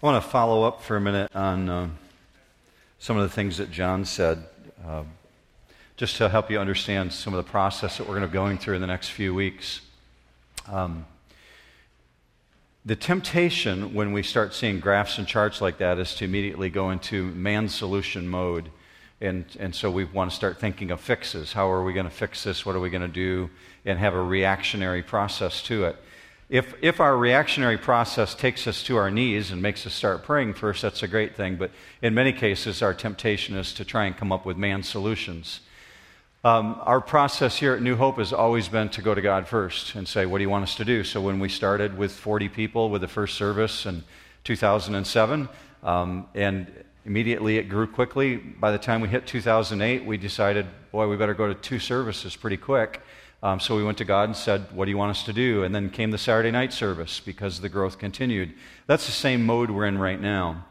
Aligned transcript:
I 0.00 0.06
want 0.06 0.22
to 0.22 0.30
follow 0.30 0.62
up 0.62 0.80
for 0.80 0.96
a 0.96 1.00
minute 1.00 1.34
on 1.34 1.68
uh, 1.68 1.88
some 3.00 3.16
of 3.16 3.24
the 3.24 3.34
things 3.34 3.56
that 3.56 3.72
John 3.72 4.04
said, 4.04 4.44
uh, 4.86 5.02
just 5.96 6.18
to 6.18 6.28
help 6.28 6.52
you 6.52 6.60
understand 6.60 7.12
some 7.12 7.34
of 7.34 7.44
the 7.44 7.50
process 7.50 7.98
that 7.98 8.04
we're 8.04 8.14
going 8.14 8.22
to 8.22 8.28
be 8.28 8.34
going 8.34 8.58
through 8.58 8.76
in 8.76 8.80
the 8.80 8.86
next 8.86 9.08
few 9.08 9.34
weeks. 9.34 9.80
Um, 10.68 11.04
the 12.84 12.94
temptation 12.94 13.92
when 13.92 14.12
we 14.12 14.22
start 14.22 14.54
seeing 14.54 14.78
graphs 14.78 15.18
and 15.18 15.26
charts 15.26 15.60
like 15.60 15.78
that 15.78 15.98
is 15.98 16.14
to 16.14 16.24
immediately 16.24 16.70
go 16.70 16.90
into 16.90 17.24
man 17.32 17.68
solution 17.68 18.28
mode. 18.28 18.70
And, 19.20 19.46
and 19.58 19.74
so 19.74 19.90
we 19.90 20.04
want 20.04 20.30
to 20.30 20.36
start 20.36 20.60
thinking 20.60 20.92
of 20.92 21.00
fixes. 21.00 21.52
How 21.52 21.68
are 21.72 21.82
we 21.82 21.92
going 21.92 22.06
to 22.06 22.14
fix 22.14 22.44
this? 22.44 22.64
What 22.64 22.76
are 22.76 22.80
we 22.80 22.88
going 22.88 23.02
to 23.02 23.08
do? 23.08 23.50
And 23.84 23.98
have 23.98 24.14
a 24.14 24.22
reactionary 24.22 25.02
process 25.02 25.60
to 25.64 25.86
it. 25.86 25.96
If, 26.48 26.74
if 26.80 26.98
our 26.98 27.14
reactionary 27.14 27.76
process 27.76 28.34
takes 28.34 28.66
us 28.66 28.82
to 28.84 28.96
our 28.96 29.10
knees 29.10 29.50
and 29.50 29.60
makes 29.60 29.86
us 29.86 29.92
start 29.92 30.22
praying 30.22 30.54
first, 30.54 30.80
that's 30.80 31.02
a 31.02 31.08
great 31.08 31.36
thing. 31.36 31.56
But 31.56 31.70
in 32.00 32.14
many 32.14 32.32
cases, 32.32 32.80
our 32.80 32.94
temptation 32.94 33.54
is 33.54 33.74
to 33.74 33.84
try 33.84 34.06
and 34.06 34.16
come 34.16 34.32
up 34.32 34.46
with 34.46 34.56
man 34.56 34.82
solutions. 34.82 35.60
Um, 36.44 36.80
our 36.84 37.02
process 37.02 37.58
here 37.58 37.74
at 37.74 37.82
New 37.82 37.96
Hope 37.96 38.16
has 38.16 38.32
always 38.32 38.68
been 38.68 38.88
to 38.90 39.02
go 39.02 39.14
to 39.14 39.20
God 39.20 39.46
first 39.46 39.94
and 39.94 40.08
say, 40.08 40.24
What 40.24 40.38
do 40.38 40.42
you 40.42 40.48
want 40.48 40.62
us 40.62 40.76
to 40.76 40.84
do? 40.86 41.04
So 41.04 41.20
when 41.20 41.38
we 41.38 41.50
started 41.50 41.98
with 41.98 42.12
40 42.12 42.48
people 42.48 42.88
with 42.88 43.02
the 43.02 43.08
first 43.08 43.36
service 43.36 43.84
in 43.84 44.04
2007, 44.44 45.48
um, 45.82 46.28
and 46.34 46.72
immediately 47.04 47.58
it 47.58 47.64
grew 47.64 47.86
quickly. 47.86 48.36
By 48.36 48.70
the 48.70 48.78
time 48.78 49.02
we 49.02 49.08
hit 49.08 49.26
2008, 49.26 50.06
we 50.06 50.16
decided, 50.16 50.66
Boy, 50.92 51.08
we 51.08 51.16
better 51.16 51.34
go 51.34 51.48
to 51.48 51.54
two 51.54 51.78
services 51.78 52.36
pretty 52.36 52.56
quick. 52.56 53.02
Um, 53.42 53.60
so 53.60 53.76
we 53.76 53.84
went 53.84 53.98
to 53.98 54.04
God 54.04 54.24
and 54.24 54.36
said, 54.36 54.72
What 54.72 54.86
do 54.86 54.90
you 54.90 54.98
want 54.98 55.10
us 55.10 55.22
to 55.24 55.32
do? 55.32 55.62
And 55.62 55.74
then 55.74 55.90
came 55.90 56.10
the 56.10 56.18
Saturday 56.18 56.50
night 56.50 56.72
service 56.72 57.20
because 57.20 57.60
the 57.60 57.68
growth 57.68 57.98
continued. 57.98 58.54
That's 58.86 59.06
the 59.06 59.12
same 59.12 59.46
mode 59.46 59.70
we're 59.70 59.86
in 59.86 59.98
right 59.98 60.20
now. 60.20 60.66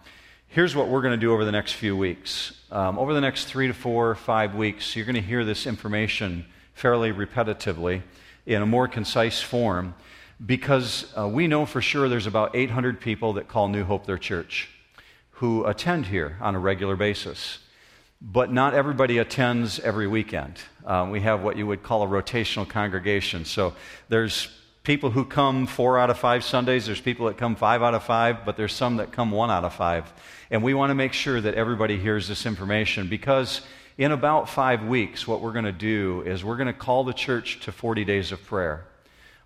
Here's 0.48 0.75
what 0.75 0.88
we're 0.88 1.02
going 1.02 1.13
to 1.13 1.17
do 1.17 1.34
over 1.34 1.45
the 1.45 1.52
next 1.52 1.73
few 1.73 1.95
weeks. 1.95 2.53
Um, 2.72 2.97
over 2.97 3.14
the 3.14 3.22
next 3.22 3.45
three 3.45 3.67
to 3.67 3.73
four, 3.73 4.16
five 4.16 4.55
weeks, 4.55 4.95
you're 4.95 5.05
going 5.05 5.16
to 5.16 5.22
hear 5.22 5.45
this 5.45 5.66
information 5.67 6.45
fairly 6.73 7.11
repetitively 7.11 8.02
in 8.45 8.61
a 8.61 8.66
more 8.66 8.88
concise 8.88 9.42
form 9.42 9.95
because 10.45 11.11
uh, 11.17 11.27
we 11.27 11.47
know 11.47 11.66
for 11.66 11.81
sure 11.81 12.08
there's 12.08 12.27
about 12.27 12.55
800 12.55 12.99
people 12.99 13.33
that 13.33 13.47
call 13.47 13.67
New 13.67 13.83
Hope 13.83 14.05
their 14.05 14.17
church 14.17 14.70
who 15.31 15.66
attend 15.66 16.08
here 16.08 16.38
on 16.42 16.55
a 16.55 16.59
regular 16.59 16.95
basis. 16.95 17.59
But 18.22 18.52
not 18.52 18.73
everybody 18.73 19.20
attends 19.20 19.80
every 19.80 20.08
weekend. 20.08 20.59
Um, 20.88 21.11
we 21.11 21.19
have 21.19 21.43
what 21.43 21.57
you 21.57 21.67
would 21.67 21.83
call 21.83 22.02
a 22.02 22.07
rotational 22.07 22.67
congregation. 22.67 23.43
So 23.43 23.73
there's 24.07 24.47
people 24.83 25.11
who 25.11 25.25
come 25.25 25.67
four 25.67 25.99
out 25.99 26.09
of 26.09 26.17
five 26.17 26.45
Sundays, 26.45 26.85
there's 26.85 27.02
people 27.02 27.25
that 27.25 27.38
come 27.38 27.57
five 27.57 27.83
out 27.83 27.93
of 27.93 28.03
five, 28.03 28.45
but 28.45 28.55
there's 28.55 28.71
some 28.71 28.95
that 28.95 29.11
come 29.11 29.30
one 29.30 29.52
out 29.52 29.65
of 29.65 29.73
five. 29.73 30.11
And 30.49 30.63
we 30.63 30.73
want 30.73 30.91
to 30.91 30.95
make 30.95 31.11
sure 31.11 31.41
that 31.41 31.55
everybody 31.55 31.99
hears 31.99 32.30
this 32.30 32.45
information 32.45 33.09
because 33.09 33.59
in 33.97 34.13
about 34.13 34.47
five 34.49 34.85
weeks, 34.85 35.27
what 35.27 35.41
we're 35.41 35.52
going 35.52 35.65
to 35.65 35.73
do 35.73 36.23
is 36.25 36.41
we're 36.41 36.55
going 36.55 36.67
to 36.67 36.73
call 36.73 37.03
the 37.03 37.11
church 37.11 37.59
to 37.65 37.73
40 37.73 38.05
days 38.05 38.31
of 38.31 38.41
prayer. 38.45 38.85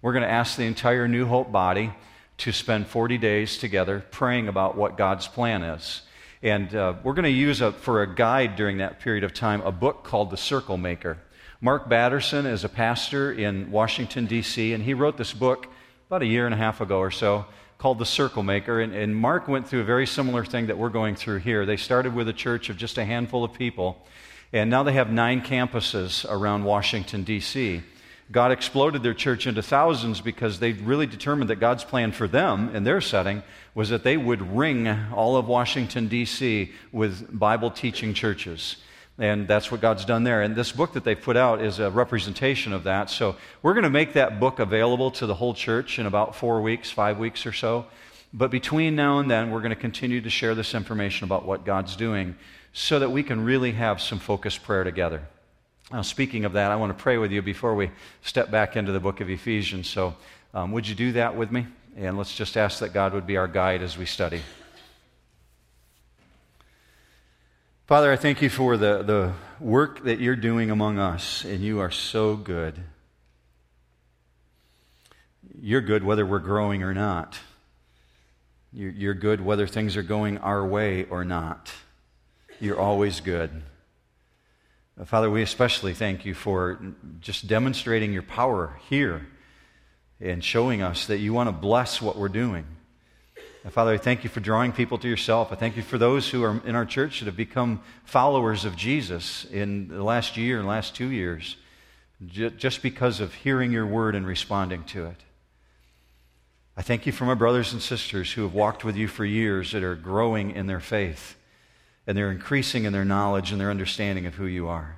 We're 0.03 0.13
going 0.13 0.23
to 0.23 0.29
ask 0.29 0.57
the 0.57 0.65
entire 0.65 1.07
New 1.07 1.25
Hope 1.25 1.51
body 1.51 1.91
to 2.37 2.51
spend 2.51 2.85
40 2.85 3.17
days 3.17 3.57
together 3.57 4.05
praying 4.11 4.47
about 4.47 4.77
what 4.77 4.95
God's 4.95 5.27
plan 5.27 5.63
is. 5.63 6.03
And 6.43 6.75
uh, 6.75 6.93
we're 7.03 7.13
going 7.13 7.23
to 7.23 7.31
use 7.31 7.61
a, 7.61 7.71
for 7.71 8.03
a 8.03 8.13
guide 8.13 8.55
during 8.55 8.77
that 8.77 8.99
period 8.99 9.23
of 9.23 9.33
time 9.33 9.61
a 9.61 9.71
book 9.71 10.03
called 10.03 10.29
The 10.29 10.37
Circle 10.37 10.77
Maker. 10.77 11.17
Mark 11.63 11.87
Batterson 11.87 12.47
is 12.47 12.63
a 12.63 12.69
pastor 12.69 13.31
in 13.31 13.69
Washington, 13.69 14.25
D.C., 14.25 14.73
and 14.73 14.83
he 14.83 14.95
wrote 14.95 15.15
this 15.15 15.31
book 15.31 15.67
about 16.07 16.23
a 16.23 16.25
year 16.25 16.45
and 16.47 16.55
a 16.55 16.57
half 16.57 16.81
ago 16.81 16.97
or 16.97 17.11
so 17.11 17.45
called 17.77 17.99
The 17.99 18.05
Circle 18.05 18.41
Maker. 18.41 18.81
And, 18.81 18.95
and 18.95 19.15
Mark 19.15 19.47
went 19.47 19.67
through 19.67 19.81
a 19.81 19.83
very 19.83 20.07
similar 20.07 20.43
thing 20.43 20.65
that 20.67 20.79
we're 20.79 20.89
going 20.89 21.15
through 21.15 21.37
here. 21.37 21.67
They 21.67 21.77
started 21.77 22.15
with 22.15 22.27
a 22.27 22.33
church 22.33 22.71
of 22.71 22.77
just 22.77 22.97
a 22.97 23.05
handful 23.05 23.43
of 23.43 23.53
people, 23.53 24.03
and 24.51 24.71
now 24.71 24.81
they 24.81 24.93
have 24.93 25.11
nine 25.11 25.41
campuses 25.41 26.25
around 26.27 26.63
Washington, 26.63 27.23
D.C. 27.23 27.83
God 28.31 28.51
exploded 28.51 29.03
their 29.03 29.13
church 29.13 29.45
into 29.45 29.61
thousands 29.61 30.19
because 30.19 30.57
they 30.57 30.71
really 30.71 31.05
determined 31.05 31.51
that 31.51 31.57
God's 31.57 31.83
plan 31.83 32.11
for 32.11 32.27
them 32.27 32.75
in 32.75 32.85
their 32.85 33.01
setting 33.01 33.43
was 33.75 33.89
that 33.89 34.03
they 34.03 34.17
would 34.17 34.57
ring 34.57 34.87
all 35.13 35.37
of 35.37 35.47
Washington, 35.47 36.07
D.C. 36.07 36.71
with 36.91 37.37
Bible 37.37 37.69
teaching 37.69 38.15
churches. 38.15 38.77
And 39.17 39.47
that's 39.47 39.71
what 39.71 39.81
God's 39.81 40.05
done 40.05 40.23
there. 40.23 40.41
And 40.41 40.55
this 40.55 40.71
book 40.71 40.93
that 40.93 41.03
they've 41.03 41.21
put 41.21 41.37
out 41.37 41.61
is 41.61 41.79
a 41.79 41.91
representation 41.91 42.73
of 42.73 42.85
that. 42.85 43.09
So 43.09 43.35
we're 43.61 43.73
going 43.73 43.83
to 43.83 43.89
make 43.89 44.13
that 44.13 44.39
book 44.39 44.59
available 44.59 45.11
to 45.11 45.25
the 45.25 45.35
whole 45.35 45.53
church 45.53 45.99
in 45.99 46.05
about 46.05 46.35
four 46.35 46.61
weeks, 46.61 46.89
five 46.89 47.19
weeks 47.19 47.45
or 47.45 47.51
so. 47.51 47.85
But 48.33 48.49
between 48.49 48.95
now 48.95 49.19
and 49.19 49.29
then, 49.29 49.51
we're 49.51 49.59
going 49.59 49.71
to 49.71 49.75
continue 49.75 50.21
to 50.21 50.29
share 50.29 50.55
this 50.55 50.73
information 50.73 51.25
about 51.25 51.45
what 51.45 51.65
God's 51.65 51.95
doing 51.95 52.35
so 52.73 52.99
that 52.99 53.09
we 53.09 53.23
can 53.23 53.43
really 53.43 53.73
have 53.73 54.01
some 54.01 54.19
focused 54.19 54.63
prayer 54.63 54.83
together. 54.83 55.21
Now, 55.91 56.01
speaking 56.03 56.45
of 56.45 56.53
that, 56.53 56.71
I 56.71 56.77
want 56.77 56.97
to 56.97 57.03
pray 57.03 57.17
with 57.17 57.31
you 57.31 57.41
before 57.41 57.75
we 57.75 57.91
step 58.21 58.49
back 58.49 58.77
into 58.77 58.93
the 58.93 59.01
book 59.01 59.19
of 59.19 59.29
Ephesians. 59.29 59.89
So, 59.89 60.15
um, 60.53 60.71
would 60.71 60.87
you 60.87 60.95
do 60.95 61.11
that 61.13 61.35
with 61.35 61.51
me? 61.51 61.67
And 61.97 62.17
let's 62.17 62.33
just 62.33 62.55
ask 62.55 62.79
that 62.79 62.93
God 62.93 63.13
would 63.13 63.27
be 63.27 63.35
our 63.35 63.47
guide 63.47 63.81
as 63.81 63.97
we 63.97 64.05
study. 64.05 64.41
Father, 67.87 68.11
I 68.11 68.15
thank 68.15 68.41
you 68.41 68.49
for 68.49 68.77
the, 68.77 69.03
the 69.03 69.33
work 69.59 70.03
that 70.05 70.19
you're 70.19 70.35
doing 70.35 70.71
among 70.71 70.97
us, 70.97 71.43
and 71.43 71.61
you 71.61 71.79
are 71.79 71.91
so 71.91 72.35
good. 72.35 72.79
You're 75.59 75.81
good 75.81 76.03
whether 76.03 76.25
we're 76.25 76.39
growing 76.39 76.83
or 76.83 76.93
not. 76.93 77.37
You're, 78.71 78.91
you're 78.91 79.13
good 79.13 79.41
whether 79.41 79.67
things 79.67 79.97
are 79.97 80.03
going 80.03 80.37
our 80.37 80.65
way 80.65 81.03
or 81.05 81.25
not. 81.25 81.73
You're 82.61 82.79
always 82.79 83.19
good. 83.19 83.49
Uh, 84.99 85.03
Father, 85.03 85.29
we 85.29 85.41
especially 85.41 85.93
thank 85.93 86.23
you 86.23 86.33
for 86.33 86.79
just 87.19 87.47
demonstrating 87.47 88.13
your 88.13 88.23
power 88.23 88.79
here 88.89 89.27
and 90.21 90.41
showing 90.43 90.81
us 90.81 91.07
that 91.07 91.17
you 91.17 91.33
want 91.33 91.49
to 91.49 91.53
bless 91.53 92.01
what 92.01 92.15
we're 92.15 92.29
doing. 92.29 92.65
And 93.63 93.71
Father, 93.71 93.93
I 93.93 93.97
thank 93.97 94.23
you 94.23 94.29
for 94.29 94.39
drawing 94.39 94.71
people 94.71 94.97
to 94.97 95.07
yourself. 95.07 95.51
I 95.51 95.55
thank 95.55 95.77
you 95.77 95.83
for 95.83 95.97
those 95.97 96.29
who 96.29 96.43
are 96.43 96.61
in 96.65 96.75
our 96.75 96.85
church 96.85 97.19
that 97.19 97.27
have 97.27 97.37
become 97.37 97.81
followers 98.03 98.65
of 98.65 98.75
Jesus 98.75 99.45
in 99.45 99.87
the 99.87 100.03
last 100.03 100.35
year 100.35 100.59
and 100.59 100.67
last 100.67 100.95
two 100.95 101.09
years, 101.09 101.57
just 102.25 102.81
because 102.81 103.19
of 103.19 103.33
hearing 103.33 103.71
your 103.71 103.85
word 103.85 104.15
and 104.15 104.25
responding 104.25 104.83
to 104.85 105.05
it. 105.05 105.23
I 106.75 106.81
thank 106.81 107.05
you 107.05 107.11
for 107.11 107.25
my 107.25 107.35
brothers 107.35 107.73
and 107.73 107.81
sisters 107.81 108.31
who 108.31 108.43
have 108.43 108.53
walked 108.53 108.83
with 108.83 108.95
you 108.95 109.07
for 109.07 109.25
years 109.25 109.71
that 109.73 109.83
are 109.83 109.95
growing 109.95 110.51
in 110.51 110.67
their 110.67 110.79
faith 110.79 111.35
and 112.07 112.17
they're 112.17 112.31
increasing 112.31 112.85
in 112.85 112.93
their 112.93 113.05
knowledge 113.05 113.51
and 113.51 113.61
their 113.61 113.69
understanding 113.69 114.25
of 114.25 114.35
who 114.35 114.45
you 114.45 114.67
are. 114.67 114.97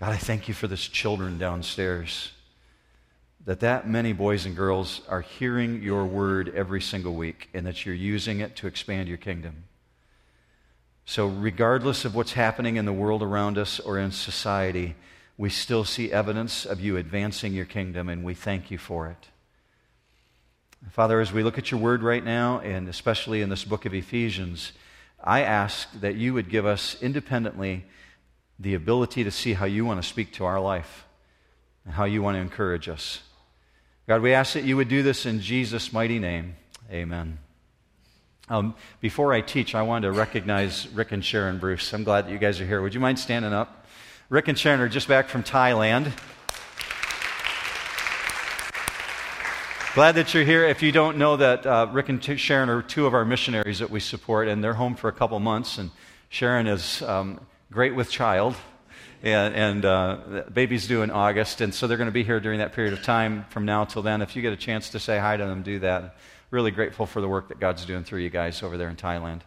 God, 0.00 0.10
I 0.12 0.16
thank 0.16 0.48
you 0.48 0.54
for 0.54 0.66
this 0.66 0.88
children 0.88 1.38
downstairs. 1.38 2.32
That 3.46 3.60
that 3.60 3.88
many 3.88 4.12
boys 4.12 4.46
and 4.46 4.56
girls 4.56 5.02
are 5.08 5.20
hearing 5.20 5.82
your 5.82 6.06
word 6.06 6.52
every 6.54 6.80
single 6.80 7.14
week 7.14 7.50
and 7.52 7.66
that 7.66 7.84
you're 7.84 7.94
using 7.94 8.40
it 8.40 8.56
to 8.56 8.66
expand 8.66 9.08
your 9.08 9.18
kingdom. 9.18 9.64
So, 11.06 11.26
regardless 11.26 12.06
of 12.06 12.14
what's 12.14 12.32
happening 12.32 12.76
in 12.76 12.86
the 12.86 12.92
world 12.92 13.22
around 13.22 13.58
us 13.58 13.78
or 13.78 13.98
in 13.98 14.10
society, 14.10 14.94
we 15.36 15.50
still 15.50 15.84
see 15.84 16.10
evidence 16.10 16.64
of 16.64 16.80
you 16.80 16.96
advancing 16.96 17.52
your 17.52 17.66
kingdom, 17.66 18.08
and 18.08 18.24
we 18.24 18.32
thank 18.32 18.70
you 18.70 18.78
for 18.78 19.08
it. 19.08 19.28
Father, 20.90 21.20
as 21.20 21.32
we 21.32 21.42
look 21.42 21.58
at 21.58 21.70
your 21.70 21.80
word 21.80 22.02
right 22.02 22.24
now, 22.24 22.60
and 22.60 22.88
especially 22.88 23.42
in 23.42 23.48
this 23.50 23.64
book 23.64 23.84
of 23.84 23.92
Ephesians, 23.92 24.72
I 25.22 25.42
ask 25.42 25.88
that 26.00 26.14
you 26.14 26.34
would 26.34 26.48
give 26.48 26.64
us 26.64 26.96
independently 27.02 27.84
the 28.58 28.74
ability 28.74 29.24
to 29.24 29.30
see 29.30 29.54
how 29.54 29.66
you 29.66 29.84
want 29.84 30.00
to 30.00 30.08
speak 30.08 30.32
to 30.34 30.44
our 30.44 30.60
life 30.60 31.04
and 31.84 31.94
how 31.94 32.04
you 32.04 32.22
want 32.22 32.36
to 32.36 32.40
encourage 32.40 32.88
us. 32.88 33.22
God, 34.06 34.20
we 34.20 34.34
ask 34.34 34.52
that 34.52 34.64
you 34.64 34.76
would 34.76 34.88
do 34.88 35.02
this 35.02 35.24
in 35.24 35.40
Jesus' 35.40 35.90
mighty 35.90 36.18
name. 36.18 36.56
Amen. 36.90 37.38
Um, 38.50 38.74
before 39.00 39.32
I 39.32 39.40
teach, 39.40 39.74
I 39.74 39.80
wanted 39.80 40.08
to 40.08 40.12
recognize 40.12 40.86
Rick 40.88 41.12
and 41.12 41.24
Sharon 41.24 41.58
Bruce. 41.58 41.90
I'm 41.94 42.04
glad 42.04 42.26
that 42.26 42.30
you 42.30 42.36
guys 42.36 42.60
are 42.60 42.66
here. 42.66 42.82
Would 42.82 42.92
you 42.92 43.00
mind 43.00 43.18
standing 43.18 43.54
up? 43.54 43.86
Rick 44.28 44.48
and 44.48 44.58
Sharon 44.58 44.80
are 44.80 44.90
just 44.90 45.08
back 45.08 45.28
from 45.28 45.42
Thailand. 45.42 46.12
Glad 49.94 50.16
that 50.16 50.34
you're 50.34 50.44
here. 50.44 50.66
If 50.66 50.82
you 50.82 50.92
don't 50.92 51.16
know 51.16 51.38
that, 51.38 51.64
uh, 51.64 51.88
Rick 51.90 52.10
and 52.10 52.22
Sharon 52.38 52.68
are 52.68 52.82
two 52.82 53.06
of 53.06 53.14
our 53.14 53.24
missionaries 53.24 53.78
that 53.78 53.88
we 53.88 54.00
support, 54.00 54.48
and 54.48 54.62
they're 54.62 54.74
home 54.74 54.96
for 54.96 55.08
a 55.08 55.12
couple 55.12 55.40
months. 55.40 55.78
And 55.78 55.90
Sharon 56.28 56.66
is 56.66 57.00
um, 57.00 57.40
great 57.70 57.94
with 57.94 58.10
child, 58.10 58.54
and, 59.24 59.54
and 59.54 59.84
uh, 59.86 60.44
baby's 60.52 60.86
due 60.86 61.02
in 61.02 61.10
August, 61.10 61.62
and 61.62 61.74
so 61.74 61.86
they're 61.86 61.96
going 61.96 62.08
to 62.08 62.12
be 62.12 62.24
here 62.24 62.40
during 62.40 62.58
that 62.58 62.74
period 62.74 62.92
of 62.92 63.02
time 63.02 63.46
from 63.48 63.64
now 63.64 63.84
till 63.84 64.02
then. 64.02 64.20
If 64.20 64.36
you 64.36 64.42
get 64.42 64.52
a 64.52 64.56
chance 64.56 64.90
to 64.90 65.00
say 65.00 65.18
hi 65.18 65.38
to 65.38 65.44
them, 65.44 65.62
do 65.62 65.78
that. 65.78 66.16
Really 66.50 66.70
grateful 66.70 67.06
for 67.06 67.22
the 67.22 67.28
work 67.28 67.48
that 67.48 67.58
God's 67.58 67.86
doing 67.86 68.04
through 68.04 68.20
you 68.20 68.28
guys 68.28 68.62
over 68.62 68.76
there 68.76 68.90
in 68.90 68.96
Thailand. 68.96 69.40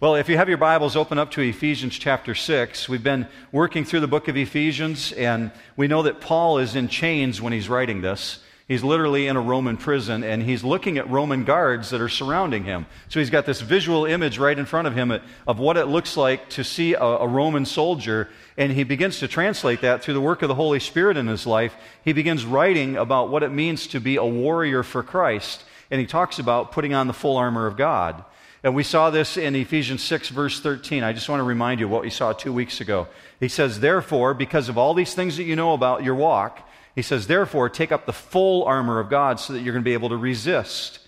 Well, 0.00 0.14
if 0.14 0.30
you 0.30 0.38
have 0.38 0.48
your 0.48 0.58
Bibles, 0.58 0.96
open 0.96 1.18
up 1.18 1.30
to 1.32 1.42
Ephesians 1.42 1.98
chapter 1.98 2.34
6. 2.34 2.88
We've 2.88 3.02
been 3.02 3.28
working 3.52 3.84
through 3.84 4.00
the 4.00 4.08
book 4.08 4.28
of 4.28 4.36
Ephesians, 4.36 5.12
and 5.12 5.52
we 5.76 5.88
know 5.88 6.02
that 6.02 6.22
Paul 6.22 6.58
is 6.58 6.74
in 6.74 6.88
chains 6.88 7.42
when 7.42 7.52
he's 7.52 7.68
writing 7.68 8.00
this. 8.00 8.38
He's 8.68 8.84
literally 8.84 9.26
in 9.26 9.36
a 9.36 9.40
Roman 9.40 9.78
prison 9.78 10.22
and 10.22 10.42
he's 10.42 10.62
looking 10.62 10.98
at 10.98 11.08
Roman 11.08 11.44
guards 11.44 11.88
that 11.88 12.02
are 12.02 12.08
surrounding 12.10 12.64
him. 12.64 12.84
So 13.08 13.18
he's 13.18 13.30
got 13.30 13.46
this 13.46 13.62
visual 13.62 14.04
image 14.04 14.36
right 14.36 14.58
in 14.58 14.66
front 14.66 14.86
of 14.86 14.94
him 14.94 15.10
of 15.46 15.58
what 15.58 15.78
it 15.78 15.86
looks 15.86 16.18
like 16.18 16.50
to 16.50 16.62
see 16.62 16.92
a, 16.92 17.00
a, 17.00 17.26
Roman 17.26 17.64
soldier. 17.64 18.28
And 18.58 18.70
he 18.70 18.84
begins 18.84 19.20
to 19.20 19.28
translate 19.28 19.80
that 19.80 20.02
through 20.02 20.12
the 20.12 20.20
work 20.20 20.42
of 20.42 20.48
the 20.48 20.54
Holy 20.54 20.80
Spirit 20.80 21.16
in 21.16 21.28
his 21.28 21.46
life. 21.46 21.74
He 22.04 22.12
begins 22.12 22.44
writing 22.44 22.98
about 22.98 23.30
what 23.30 23.42
it 23.42 23.48
means 23.48 23.86
to 23.86 24.00
be 24.00 24.16
a 24.16 24.24
warrior 24.24 24.82
for 24.82 25.02
Christ. 25.02 25.64
And 25.90 25.98
he 25.98 26.06
talks 26.06 26.38
about 26.38 26.70
putting 26.70 26.92
on 26.92 27.06
the 27.06 27.14
full 27.14 27.38
armor 27.38 27.66
of 27.66 27.78
God. 27.78 28.22
And 28.62 28.74
we 28.74 28.82
saw 28.82 29.08
this 29.08 29.38
in 29.38 29.56
Ephesians 29.56 30.02
6, 30.02 30.28
verse 30.28 30.60
13. 30.60 31.04
I 31.04 31.14
just 31.14 31.30
want 31.30 31.40
to 31.40 31.44
remind 31.44 31.80
you 31.80 31.88
what 31.88 32.02
we 32.02 32.10
saw 32.10 32.34
two 32.34 32.52
weeks 32.52 32.82
ago. 32.82 33.06
He 33.40 33.48
says, 33.48 33.80
Therefore, 33.80 34.34
because 34.34 34.68
of 34.68 34.76
all 34.76 34.92
these 34.92 35.14
things 35.14 35.38
that 35.38 35.44
you 35.44 35.56
know 35.56 35.72
about 35.72 36.02
your 36.02 36.16
walk, 36.16 36.67
he 36.98 37.02
says, 37.02 37.28
Therefore, 37.28 37.68
take 37.68 37.92
up 37.92 38.06
the 38.06 38.12
full 38.12 38.64
armor 38.64 38.98
of 38.98 39.08
God 39.08 39.38
so 39.38 39.52
that 39.52 39.60
you're 39.60 39.72
going 39.72 39.84
to 39.84 39.88
be 39.88 39.92
able 39.92 40.08
to 40.08 40.16
resist. 40.16 40.98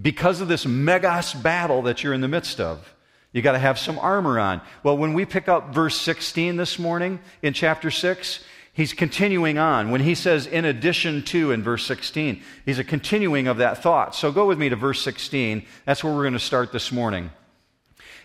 Because 0.00 0.40
of 0.40 0.48
this 0.48 0.64
megas 0.64 1.34
battle 1.34 1.82
that 1.82 2.02
you're 2.02 2.14
in 2.14 2.22
the 2.22 2.28
midst 2.28 2.62
of, 2.62 2.94
you 3.30 3.42
got 3.42 3.52
to 3.52 3.58
have 3.58 3.78
some 3.78 3.98
armor 3.98 4.38
on. 4.38 4.62
Well, 4.82 4.96
when 4.96 5.12
we 5.12 5.26
pick 5.26 5.46
up 5.46 5.74
verse 5.74 6.00
16 6.00 6.56
this 6.56 6.78
morning 6.78 7.20
in 7.42 7.52
chapter 7.52 7.90
6, 7.90 8.42
he's 8.72 8.94
continuing 8.94 9.58
on. 9.58 9.90
When 9.90 10.00
he 10.00 10.14
says, 10.14 10.46
in 10.46 10.64
addition 10.64 11.22
to, 11.24 11.52
in 11.52 11.62
verse 11.62 11.84
16, 11.84 12.42
he's 12.64 12.78
a 12.78 12.84
continuing 12.84 13.46
of 13.46 13.58
that 13.58 13.82
thought. 13.82 14.14
So 14.14 14.32
go 14.32 14.46
with 14.46 14.58
me 14.58 14.70
to 14.70 14.76
verse 14.76 15.02
16. 15.02 15.66
That's 15.84 16.02
where 16.02 16.14
we're 16.14 16.22
going 16.22 16.32
to 16.32 16.38
start 16.38 16.72
this 16.72 16.90
morning. 16.90 17.30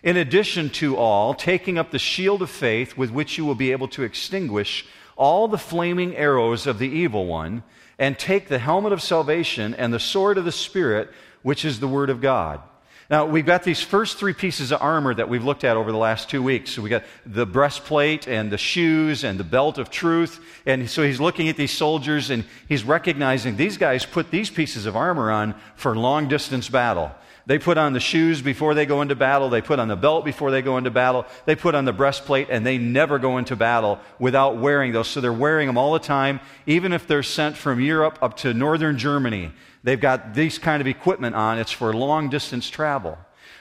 In 0.04 0.16
addition 0.16 0.70
to 0.70 0.96
all, 0.96 1.34
taking 1.34 1.78
up 1.78 1.92
the 1.92 2.00
shield 2.00 2.42
of 2.42 2.50
faith 2.50 2.96
with 2.96 3.12
which 3.12 3.38
you 3.38 3.44
will 3.44 3.56
be 3.56 3.74
able 3.74 3.90
to 3.90 4.04
extinguish 4.04 4.86
all 5.20 5.50
the 5.50 5.58
flaming 5.58 6.16
arrows 6.16 6.66
of 6.66 6.80
the 6.80 6.88
evil 6.88 7.28
one, 7.28 7.62
and 8.00 8.18
take 8.18 8.48
the 8.48 8.58
helmet 8.58 8.94
of 8.94 9.02
salvation 9.02 9.76
and 9.76 9.94
the 9.94 10.00
sword 10.00 10.38
of 10.38 10.46
the 10.46 10.52
Spirit, 10.52 11.12
which 11.42 11.66
is 11.66 11.82
the 11.82 11.88
Word 11.88 12.10
of 12.10 12.22
God. 12.22 12.62
Now, 13.10 13.26
we've 13.26 13.46
got 13.46 13.64
these 13.64 13.82
first 13.82 14.18
three 14.18 14.34
pieces 14.34 14.72
of 14.72 14.82
armor 14.82 15.16
that 15.16 15.28
we've 15.28 15.44
looked 15.44 15.64
at 15.64 15.76
over 15.76 15.92
the 15.92 15.98
last 15.98 16.30
two 16.30 16.44
weeks. 16.44 16.72
So 16.72 16.84
we 16.84 16.90
got 16.90 17.04
the 17.26 17.46
breastplate 17.46 18.28
and 18.28 18.52
the 18.52 18.58
shoes 18.58 19.24
and 19.24 19.40
the 19.40 19.44
belt 19.44 19.80
of 19.80 19.90
truth. 19.90 20.40
And 20.68 20.88
so 20.88 21.02
he's 21.02 21.20
looking 21.20 21.50
at 21.50 21.58
these 21.58 21.72
soldiers 21.72 22.30
and 22.30 22.46
he's 22.68 22.84
recognizing 22.84 23.58
these 23.58 23.78
guys 23.78 24.06
put 24.06 24.30
these 24.30 24.52
pieces 24.52 24.86
of 24.86 24.96
armor 24.96 25.32
on 25.32 25.56
for 25.76 25.96
long 25.96 26.28
distance 26.28 26.70
battle. 26.70 27.12
They 27.50 27.58
put 27.58 27.80
on 27.80 27.94
the 27.94 28.00
shoes 28.00 28.44
before 28.44 28.76
they 28.76 28.86
go 28.86 29.02
into 29.02 29.16
battle. 29.16 29.50
They 29.50 29.64
put 29.64 29.80
on 29.80 29.88
the 29.88 29.96
belt 29.96 30.24
before 30.24 30.52
they 30.52 30.62
go 30.62 30.78
into 30.78 30.92
battle. 30.92 31.26
They 31.46 31.56
put 31.56 31.74
on 31.74 31.84
the 31.84 31.92
breastplate, 31.92 32.52
and 32.52 32.64
they 32.64 32.78
never 32.78 33.18
go 33.18 33.40
into 33.40 33.56
battle 33.56 34.00
without 34.20 34.58
wearing 34.58 34.92
those. 34.92 35.08
So 35.08 35.20
they're 35.20 35.34
wearing 35.34 35.66
them 35.66 35.76
all 35.76 35.94
the 35.94 36.00
time, 36.00 36.42
even 36.68 36.94
if 36.94 37.08
they're 37.08 37.24
sent 37.24 37.58
from 37.58 37.82
Europe 37.82 38.20
up 38.22 38.38
to 38.38 38.54
northern 38.54 39.00
Germany. 39.00 39.52
They've 39.84 40.00
got 40.00 40.36
these 40.36 40.60
kind 40.60 40.80
of 40.80 40.86
equipment 40.86 41.36
on. 41.36 41.58
It's 41.58 41.72
for 41.72 41.92
long 41.92 42.30
distance 42.30 42.70
travel. 42.70 43.18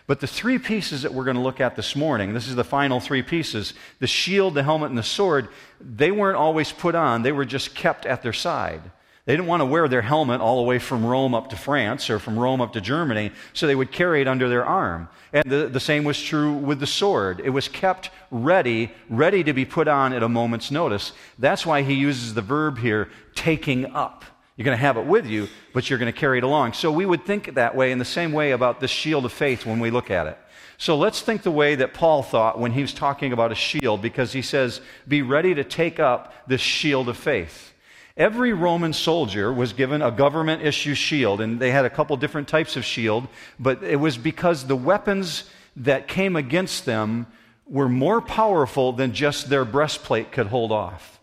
But 0.06 0.20
the 0.20 0.26
three 0.26 0.58
pieces 0.58 1.00
that 1.00 1.14
we're 1.14 1.24
going 1.24 1.38
to 1.38 1.42
look 1.42 1.62
at 1.62 1.74
this 1.74 1.96
morning, 1.96 2.34
this 2.34 2.46
is 2.46 2.56
the 2.56 2.64
final 2.64 3.00
three 3.00 3.22
pieces 3.22 3.72
the 4.00 4.06
shield, 4.06 4.52
the 4.52 4.64
helmet, 4.64 4.90
and 4.90 4.98
the 4.98 5.02
sword 5.02 5.48
they 5.80 6.10
weren't 6.10 6.36
always 6.36 6.72
put 6.72 6.94
on, 6.94 7.22
they 7.22 7.32
were 7.32 7.46
just 7.46 7.74
kept 7.74 8.04
at 8.04 8.22
their 8.22 8.34
side. 8.34 8.82
They 9.28 9.34
didn't 9.34 9.48
want 9.48 9.60
to 9.60 9.66
wear 9.66 9.88
their 9.88 10.00
helmet 10.00 10.40
all 10.40 10.56
the 10.56 10.62
way 10.62 10.78
from 10.78 11.04
Rome 11.04 11.34
up 11.34 11.50
to 11.50 11.56
France 11.56 12.08
or 12.08 12.18
from 12.18 12.38
Rome 12.38 12.62
up 12.62 12.72
to 12.72 12.80
Germany, 12.80 13.30
so 13.52 13.66
they 13.66 13.74
would 13.74 13.92
carry 13.92 14.22
it 14.22 14.26
under 14.26 14.48
their 14.48 14.64
arm. 14.64 15.06
And 15.34 15.44
the, 15.44 15.66
the 15.66 15.80
same 15.80 16.04
was 16.04 16.18
true 16.18 16.54
with 16.54 16.80
the 16.80 16.86
sword. 16.86 17.42
It 17.44 17.50
was 17.50 17.68
kept 17.68 18.08
ready, 18.30 18.90
ready 19.10 19.44
to 19.44 19.52
be 19.52 19.66
put 19.66 19.86
on 19.86 20.14
at 20.14 20.22
a 20.22 20.30
moment's 20.30 20.70
notice. 20.70 21.12
That's 21.38 21.66
why 21.66 21.82
he 21.82 21.92
uses 21.92 22.32
the 22.32 22.40
verb 22.40 22.78
here, 22.78 23.10
taking 23.34 23.94
up. 23.94 24.24
You're 24.56 24.64
going 24.64 24.78
to 24.78 24.80
have 24.80 24.96
it 24.96 25.04
with 25.04 25.26
you, 25.26 25.48
but 25.74 25.90
you're 25.90 25.98
going 25.98 26.10
to 26.10 26.18
carry 26.18 26.38
it 26.38 26.44
along. 26.44 26.72
So 26.72 26.90
we 26.90 27.04
would 27.04 27.26
think 27.26 27.52
that 27.52 27.76
way 27.76 27.92
in 27.92 27.98
the 27.98 28.06
same 28.06 28.32
way 28.32 28.52
about 28.52 28.80
this 28.80 28.90
shield 28.90 29.26
of 29.26 29.32
faith 29.34 29.66
when 29.66 29.78
we 29.78 29.90
look 29.90 30.10
at 30.10 30.26
it. 30.26 30.38
So 30.78 30.96
let's 30.96 31.20
think 31.20 31.42
the 31.42 31.50
way 31.50 31.74
that 31.74 31.92
Paul 31.92 32.22
thought 32.22 32.58
when 32.58 32.72
he 32.72 32.80
was 32.80 32.94
talking 32.94 33.34
about 33.34 33.52
a 33.52 33.54
shield, 33.54 34.00
because 34.00 34.32
he 34.32 34.40
says, 34.40 34.80
Be 35.06 35.20
ready 35.20 35.54
to 35.54 35.64
take 35.64 36.00
up 36.00 36.32
this 36.46 36.62
shield 36.62 37.10
of 37.10 37.18
faith. 37.18 37.74
Every 38.18 38.52
Roman 38.52 38.92
soldier 38.92 39.52
was 39.52 39.72
given 39.72 40.02
a 40.02 40.10
government 40.10 40.62
issue 40.62 40.94
shield, 40.94 41.40
and 41.40 41.60
they 41.60 41.70
had 41.70 41.84
a 41.84 41.90
couple 41.90 42.16
different 42.16 42.48
types 42.48 42.76
of 42.76 42.84
shield, 42.84 43.28
but 43.60 43.84
it 43.84 44.00
was 44.00 44.18
because 44.18 44.66
the 44.66 44.74
weapons 44.74 45.44
that 45.76 46.08
came 46.08 46.34
against 46.34 46.84
them 46.84 47.28
were 47.64 47.88
more 47.88 48.20
powerful 48.20 48.92
than 48.92 49.12
just 49.12 49.48
their 49.48 49.64
breastplate 49.64 50.32
could 50.32 50.48
hold 50.48 50.72
off. 50.72 51.20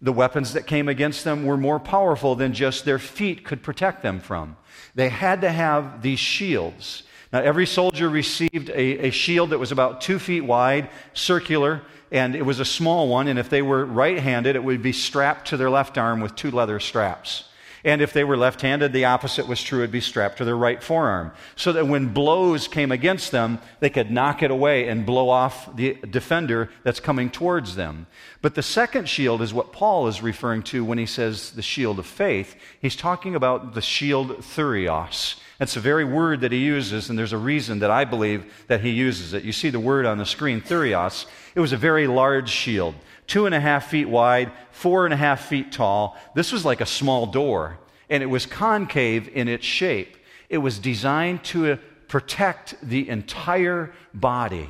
The 0.00 0.12
weapons 0.12 0.52
that 0.52 0.68
came 0.68 0.88
against 0.88 1.24
them 1.24 1.44
were 1.44 1.56
more 1.56 1.80
powerful 1.80 2.36
than 2.36 2.52
just 2.52 2.84
their 2.84 3.00
feet 3.00 3.44
could 3.44 3.64
protect 3.64 4.02
them 4.02 4.20
from. 4.20 4.56
They 4.94 5.08
had 5.08 5.40
to 5.40 5.50
have 5.50 6.00
these 6.00 6.20
shields. 6.20 7.02
Now, 7.32 7.40
every 7.40 7.66
soldier 7.66 8.08
received 8.08 8.70
a, 8.70 9.06
a, 9.06 9.10
shield 9.10 9.50
that 9.50 9.58
was 9.58 9.72
about 9.72 10.00
two 10.00 10.18
feet 10.18 10.40
wide, 10.42 10.90
circular, 11.12 11.82
and 12.10 12.34
it 12.34 12.42
was 12.42 12.60
a 12.60 12.64
small 12.64 13.08
one. 13.08 13.28
And 13.28 13.38
if 13.38 13.48
they 13.48 13.62
were 13.62 13.84
right 13.84 14.18
handed, 14.18 14.56
it 14.56 14.64
would 14.64 14.82
be 14.82 14.92
strapped 14.92 15.48
to 15.48 15.56
their 15.56 15.70
left 15.70 15.98
arm 15.98 16.20
with 16.20 16.34
two 16.34 16.50
leather 16.50 16.80
straps. 16.80 17.44
And 17.82 18.02
if 18.02 18.12
they 18.12 18.24
were 18.24 18.36
left 18.36 18.60
handed, 18.60 18.92
the 18.92 19.06
opposite 19.06 19.46
was 19.46 19.62
true. 19.62 19.78
It'd 19.78 19.90
be 19.90 20.02
strapped 20.02 20.38
to 20.38 20.44
their 20.44 20.56
right 20.56 20.82
forearm. 20.82 21.32
So 21.56 21.72
that 21.72 21.86
when 21.86 22.08
blows 22.08 22.68
came 22.68 22.92
against 22.92 23.30
them, 23.30 23.58
they 23.80 23.88
could 23.88 24.10
knock 24.10 24.42
it 24.42 24.50
away 24.50 24.88
and 24.88 25.06
blow 25.06 25.30
off 25.30 25.74
the 25.76 25.94
defender 25.94 26.70
that's 26.82 27.00
coming 27.00 27.30
towards 27.30 27.76
them. 27.76 28.06
But 28.42 28.54
the 28.54 28.62
second 28.62 29.08
shield 29.08 29.40
is 29.40 29.54
what 29.54 29.72
Paul 29.72 30.08
is 30.08 30.22
referring 30.22 30.62
to 30.64 30.84
when 30.84 30.98
he 30.98 31.06
says 31.06 31.52
the 31.52 31.62
shield 31.62 31.98
of 31.98 32.06
faith. 32.06 32.54
He's 32.80 32.96
talking 32.96 33.34
about 33.34 33.74
the 33.74 33.82
shield 33.82 34.42
thurios. 34.42 35.36
That's 35.60 35.74
the 35.74 35.80
very 35.80 36.06
word 36.06 36.40
that 36.40 36.52
he 36.52 36.58
uses, 36.58 37.10
and 37.10 37.18
there's 37.18 37.34
a 37.34 37.38
reason 37.38 37.80
that 37.80 37.90
I 37.90 38.06
believe 38.06 38.50
that 38.68 38.80
he 38.80 38.88
uses 38.88 39.34
it. 39.34 39.44
You 39.44 39.52
see 39.52 39.68
the 39.68 39.78
word 39.78 40.06
on 40.06 40.16
the 40.16 40.24
screen, 40.24 40.62
thurios. 40.62 41.26
It 41.54 41.60
was 41.60 41.74
a 41.74 41.76
very 41.76 42.06
large 42.06 42.48
shield 42.48 42.94
two 43.26 43.44
and 43.44 43.54
a 43.54 43.60
half 43.60 43.90
feet 43.90 44.08
wide, 44.08 44.50
four 44.72 45.04
and 45.04 45.12
a 45.12 45.16
half 45.18 45.44
feet 45.48 45.70
tall. 45.70 46.16
This 46.34 46.50
was 46.50 46.64
like 46.64 46.80
a 46.80 46.86
small 46.86 47.26
door, 47.26 47.78
and 48.08 48.22
it 48.22 48.26
was 48.26 48.46
concave 48.46 49.28
in 49.28 49.48
its 49.48 49.66
shape. 49.66 50.16
It 50.48 50.58
was 50.58 50.78
designed 50.78 51.44
to 51.44 51.78
protect 52.08 52.74
the 52.82 53.08
entire 53.08 53.92
body. 54.14 54.68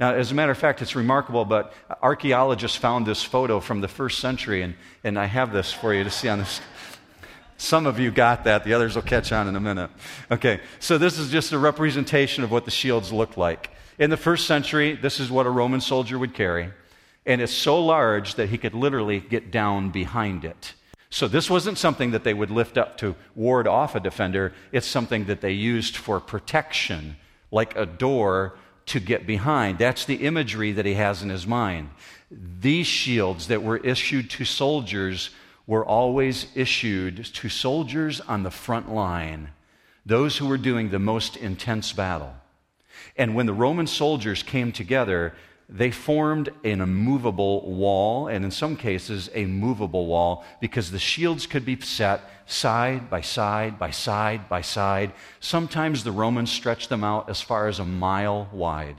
Now, 0.00 0.12
as 0.12 0.32
a 0.32 0.34
matter 0.34 0.50
of 0.50 0.58
fact, 0.58 0.82
it's 0.82 0.96
remarkable, 0.96 1.44
but 1.44 1.72
archaeologists 2.02 2.76
found 2.76 3.06
this 3.06 3.22
photo 3.22 3.60
from 3.60 3.80
the 3.80 3.88
first 3.88 4.18
century, 4.18 4.62
and, 4.62 4.74
and 5.04 5.16
I 5.16 5.26
have 5.26 5.52
this 5.52 5.72
for 5.72 5.94
you 5.94 6.02
to 6.02 6.10
see 6.10 6.28
on 6.28 6.40
this. 6.40 6.60
Some 7.62 7.86
of 7.86 7.98
you 7.98 8.10
got 8.10 8.44
that, 8.44 8.64
the 8.64 8.74
others 8.74 8.94
will 8.94 9.02
catch 9.02 9.32
on 9.32 9.48
in 9.48 9.56
a 9.56 9.60
minute. 9.60 9.90
Okay, 10.30 10.60
so 10.80 10.98
this 10.98 11.18
is 11.18 11.30
just 11.30 11.52
a 11.52 11.58
representation 11.58 12.44
of 12.44 12.50
what 12.50 12.64
the 12.64 12.70
shields 12.70 13.12
looked 13.12 13.38
like. 13.38 13.70
In 13.98 14.10
the 14.10 14.16
first 14.16 14.46
century, 14.46 14.94
this 14.94 15.20
is 15.20 15.30
what 15.30 15.46
a 15.46 15.50
Roman 15.50 15.80
soldier 15.80 16.18
would 16.18 16.34
carry 16.34 16.70
and 17.24 17.40
it's 17.40 17.52
so 17.52 17.84
large 17.84 18.34
that 18.34 18.48
he 18.48 18.58
could 18.58 18.74
literally 18.74 19.20
get 19.20 19.50
down 19.50 19.90
behind 19.90 20.44
it. 20.44 20.74
So 21.10 21.28
this 21.28 21.50
wasn't 21.50 21.78
something 21.78 22.12
that 22.12 22.24
they 22.24 22.34
would 22.34 22.50
lift 22.50 22.78
up 22.78 22.96
to 22.98 23.14
ward 23.34 23.68
off 23.68 23.94
a 23.94 24.00
defender, 24.00 24.52
it's 24.72 24.86
something 24.86 25.26
that 25.26 25.40
they 25.40 25.52
used 25.52 25.96
for 25.96 26.20
protection, 26.20 27.16
like 27.50 27.76
a 27.76 27.86
door 27.86 28.54
to 28.86 28.98
get 28.98 29.26
behind. 29.26 29.78
That's 29.78 30.04
the 30.04 30.16
imagery 30.16 30.72
that 30.72 30.86
he 30.86 30.94
has 30.94 31.22
in 31.22 31.28
his 31.28 31.46
mind. 31.46 31.90
These 32.30 32.86
shields 32.86 33.48
that 33.48 33.62
were 33.62 33.76
issued 33.76 34.30
to 34.30 34.44
soldiers 34.44 35.30
were 35.66 35.84
always 35.84 36.46
issued 36.54 37.24
to 37.24 37.48
soldiers 37.48 38.20
on 38.20 38.42
the 38.42 38.50
front 38.50 38.92
line, 38.92 39.50
those 40.04 40.36
who 40.36 40.46
were 40.46 40.58
doing 40.58 40.90
the 40.90 40.98
most 40.98 41.36
intense 41.36 41.92
battle. 41.92 42.34
And 43.16 43.34
when 43.34 43.46
the 43.46 43.52
Roman 43.52 43.86
soldiers 43.86 44.42
came 44.42 44.72
together, 44.72 45.34
they 45.68 45.90
formed 45.90 46.50
an 46.64 46.80
immovable 46.80 47.72
wall, 47.72 48.28
and 48.28 48.44
in 48.44 48.50
some 48.50 48.76
cases, 48.76 49.30
a 49.34 49.46
movable 49.46 50.06
wall, 50.06 50.44
because 50.60 50.90
the 50.90 50.98
shields 50.98 51.46
could 51.46 51.64
be 51.64 51.80
set 51.80 52.20
side 52.46 53.08
by 53.08 53.20
side 53.22 53.78
by 53.78 53.90
side 53.90 54.48
by 54.48 54.60
side. 54.60 55.12
Sometimes 55.40 56.04
the 56.04 56.12
Romans 56.12 56.50
stretched 56.50 56.88
them 56.88 57.04
out 57.04 57.30
as 57.30 57.40
far 57.40 57.68
as 57.68 57.78
a 57.78 57.84
mile 57.84 58.48
wide. 58.52 58.96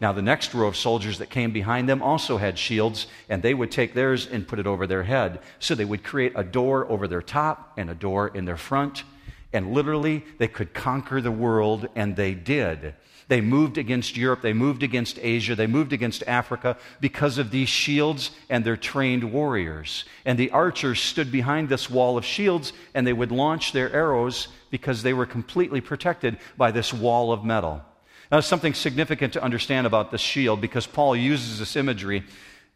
Now, 0.00 0.12
the 0.12 0.22
next 0.22 0.54
row 0.54 0.66
of 0.66 0.76
soldiers 0.76 1.18
that 1.18 1.28
came 1.28 1.52
behind 1.52 1.88
them 1.88 2.02
also 2.02 2.38
had 2.38 2.58
shields, 2.58 3.06
and 3.28 3.42
they 3.42 3.52
would 3.52 3.70
take 3.70 3.92
theirs 3.92 4.26
and 4.26 4.48
put 4.48 4.58
it 4.58 4.66
over 4.66 4.86
their 4.86 5.02
head. 5.02 5.40
So 5.58 5.74
they 5.74 5.84
would 5.84 6.02
create 6.02 6.32
a 6.34 6.42
door 6.42 6.90
over 6.90 7.06
their 7.06 7.20
top 7.20 7.74
and 7.76 7.90
a 7.90 7.94
door 7.94 8.28
in 8.28 8.46
their 8.46 8.56
front. 8.56 9.04
And 9.52 9.74
literally, 9.74 10.24
they 10.38 10.48
could 10.48 10.72
conquer 10.72 11.20
the 11.20 11.30
world, 11.30 11.88
and 11.94 12.16
they 12.16 12.32
did. 12.32 12.94
They 13.28 13.40
moved 13.40 13.78
against 13.78 14.16
Europe, 14.16 14.42
they 14.42 14.52
moved 14.52 14.82
against 14.82 15.18
Asia, 15.20 15.54
they 15.54 15.68
moved 15.68 15.92
against 15.92 16.24
Africa 16.26 16.76
because 17.00 17.38
of 17.38 17.52
these 17.52 17.68
shields 17.68 18.32
and 18.48 18.64
their 18.64 18.76
trained 18.76 19.32
warriors. 19.32 20.04
And 20.24 20.36
the 20.36 20.50
archers 20.50 21.00
stood 21.00 21.30
behind 21.30 21.68
this 21.68 21.88
wall 21.88 22.18
of 22.18 22.24
shields 22.24 22.72
and 22.92 23.06
they 23.06 23.12
would 23.12 23.30
launch 23.30 23.70
their 23.70 23.92
arrows 23.92 24.48
because 24.70 25.04
they 25.04 25.12
were 25.12 25.26
completely 25.26 25.80
protected 25.80 26.38
by 26.56 26.72
this 26.72 26.92
wall 26.92 27.30
of 27.30 27.44
metal. 27.44 27.84
Now, 28.30 28.40
something 28.40 28.74
significant 28.74 29.32
to 29.32 29.42
understand 29.42 29.86
about 29.86 30.10
this 30.10 30.20
shield 30.20 30.60
because 30.60 30.86
Paul 30.86 31.16
uses 31.16 31.58
this 31.58 31.74
imagery. 31.74 32.22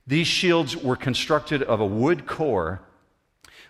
These 0.07 0.27
shields 0.27 0.77
were 0.77 0.97
constructed 0.97 1.63
of 1.63 1.81
a 1.81 1.87
wood 1.87 2.27
core 2.27 2.81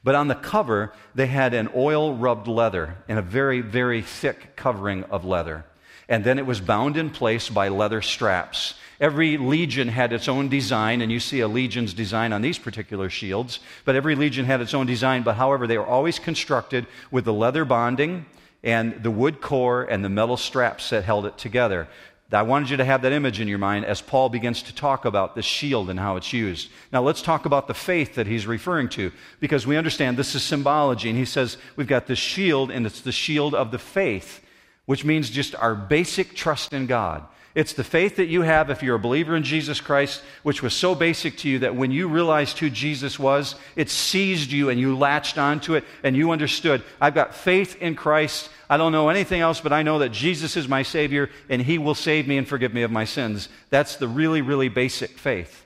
But 0.04 0.14
on 0.14 0.28
the 0.28 0.34
cover, 0.34 0.92
they 1.14 1.26
had 1.26 1.54
an 1.54 1.70
oil 1.74 2.14
rubbed 2.14 2.46
leather 2.46 2.98
and 3.08 3.18
a 3.18 3.22
very, 3.22 3.62
very 3.62 4.02
thick 4.02 4.54
covering 4.54 5.04
of 5.04 5.24
leather. 5.24 5.64
And 6.10 6.22
then 6.22 6.38
it 6.38 6.44
was 6.44 6.60
bound 6.60 6.98
in 6.98 7.08
place 7.08 7.48
by 7.48 7.68
leather 7.68 8.02
straps. 8.02 8.74
Every 9.00 9.38
legion 9.38 9.88
had 9.88 10.12
its 10.12 10.28
own 10.28 10.50
design, 10.50 11.00
and 11.00 11.10
you 11.10 11.18
see 11.18 11.40
a 11.40 11.48
legion's 11.48 11.94
design 11.94 12.34
on 12.34 12.42
these 12.42 12.58
particular 12.58 13.08
shields. 13.08 13.60
But 13.86 13.96
every 13.96 14.14
legion 14.14 14.44
had 14.44 14.60
its 14.60 14.74
own 14.74 14.86
design, 14.86 15.22
but 15.22 15.36
however, 15.36 15.66
they 15.66 15.78
were 15.78 15.86
always 15.86 16.18
constructed 16.18 16.86
with 17.10 17.24
the 17.24 17.32
leather 17.32 17.64
bonding 17.64 18.26
and 18.64 19.00
the 19.02 19.10
wood 19.10 19.40
core 19.40 19.84
and 19.84 20.04
the 20.04 20.08
metal 20.08 20.36
straps 20.36 20.90
that 20.90 21.04
held 21.04 21.26
it 21.26 21.38
together. 21.38 21.86
I 22.32 22.42
wanted 22.42 22.70
you 22.70 22.78
to 22.78 22.84
have 22.84 23.02
that 23.02 23.12
image 23.12 23.38
in 23.38 23.46
your 23.46 23.58
mind 23.58 23.84
as 23.84 24.00
Paul 24.00 24.28
begins 24.28 24.62
to 24.64 24.74
talk 24.74 25.04
about 25.04 25.36
this 25.36 25.44
shield 25.44 25.88
and 25.88 26.00
how 26.00 26.16
it's 26.16 26.32
used. 26.32 26.68
Now, 26.92 27.00
let's 27.00 27.22
talk 27.22 27.44
about 27.44 27.68
the 27.68 27.74
faith 27.74 28.16
that 28.16 28.26
he's 28.26 28.44
referring 28.44 28.88
to, 28.88 29.12
because 29.38 29.68
we 29.68 29.76
understand 29.76 30.16
this 30.16 30.34
is 30.34 30.42
symbology. 30.42 31.08
And 31.10 31.18
he 31.18 31.26
says 31.26 31.58
we've 31.76 31.86
got 31.86 32.08
this 32.08 32.18
shield, 32.18 32.72
and 32.72 32.86
it's 32.86 33.02
the 33.02 33.12
shield 33.12 33.54
of 33.54 33.70
the 33.70 33.78
faith, 33.78 34.44
which 34.86 35.04
means 35.04 35.30
just 35.30 35.54
our 35.54 35.76
basic 35.76 36.34
trust 36.34 36.72
in 36.72 36.86
God. 36.86 37.24
It's 37.54 37.72
the 37.72 37.84
faith 37.84 38.16
that 38.16 38.26
you 38.26 38.42
have 38.42 38.68
if 38.68 38.82
you're 38.82 38.96
a 38.96 39.00
believer 39.00 39.36
in 39.36 39.44
Jesus 39.44 39.80
Christ, 39.80 40.22
which 40.42 40.60
was 40.60 40.74
so 40.74 40.94
basic 40.96 41.36
to 41.38 41.48
you 41.48 41.60
that 41.60 41.76
when 41.76 41.92
you 41.92 42.08
realized 42.08 42.58
who 42.58 42.68
Jesus 42.68 43.16
was, 43.16 43.54
it 43.76 43.88
seized 43.88 44.50
you 44.50 44.70
and 44.70 44.80
you 44.80 44.98
latched 44.98 45.38
onto 45.38 45.74
it 45.74 45.84
and 46.02 46.16
you 46.16 46.32
understood, 46.32 46.82
I've 47.00 47.14
got 47.14 47.32
faith 47.32 47.80
in 47.80 47.94
Christ. 47.94 48.50
I 48.68 48.76
don't 48.76 48.90
know 48.90 49.08
anything 49.08 49.40
else, 49.40 49.60
but 49.60 49.72
I 49.72 49.84
know 49.84 50.00
that 50.00 50.10
Jesus 50.10 50.56
is 50.56 50.66
my 50.66 50.82
Savior 50.82 51.30
and 51.48 51.62
He 51.62 51.78
will 51.78 51.94
save 51.94 52.26
me 52.26 52.38
and 52.38 52.48
forgive 52.48 52.74
me 52.74 52.82
of 52.82 52.90
my 52.90 53.04
sins. 53.04 53.48
That's 53.70 53.96
the 53.96 54.08
really, 54.08 54.42
really 54.42 54.68
basic 54.68 55.10
faith. 55.10 55.64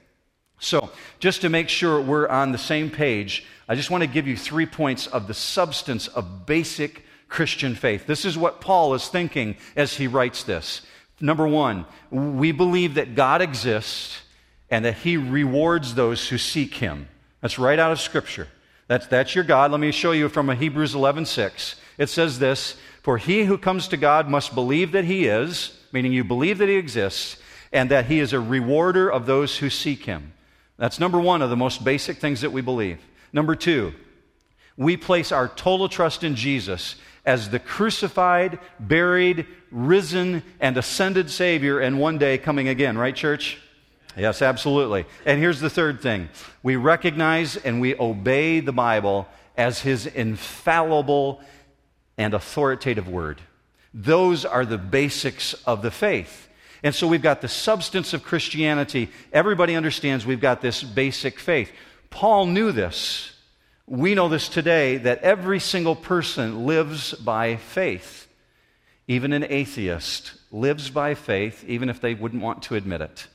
So, 0.60 0.90
just 1.20 1.40
to 1.42 1.48
make 1.48 1.70
sure 1.70 2.00
we're 2.00 2.28
on 2.28 2.52
the 2.52 2.58
same 2.58 2.90
page, 2.90 3.46
I 3.66 3.76
just 3.76 3.90
want 3.90 4.02
to 4.02 4.08
give 4.08 4.26
you 4.26 4.36
three 4.36 4.66
points 4.66 5.06
of 5.06 5.26
the 5.26 5.34
substance 5.34 6.08
of 6.08 6.46
basic 6.46 7.04
Christian 7.28 7.74
faith. 7.74 8.06
This 8.06 8.24
is 8.24 8.36
what 8.36 8.60
Paul 8.60 8.94
is 8.94 9.08
thinking 9.08 9.56
as 9.76 9.94
he 9.94 10.06
writes 10.06 10.42
this. 10.42 10.82
Number 11.20 11.46
one, 11.46 11.84
we 12.10 12.52
believe 12.52 12.94
that 12.94 13.14
God 13.14 13.42
exists 13.42 14.22
and 14.70 14.84
that 14.84 14.98
He 14.98 15.16
rewards 15.16 15.94
those 15.94 16.28
who 16.28 16.38
seek 16.38 16.74
Him. 16.74 17.08
That's 17.40 17.58
right 17.58 17.78
out 17.78 17.92
of 17.92 18.00
Scripture. 18.00 18.48
That's, 18.86 19.06
that's 19.06 19.34
your 19.34 19.44
God. 19.44 19.70
Let 19.70 19.80
me 19.80 19.92
show 19.92 20.12
you 20.12 20.28
from 20.28 20.48
Hebrews 20.48 20.94
11 20.94 21.26
6. 21.26 21.76
It 21.98 22.08
says 22.08 22.38
this 22.38 22.76
For 23.02 23.18
he 23.18 23.44
who 23.44 23.58
comes 23.58 23.88
to 23.88 23.96
God 23.96 24.28
must 24.28 24.54
believe 24.54 24.92
that 24.92 25.04
He 25.04 25.26
is, 25.26 25.78
meaning 25.92 26.12
you 26.12 26.24
believe 26.24 26.58
that 26.58 26.68
He 26.68 26.76
exists, 26.76 27.36
and 27.72 27.90
that 27.90 28.06
He 28.06 28.20
is 28.20 28.32
a 28.32 28.40
rewarder 28.40 29.10
of 29.10 29.26
those 29.26 29.58
who 29.58 29.70
seek 29.70 30.04
Him. 30.04 30.32
That's 30.78 31.00
number 31.00 31.20
one 31.20 31.42
of 31.42 31.50
the 31.50 31.56
most 31.56 31.84
basic 31.84 32.18
things 32.18 32.40
that 32.40 32.52
we 32.52 32.60
believe. 32.60 33.00
Number 33.32 33.56
two, 33.56 33.92
we 34.76 34.96
place 34.96 35.32
our 35.32 35.48
total 35.48 35.88
trust 35.88 36.22
in 36.22 36.36
Jesus 36.36 36.94
as 37.28 37.50
the 37.50 37.58
crucified, 37.58 38.58
buried, 38.80 39.46
risen, 39.70 40.42
and 40.60 40.78
ascended 40.78 41.28
Savior, 41.28 41.78
and 41.78 42.00
one 42.00 42.16
day 42.16 42.38
coming 42.38 42.68
again, 42.68 42.96
right, 42.96 43.14
church? 43.14 43.58
Yes, 44.16 44.40
absolutely. 44.40 45.04
And 45.26 45.38
here's 45.38 45.60
the 45.60 45.68
third 45.68 46.00
thing 46.00 46.30
we 46.62 46.76
recognize 46.76 47.58
and 47.58 47.82
we 47.82 47.94
obey 47.94 48.60
the 48.60 48.72
Bible 48.72 49.28
as 49.58 49.82
His 49.82 50.06
infallible 50.06 51.42
and 52.16 52.32
authoritative 52.32 53.08
word. 53.08 53.42
Those 53.92 54.46
are 54.46 54.64
the 54.64 54.78
basics 54.78 55.52
of 55.66 55.82
the 55.82 55.90
faith. 55.90 56.48
And 56.82 56.94
so 56.94 57.06
we've 57.06 57.20
got 57.20 57.42
the 57.42 57.48
substance 57.48 58.14
of 58.14 58.24
Christianity. 58.24 59.10
Everybody 59.34 59.76
understands 59.76 60.24
we've 60.24 60.40
got 60.40 60.62
this 60.62 60.82
basic 60.82 61.38
faith. 61.38 61.70
Paul 62.08 62.46
knew 62.46 62.72
this. 62.72 63.32
We 63.90 64.14
know 64.14 64.28
this 64.28 64.50
today 64.50 64.98
that 64.98 65.22
every 65.22 65.60
single 65.60 65.96
person 65.96 66.66
lives 66.66 67.14
by 67.14 67.56
faith. 67.56 68.28
Even 69.06 69.32
an 69.32 69.46
atheist 69.48 70.32
lives 70.52 70.90
by 70.90 71.14
faith, 71.14 71.64
even 71.66 71.88
if 71.88 71.98
they 71.98 72.12
wouldn't 72.12 72.42
want 72.42 72.64
to 72.64 72.74
admit 72.74 73.00
it. 73.00 73.26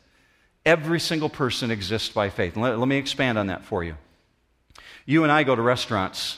Every 0.64 1.00
single 1.00 1.30
person 1.30 1.72
exists 1.72 2.10
by 2.10 2.30
faith. 2.30 2.56
Let, 2.56 2.78
let, 2.78 2.88
me 2.88 2.98
expand 2.98 3.40
on 3.40 3.48
that 3.48 3.66
for 3.66 3.84
you. 3.84 3.96
You 5.08 5.24
and 5.24 5.32
I 5.32 5.42
go 5.42 5.56
to 5.56 5.62
restaurants. 5.62 6.38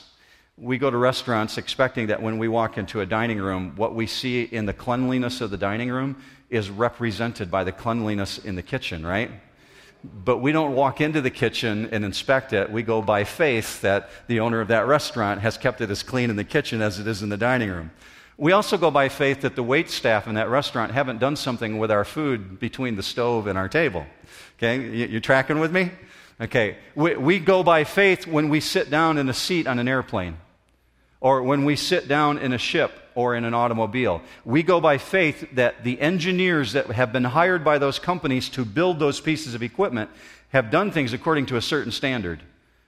We 0.56 0.78
go 0.78 0.90
to 0.90 0.96
restaurants 0.96 1.58
expecting 1.58 2.06
that 2.06 2.22
when 2.22 2.38
we 2.38 2.48
walk 2.48 2.78
into 2.78 3.02
a 3.02 3.06
dining 3.06 3.38
room, 3.38 3.74
what 3.76 3.94
we 3.94 4.06
see 4.06 4.44
in 4.44 4.64
the 4.64 4.72
cleanliness 4.72 5.42
of 5.42 5.50
the 5.50 5.58
dining 5.58 5.90
room 5.90 6.22
is 6.48 6.70
represented 6.70 7.50
by 7.50 7.64
the 7.64 7.72
cleanliness 7.72 8.38
in 8.38 8.54
the 8.54 8.62
kitchen, 8.62 9.04
right? 9.04 9.30
But 10.24 10.38
we 10.38 10.52
don't 10.52 10.74
walk 10.74 11.00
into 11.00 11.20
the 11.20 11.30
kitchen 11.30 11.88
and 11.92 12.04
inspect 12.04 12.52
it. 12.52 12.70
We 12.70 12.82
go 12.82 13.02
by 13.02 13.24
faith 13.24 13.80
that 13.82 14.10
the 14.26 14.40
owner 14.40 14.60
of 14.60 14.68
that 14.68 14.86
restaurant 14.86 15.40
has 15.40 15.56
kept 15.58 15.80
it 15.80 15.90
as 15.90 16.02
clean 16.02 16.30
in 16.30 16.36
the 16.36 16.44
kitchen 16.44 16.82
as 16.82 16.98
it 16.98 17.06
is 17.06 17.22
in 17.22 17.28
the 17.28 17.36
dining 17.36 17.70
room. 17.70 17.90
We 18.38 18.52
also 18.52 18.76
go 18.76 18.90
by 18.90 19.08
faith 19.08 19.40
that 19.42 19.56
the 19.56 19.62
wait 19.62 19.88
staff 19.90 20.26
in 20.26 20.34
that 20.34 20.50
restaurant 20.50 20.92
haven't 20.92 21.18
done 21.18 21.36
something 21.36 21.78
with 21.78 21.90
our 21.90 22.04
food 22.04 22.60
between 22.60 22.96
the 22.96 23.02
stove 23.02 23.46
and 23.46 23.56
our 23.56 23.68
table. 23.68 24.06
Okay, 24.58 25.08
you, 25.08 25.16
are 25.16 25.20
tracking 25.20 25.58
with 25.58 25.72
me? 25.72 25.90
Okay, 26.40 26.76
we, 26.94 27.16
we 27.16 27.38
go 27.38 27.62
by 27.62 27.84
faith 27.84 28.26
when 28.26 28.50
we 28.50 28.60
sit 28.60 28.90
down 28.90 29.16
in 29.16 29.28
a 29.30 29.34
seat 29.34 29.66
on 29.66 29.78
an 29.78 29.88
airplane 29.88 30.36
or 31.20 31.42
when 31.42 31.64
we 31.64 31.76
sit 31.76 32.08
down 32.08 32.36
in 32.36 32.52
a 32.52 32.58
ship 32.58 32.92
or 33.16 33.34
in 33.34 33.44
an 33.44 33.54
automobile. 33.54 34.22
We 34.44 34.62
go 34.62 34.80
by 34.80 34.98
faith 34.98 35.48
that 35.54 35.82
the 35.82 36.00
engineers 36.00 36.74
that 36.74 36.86
have 36.86 37.12
been 37.12 37.24
hired 37.24 37.64
by 37.64 37.78
those 37.78 37.98
companies 37.98 38.48
to 38.50 38.64
build 38.64 39.00
those 39.00 39.20
pieces 39.20 39.54
of 39.54 39.62
equipment 39.62 40.10
have 40.50 40.70
done 40.70 40.92
things 40.92 41.12
according 41.12 41.46
to 41.46 41.56
a 41.56 41.62
certain 41.62 41.90
standard, 41.90 42.40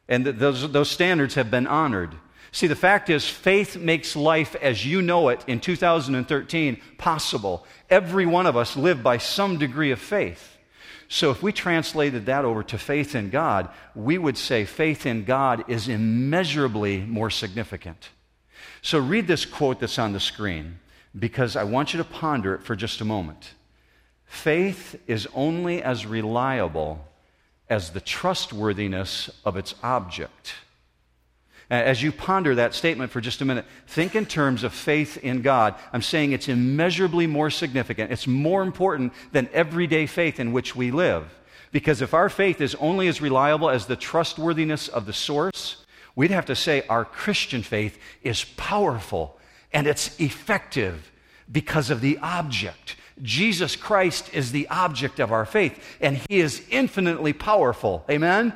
and 0.08 0.24
those, 0.24 0.70
those 0.70 0.90
standards 0.90 1.34
have 1.34 1.50
been 1.50 1.66
honored. 1.66 2.14
See, 2.52 2.66
the 2.66 2.76
fact 2.76 3.10
is, 3.10 3.28
faith 3.28 3.76
makes 3.76 4.16
life 4.16 4.54
as 4.56 4.86
you 4.86 5.02
know 5.02 5.28
it 5.28 5.44
in 5.46 5.60
2013 5.60 6.80
possible. 6.96 7.66
Every 7.90 8.26
one 8.26 8.46
of 8.46 8.56
us 8.56 8.76
live 8.76 9.02
by 9.02 9.18
some 9.18 9.58
degree 9.58 9.90
of 9.90 9.98
faith. 9.98 10.56
So, 11.08 11.30
if 11.30 11.42
we 11.42 11.52
translated 11.52 12.26
that 12.26 12.44
over 12.44 12.62
to 12.64 12.78
faith 12.78 13.14
in 13.14 13.30
God, 13.30 13.70
we 13.94 14.18
would 14.18 14.36
say 14.36 14.66
faith 14.66 15.06
in 15.06 15.24
God 15.24 15.64
is 15.68 15.88
immeasurably 15.88 17.00
more 17.00 17.30
significant. 17.30 18.10
So, 18.88 18.98
read 18.98 19.26
this 19.26 19.44
quote 19.44 19.80
that's 19.80 19.98
on 19.98 20.14
the 20.14 20.18
screen 20.18 20.78
because 21.14 21.56
I 21.56 21.64
want 21.64 21.92
you 21.92 21.98
to 21.98 22.04
ponder 22.04 22.54
it 22.54 22.62
for 22.62 22.74
just 22.74 23.02
a 23.02 23.04
moment. 23.04 23.52
Faith 24.24 24.98
is 25.06 25.28
only 25.34 25.82
as 25.82 26.06
reliable 26.06 27.06
as 27.68 27.90
the 27.90 28.00
trustworthiness 28.00 29.28
of 29.44 29.58
its 29.58 29.74
object. 29.82 30.54
As 31.68 32.02
you 32.02 32.12
ponder 32.12 32.54
that 32.54 32.72
statement 32.72 33.10
for 33.10 33.20
just 33.20 33.42
a 33.42 33.44
minute, 33.44 33.66
think 33.86 34.14
in 34.14 34.24
terms 34.24 34.64
of 34.64 34.72
faith 34.72 35.18
in 35.18 35.42
God. 35.42 35.74
I'm 35.92 36.00
saying 36.00 36.32
it's 36.32 36.48
immeasurably 36.48 37.26
more 37.26 37.50
significant. 37.50 38.10
It's 38.10 38.26
more 38.26 38.62
important 38.62 39.12
than 39.32 39.50
everyday 39.52 40.06
faith 40.06 40.40
in 40.40 40.52
which 40.52 40.74
we 40.74 40.92
live. 40.92 41.26
Because 41.72 42.00
if 42.00 42.14
our 42.14 42.30
faith 42.30 42.62
is 42.62 42.74
only 42.76 43.06
as 43.08 43.20
reliable 43.20 43.68
as 43.68 43.84
the 43.84 43.96
trustworthiness 43.96 44.88
of 44.88 45.04
the 45.04 45.12
source, 45.12 45.84
we'd 46.18 46.30
have 46.30 46.46
to 46.46 46.56
say 46.56 46.82
our 46.88 47.04
Christian 47.04 47.62
faith 47.62 47.98
is 48.22 48.44
powerful 48.44 49.38
and 49.72 49.86
it's 49.86 50.18
effective 50.20 51.10
because 51.50 51.90
of 51.90 52.00
the 52.00 52.18
object. 52.18 52.96
Jesus 53.22 53.76
Christ 53.76 54.28
is 54.34 54.52
the 54.52 54.68
object 54.68 55.18
of 55.18 55.32
our 55.32 55.44
faith, 55.44 55.78
and 56.00 56.16
He 56.28 56.40
is 56.40 56.62
infinitely 56.70 57.32
powerful. 57.32 58.04
Amen? 58.10 58.52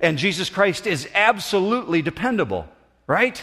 and 0.00 0.18
Jesus 0.18 0.48
Christ 0.48 0.86
is 0.86 1.08
absolutely 1.14 2.02
dependable, 2.02 2.66
right? 3.06 3.42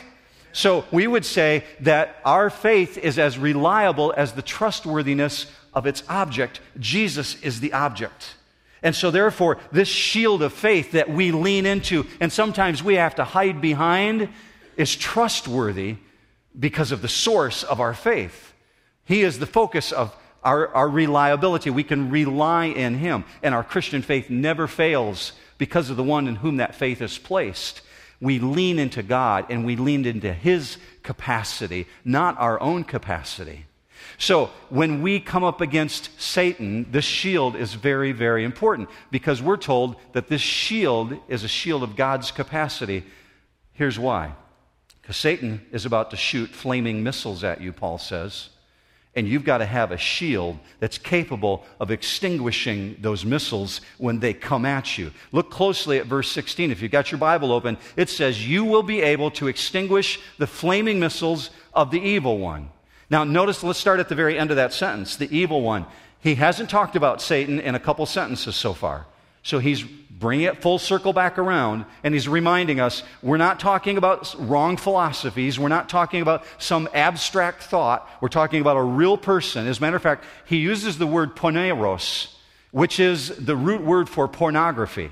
So 0.53 0.85
we 0.91 1.05
would 1.05 1.25
say 1.25 1.63
that 1.81 2.19
our 2.25 2.49
faith 2.49 2.97
is 2.97 3.19
as 3.19 3.37
reliable 3.37 4.13
as 4.17 4.33
the 4.33 4.41
trustworthiness 4.41 5.45
of 5.73 5.85
its 5.85 6.03
object. 6.09 6.59
Jesus 6.79 7.39
is 7.41 7.59
the 7.59 7.73
object. 7.73 8.33
And 8.83 8.95
so, 8.95 9.11
therefore, 9.11 9.57
this 9.71 9.87
shield 9.87 10.41
of 10.43 10.53
faith 10.53 10.91
that 10.91 11.09
we 11.09 11.31
lean 11.31 11.65
into 11.65 12.05
and 12.19 12.31
sometimes 12.31 12.83
we 12.83 12.95
have 12.95 13.15
to 13.15 13.23
hide 13.23 13.61
behind 13.61 14.29
is 14.75 14.95
trustworthy 14.95 15.97
because 16.57 16.91
of 16.91 17.01
the 17.01 17.07
source 17.07 17.63
of 17.63 17.79
our 17.79 17.93
faith. 17.93 18.53
He 19.05 19.21
is 19.21 19.39
the 19.39 19.45
focus 19.45 19.91
of 19.91 20.15
our, 20.43 20.73
our 20.73 20.89
reliability. 20.89 21.69
We 21.69 21.83
can 21.83 22.09
rely 22.09 22.65
in 22.65 22.95
Him. 22.95 23.25
And 23.43 23.53
our 23.53 23.63
Christian 23.63 24.01
faith 24.01 24.29
never 24.29 24.67
fails 24.67 25.33
because 25.57 25.89
of 25.89 25.97
the 25.97 26.03
one 26.03 26.27
in 26.27 26.35
whom 26.35 26.57
that 26.57 26.75
faith 26.75 27.01
is 27.01 27.17
placed. 27.17 27.81
We 28.19 28.39
lean 28.39 28.79
into 28.79 29.03
God 29.03 29.45
and 29.49 29.65
we 29.65 29.75
lean 29.75 30.05
into 30.05 30.33
His 30.33 30.77
capacity, 31.03 31.87
not 32.03 32.37
our 32.39 32.59
own 32.59 32.83
capacity. 32.83 33.65
So, 34.19 34.49
when 34.69 35.03
we 35.03 35.19
come 35.19 35.43
up 35.43 35.61
against 35.61 36.19
Satan, 36.19 36.91
this 36.91 37.05
shield 37.05 37.55
is 37.55 37.75
very, 37.75 38.11
very 38.11 38.43
important 38.43 38.89
because 39.11 39.43
we're 39.43 39.57
told 39.57 39.95
that 40.13 40.27
this 40.27 40.41
shield 40.41 41.15
is 41.27 41.43
a 41.43 41.47
shield 41.47 41.83
of 41.83 41.95
God's 41.95 42.31
capacity. 42.31 43.03
Here's 43.73 43.99
why 43.99 44.33
because 45.07 45.17
Satan 45.17 45.65
is 45.71 45.85
about 45.85 46.11
to 46.11 46.17
shoot 46.17 46.49
flaming 46.49 47.01
missiles 47.01 47.41
at 47.43 47.61
you, 47.61 47.71
Paul 47.71 47.97
says. 47.97 48.49
And 49.15 49.25
you've 49.25 49.45
got 49.45 49.59
to 49.59 49.65
have 49.65 49.91
a 49.91 49.97
shield 49.97 50.59
that's 50.79 50.97
capable 50.97 51.65
of 51.79 51.91
extinguishing 51.91 52.97
those 52.99 53.23
missiles 53.23 53.81
when 53.97 54.19
they 54.19 54.33
come 54.33 54.65
at 54.65 54.97
you. 54.97 55.11
Look 55.31 55.49
closely 55.49 55.97
at 55.97 56.07
verse 56.07 56.29
16. 56.31 56.71
If 56.71 56.81
you've 56.81 56.91
got 56.91 57.09
your 57.09 57.19
Bible 57.19 57.53
open, 57.53 57.77
it 57.95 58.09
says, 58.09 58.45
You 58.45 58.65
will 58.65 58.83
be 58.83 59.01
able 59.01 59.31
to 59.31 59.47
extinguish 59.47 60.19
the 60.37 60.45
flaming 60.45 60.99
missiles 60.99 61.51
of 61.73 61.89
the 61.89 62.01
evil 62.01 62.37
one. 62.37 62.69
Now, 63.09 63.23
notice, 63.23 63.63
let's 63.63 63.79
start 63.79 63.99
at 63.99 64.09
the 64.09 64.15
very 64.15 64.37
end 64.37 64.51
of 64.51 64.57
that 64.57 64.73
sentence 64.73 65.15
the 65.15 65.35
evil 65.35 65.61
one. 65.61 65.85
He 66.19 66.35
hasn't 66.35 66.69
talked 66.69 66.95
about 66.95 67.21
Satan 67.21 67.59
in 67.59 67.75
a 67.75 67.79
couple 67.79 68.05
sentences 68.05 68.55
so 68.55 68.73
far. 68.73 69.05
So 69.43 69.59
he's 69.59 69.83
bringing 69.83 70.45
it 70.45 70.61
full 70.61 70.79
circle 70.79 71.13
back 71.13 71.37
around, 71.37 71.85
and 72.03 72.13
he's 72.13 72.27
reminding 72.27 72.79
us 72.79 73.03
we're 73.21 73.37
not 73.37 73.59
talking 73.59 73.97
about 73.97 74.35
wrong 74.37 74.75
philosophies. 74.75 75.59
We're 75.59 75.67
not 75.67 75.89
talking 75.89 76.21
about 76.21 76.43
some 76.57 76.89
abstract 76.93 77.63
thought. 77.63 78.09
We're 78.19 78.29
talking 78.29 78.61
about 78.61 78.77
a 78.77 78.81
real 78.81 79.15
person. 79.15 79.67
As 79.67 79.77
a 79.77 79.81
matter 79.81 79.95
of 79.95 80.01
fact, 80.01 80.25
he 80.45 80.57
uses 80.57 80.97
the 80.97 81.07
word 81.07 81.35
poneros, 81.35 82.33
which 82.71 82.99
is 82.99 83.29
the 83.37 83.55
root 83.55 83.81
word 83.81 84.09
for 84.09 84.27
pornography. 84.27 85.11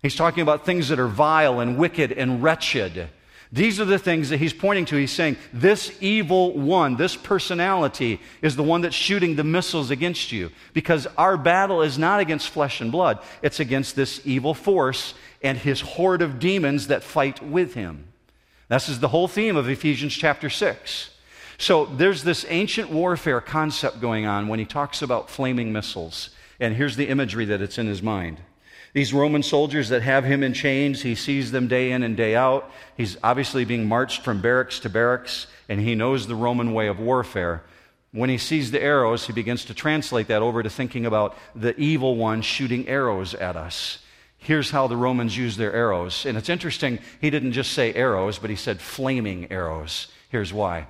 He's 0.00 0.14
talking 0.14 0.42
about 0.42 0.64
things 0.64 0.88
that 0.88 1.00
are 1.00 1.08
vile 1.08 1.60
and 1.60 1.76
wicked 1.76 2.12
and 2.12 2.42
wretched. 2.42 3.10
These 3.54 3.78
are 3.78 3.84
the 3.84 4.00
things 4.00 4.30
that 4.30 4.38
he's 4.38 4.52
pointing 4.52 4.84
to. 4.86 4.96
He's 4.96 5.12
saying, 5.12 5.36
This 5.52 5.96
evil 6.00 6.58
one, 6.58 6.96
this 6.96 7.14
personality, 7.14 8.20
is 8.42 8.56
the 8.56 8.64
one 8.64 8.80
that's 8.80 8.96
shooting 8.96 9.36
the 9.36 9.44
missiles 9.44 9.92
against 9.92 10.32
you. 10.32 10.50
Because 10.72 11.06
our 11.16 11.36
battle 11.36 11.80
is 11.80 11.96
not 11.96 12.18
against 12.18 12.48
flesh 12.48 12.80
and 12.80 12.90
blood, 12.90 13.20
it's 13.42 13.60
against 13.60 13.94
this 13.94 14.20
evil 14.24 14.54
force 14.54 15.14
and 15.40 15.56
his 15.56 15.80
horde 15.80 16.20
of 16.20 16.40
demons 16.40 16.88
that 16.88 17.04
fight 17.04 17.40
with 17.44 17.74
him. 17.74 18.08
This 18.68 18.88
is 18.88 18.98
the 18.98 19.08
whole 19.08 19.28
theme 19.28 19.54
of 19.54 19.68
Ephesians 19.68 20.14
chapter 20.16 20.50
6. 20.50 21.10
So 21.56 21.86
there's 21.86 22.24
this 22.24 22.44
ancient 22.48 22.90
warfare 22.90 23.40
concept 23.40 24.00
going 24.00 24.26
on 24.26 24.48
when 24.48 24.58
he 24.58 24.64
talks 24.64 25.00
about 25.00 25.30
flaming 25.30 25.72
missiles. 25.72 26.30
And 26.58 26.74
here's 26.74 26.96
the 26.96 27.06
imagery 27.06 27.44
that 27.44 27.62
it's 27.62 27.78
in 27.78 27.86
his 27.86 28.02
mind. 28.02 28.40
These 28.94 29.12
Roman 29.12 29.42
soldiers 29.42 29.88
that 29.88 30.02
have 30.02 30.24
him 30.24 30.44
in 30.44 30.52
chains, 30.52 31.02
he 31.02 31.16
sees 31.16 31.50
them 31.50 31.66
day 31.66 31.90
in 31.90 32.04
and 32.04 32.16
day 32.16 32.36
out. 32.36 32.70
He's 32.96 33.18
obviously 33.24 33.64
being 33.64 33.86
marched 33.86 34.22
from 34.22 34.40
barracks 34.40 34.78
to 34.80 34.88
barracks, 34.88 35.48
and 35.68 35.80
he 35.80 35.96
knows 35.96 36.26
the 36.26 36.36
Roman 36.36 36.72
way 36.72 36.86
of 36.86 37.00
warfare. 37.00 37.64
When 38.12 38.30
he 38.30 38.38
sees 38.38 38.70
the 38.70 38.80
arrows, 38.80 39.26
he 39.26 39.32
begins 39.32 39.64
to 39.64 39.74
translate 39.74 40.28
that 40.28 40.42
over 40.42 40.62
to 40.62 40.70
thinking 40.70 41.04
about 41.06 41.36
the 41.56 41.76
evil 41.76 42.14
one 42.14 42.40
shooting 42.40 42.86
arrows 42.86 43.34
at 43.34 43.56
us. 43.56 43.98
Here's 44.38 44.70
how 44.70 44.86
the 44.86 44.96
Romans 44.96 45.36
used 45.36 45.58
their 45.58 45.72
arrows. 45.72 46.24
And 46.24 46.38
it's 46.38 46.48
interesting, 46.48 47.00
he 47.20 47.30
didn't 47.30 47.52
just 47.52 47.72
say 47.72 47.92
arrows, 47.94 48.38
but 48.38 48.50
he 48.50 48.56
said 48.56 48.80
flaming 48.80 49.50
arrows. 49.50 50.06
Here's 50.28 50.52
why. 50.52 50.86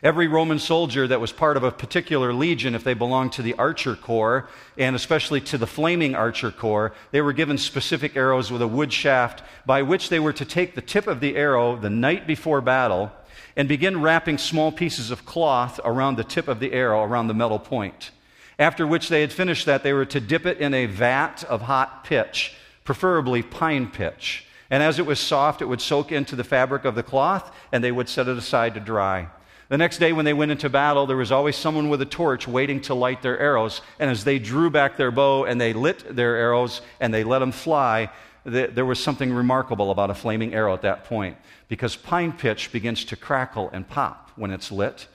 Every 0.00 0.28
Roman 0.28 0.60
soldier 0.60 1.08
that 1.08 1.20
was 1.20 1.32
part 1.32 1.56
of 1.56 1.64
a 1.64 1.72
particular 1.72 2.32
legion, 2.32 2.76
if 2.76 2.84
they 2.84 2.94
belonged 2.94 3.32
to 3.32 3.42
the 3.42 3.54
archer 3.54 3.96
corps, 3.96 4.48
and 4.76 4.94
especially 4.94 5.40
to 5.42 5.58
the 5.58 5.66
flaming 5.66 6.14
archer 6.14 6.52
corps, 6.52 6.92
they 7.10 7.20
were 7.20 7.32
given 7.32 7.58
specific 7.58 8.16
arrows 8.16 8.52
with 8.52 8.62
a 8.62 8.68
wood 8.68 8.92
shaft 8.92 9.42
by 9.66 9.82
which 9.82 10.08
they 10.08 10.20
were 10.20 10.32
to 10.32 10.44
take 10.44 10.76
the 10.76 10.82
tip 10.82 11.08
of 11.08 11.18
the 11.18 11.34
arrow 11.34 11.74
the 11.76 11.90
night 11.90 12.28
before 12.28 12.60
battle 12.60 13.10
and 13.56 13.66
begin 13.66 14.00
wrapping 14.00 14.38
small 14.38 14.70
pieces 14.70 15.10
of 15.10 15.26
cloth 15.26 15.80
around 15.84 16.16
the 16.16 16.22
tip 16.22 16.46
of 16.46 16.60
the 16.60 16.72
arrow, 16.72 17.02
around 17.02 17.26
the 17.26 17.34
metal 17.34 17.58
point. 17.58 18.12
After 18.56 18.86
which 18.86 19.08
they 19.08 19.20
had 19.20 19.32
finished 19.32 19.66
that, 19.66 19.82
they 19.82 19.92
were 19.92 20.04
to 20.06 20.20
dip 20.20 20.46
it 20.46 20.58
in 20.58 20.74
a 20.74 20.86
vat 20.86 21.42
of 21.44 21.62
hot 21.62 22.04
pitch, 22.04 22.54
preferably 22.84 23.42
pine 23.42 23.88
pitch. 23.88 24.44
And 24.70 24.80
as 24.80 25.00
it 25.00 25.06
was 25.06 25.18
soft, 25.18 25.60
it 25.60 25.64
would 25.64 25.80
soak 25.80 26.12
into 26.12 26.36
the 26.36 26.44
fabric 26.44 26.84
of 26.84 26.94
the 26.94 27.02
cloth, 27.02 27.52
and 27.72 27.82
they 27.82 27.90
would 27.90 28.08
set 28.08 28.28
it 28.28 28.36
aside 28.36 28.74
to 28.74 28.80
dry. 28.80 29.28
The 29.68 29.76
next 29.76 29.98
day, 29.98 30.14
when 30.14 30.24
they 30.24 30.32
went 30.32 30.50
into 30.50 30.70
battle, 30.70 31.06
there 31.06 31.16
was 31.16 31.30
always 31.30 31.54
someone 31.54 31.90
with 31.90 32.00
a 32.00 32.06
torch 32.06 32.48
waiting 32.48 32.80
to 32.82 32.94
light 32.94 33.20
their 33.20 33.38
arrows. 33.38 33.82
And 33.98 34.10
as 34.10 34.24
they 34.24 34.38
drew 34.38 34.70
back 34.70 34.96
their 34.96 35.10
bow 35.10 35.44
and 35.44 35.60
they 35.60 35.74
lit 35.74 36.16
their 36.16 36.36
arrows 36.36 36.80
and 37.00 37.12
they 37.12 37.22
let 37.22 37.40
them 37.40 37.52
fly, 37.52 38.10
there 38.44 38.86
was 38.86 38.98
something 38.98 39.30
remarkable 39.30 39.90
about 39.90 40.08
a 40.08 40.14
flaming 40.14 40.54
arrow 40.54 40.72
at 40.72 40.82
that 40.82 41.04
point 41.04 41.36
because 41.68 41.96
pine 41.96 42.32
pitch 42.32 42.72
begins 42.72 43.04
to 43.06 43.16
crackle 43.16 43.68
and 43.70 43.86
pop 43.86 44.32
when 44.36 44.50
it's 44.50 44.72
lit. 44.72 45.06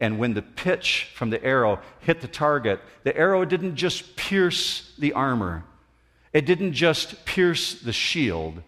And 0.00 0.18
when 0.18 0.32
the 0.32 0.42
pitch 0.42 1.10
from 1.14 1.28
the 1.28 1.44
arrow 1.44 1.80
hit 2.00 2.22
the 2.22 2.28
target, 2.28 2.80
the 3.02 3.14
arrow 3.14 3.44
didn't 3.44 3.76
just 3.76 4.16
pierce 4.16 4.94
the 4.98 5.12
armor, 5.12 5.64
it 6.32 6.46
didn't 6.46 6.72
just 6.72 7.26
pierce 7.26 7.74
the 7.74 7.92
shield. 7.92 8.62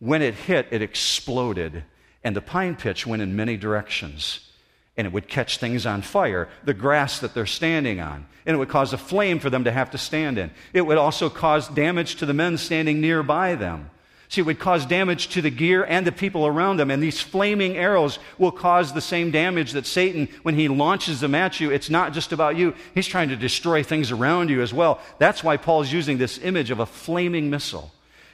When 0.00 0.22
it 0.22 0.34
hit, 0.34 0.66
it 0.72 0.82
exploded, 0.82 1.84
and 2.24 2.34
the 2.34 2.42
pine 2.42 2.74
pitch 2.74 3.06
went 3.06 3.22
in 3.22 3.36
many 3.36 3.56
directions 3.56 4.51
and 4.96 5.06
it 5.06 5.12
would 5.12 5.28
catch 5.28 5.58
things 5.58 5.86
on 5.86 6.02
fire, 6.02 6.48
the 6.64 6.74
grass 6.74 7.18
that 7.20 7.34
they're 7.34 7.46
standing 7.46 8.00
on, 8.00 8.26
and 8.44 8.54
it 8.54 8.58
would 8.58 8.68
cause 8.68 8.92
a 8.92 8.98
flame 8.98 9.38
for 9.38 9.50
them 9.50 9.64
to 9.64 9.72
have 9.72 9.90
to 9.90 9.98
stand 9.98 10.38
in. 10.38 10.50
It 10.72 10.82
would 10.82 10.98
also 10.98 11.30
cause 11.30 11.68
damage 11.68 12.16
to 12.16 12.26
the 12.26 12.34
men 12.34 12.58
standing 12.58 13.00
nearby 13.00 13.54
them. 13.54 13.90
See, 14.28 14.40
it 14.40 14.44
would 14.44 14.58
cause 14.58 14.86
damage 14.86 15.28
to 15.28 15.42
the 15.42 15.50
gear 15.50 15.84
and 15.84 16.06
the 16.06 16.12
people 16.12 16.46
around 16.46 16.78
them, 16.78 16.90
and 16.90 17.02
these 17.02 17.20
flaming 17.20 17.76
arrows 17.76 18.18
will 18.38 18.50
cause 18.50 18.92
the 18.92 19.00
same 19.02 19.30
damage 19.30 19.72
that 19.72 19.86
Satan, 19.86 20.28
when 20.42 20.54
he 20.54 20.68
launches 20.68 21.20
them 21.20 21.34
at 21.34 21.60
you, 21.60 21.70
it's 21.70 21.90
not 21.90 22.14
just 22.14 22.32
about 22.32 22.56
you. 22.56 22.74
He's 22.94 23.06
trying 23.06 23.28
to 23.28 23.36
destroy 23.36 23.82
things 23.82 24.10
around 24.10 24.48
you 24.48 24.62
as 24.62 24.72
well. 24.72 25.00
That's 25.18 25.44
why 25.44 25.58
Paul's 25.58 25.92
using 25.92 26.16
this 26.16 26.38
image 26.38 26.70
of 26.70 26.80
a 26.80 26.86
flaming 26.86 27.50
missile. 27.50 27.92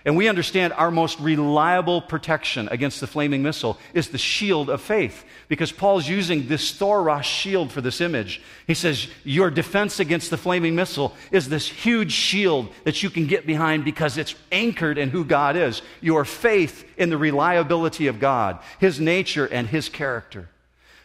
And 0.08 0.16
we 0.16 0.26
understand 0.26 0.72
our 0.72 0.90
most 0.90 1.20
reliable 1.20 2.00
protection 2.00 2.66
against 2.70 2.98
the 2.98 3.06
flaming 3.06 3.42
missile 3.42 3.76
is 3.92 4.08
the 4.08 4.16
shield 4.16 4.70
of 4.70 4.80
faith. 4.80 5.22
Because 5.48 5.70
Paul's 5.70 6.08
using 6.08 6.48
this 6.48 6.72
Thoros 6.72 7.24
shield 7.24 7.70
for 7.70 7.82
this 7.82 8.00
image. 8.00 8.40
He 8.66 8.72
says, 8.72 9.08
Your 9.22 9.50
defense 9.50 10.00
against 10.00 10.30
the 10.30 10.38
flaming 10.38 10.74
missile 10.74 11.14
is 11.30 11.50
this 11.50 11.68
huge 11.68 12.12
shield 12.12 12.70
that 12.84 13.02
you 13.02 13.10
can 13.10 13.26
get 13.26 13.46
behind 13.46 13.84
because 13.84 14.16
it's 14.16 14.34
anchored 14.50 14.96
in 14.96 15.10
who 15.10 15.26
God 15.26 15.56
is. 15.56 15.82
Your 16.00 16.24
faith 16.24 16.90
in 16.96 17.10
the 17.10 17.18
reliability 17.18 18.06
of 18.06 18.18
God, 18.18 18.60
His 18.78 18.98
nature, 18.98 19.44
and 19.44 19.68
His 19.68 19.90
character. 19.90 20.48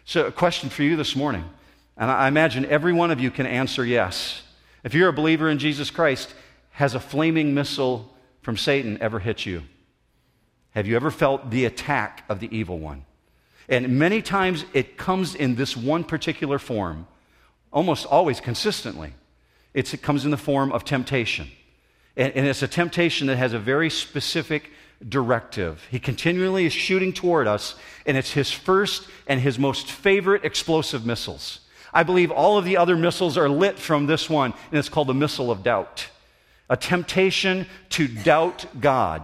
So, 0.06 0.28
a 0.28 0.32
question 0.32 0.70
for 0.70 0.84
you 0.84 0.96
this 0.96 1.14
morning. 1.14 1.44
And 1.98 2.10
I 2.10 2.30
imagine 2.30 2.66
every 2.68 2.94
one 2.94 3.12
of 3.12 3.20
you 3.20 3.32
can 3.32 3.48
answer 3.48 3.84
yes. 3.84 4.44
If 4.82 4.94
you're 4.94 5.10
a 5.10 5.14
believer 5.14 5.50
in 5.50 5.60
Jesus 5.60 5.92
Christ, 5.92 6.34
has 6.72 6.96
a 6.96 7.02
flaming 7.02 7.54
missile 7.54 8.10
from 8.44 8.58
Satan 8.58 8.98
ever 9.02 9.20
hit 9.20 9.46
you? 9.46 9.64
Have 10.72 10.86
you 10.86 10.96
ever 10.96 11.10
felt 11.10 11.50
the 11.50 11.66
attack 11.66 12.24
of 12.30 12.40
the 12.40 12.56
evil 12.56 12.78
one? 12.78 13.06
And 13.70 13.98
many 13.98 14.22
times 14.22 14.66
it 14.74 14.98
comes 14.98 15.34
in 15.34 15.56
this 15.56 15.76
one 15.76 16.04
particular 16.04 16.60
form, 16.60 17.08
almost 17.72 18.06
always 18.06 18.40
consistently. 18.40 19.14
It's, 19.74 19.94
it 19.94 20.02
comes 20.02 20.26
in 20.26 20.32
the 20.32 20.38
form 20.38 20.72
of 20.72 20.84
temptation. 20.84 21.48
And, 22.18 22.34
and 22.34 22.46
it's 22.46 22.62
a 22.62 22.68
temptation 22.68 23.28
that 23.28 23.38
has 23.38 23.54
a 23.54 23.60
very 23.60 23.90
specific 23.90 24.70
directive. 25.08 25.88
He 25.90 26.00
continually 26.00 26.66
is 26.66 26.74
shooting 26.74 27.14
toward 27.14 27.48
us, 27.48 27.76
and 28.06 28.18
it's 28.18 28.32
his 28.32 28.52
first 28.52 29.08
and 29.26 29.40
his 29.40 29.58
most 29.58 29.90
favorite 29.90 30.44
explosive 30.44 31.06
missiles. 31.06 31.62
I 31.94 32.04
believe 32.04 32.32
all 32.32 32.58
of 32.58 32.66
the 32.66 32.78
other 32.78 32.98
missiles 32.98 33.38
are 33.38 33.50
lit 33.50 33.80
from 33.80 34.06
this 34.06 34.30
one, 34.30 34.54
and 34.70 34.80
it's 34.80 34.90
called 34.90 35.08
the 35.08 35.14
missile 35.14 35.50
of 35.50 35.64
doubt 35.64 36.08
a 36.74 36.76
temptation 36.76 37.68
to 37.88 38.08
doubt 38.08 38.66
God, 38.82 39.22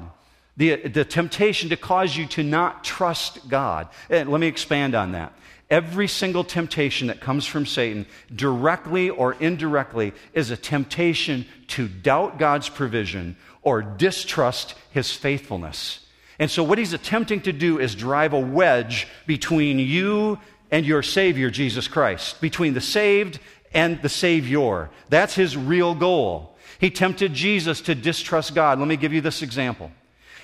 the, 0.55 0.75
the 0.75 1.03
temptation 1.03 1.69
to 1.69 1.77
cause 1.77 2.15
you 2.15 2.27
to 2.27 2.43
not 2.43 2.83
trust 2.83 3.49
God. 3.49 3.87
And 4.07 4.29
let 4.29 4.39
me 4.39 4.45
expand 4.45 4.93
on 4.93 5.13
that. 5.13 5.33
Every 5.67 6.07
single 6.07 6.43
temptation 6.43 7.07
that 7.07 7.21
comes 7.21 7.47
from 7.47 7.65
Satan, 7.65 8.05
directly 8.35 9.09
or 9.09 9.33
indirectly, 9.33 10.13
is 10.33 10.51
a 10.51 10.57
temptation 10.57 11.47
to 11.69 11.87
doubt 11.87 12.37
God's 12.37 12.69
provision 12.69 13.35
or 13.63 13.81
distrust 13.81 14.75
his 14.91 15.11
faithfulness. 15.11 16.05
And 16.37 16.51
so, 16.51 16.61
what 16.61 16.77
he's 16.77 16.93
attempting 16.93 17.41
to 17.41 17.51
do 17.51 17.79
is 17.79 17.95
drive 17.95 18.33
a 18.33 18.39
wedge 18.39 19.07
between 19.25 19.79
you 19.79 20.37
and 20.69 20.85
your 20.85 21.01
Savior, 21.01 21.49
Jesus 21.49 21.87
Christ, 21.87 22.41
between 22.41 22.75
the 22.75 22.81
saved 22.81 23.39
and 23.73 23.99
the 24.03 24.09
Savior. 24.09 24.91
That's 25.09 25.33
his 25.33 25.57
real 25.57 25.95
goal. 25.95 26.55
He 26.77 26.91
tempted 26.91 27.33
Jesus 27.33 27.81
to 27.81 27.95
distrust 27.95 28.53
God. 28.53 28.79
Let 28.79 28.87
me 28.87 28.97
give 28.97 29.13
you 29.13 29.21
this 29.21 29.41
example. 29.41 29.91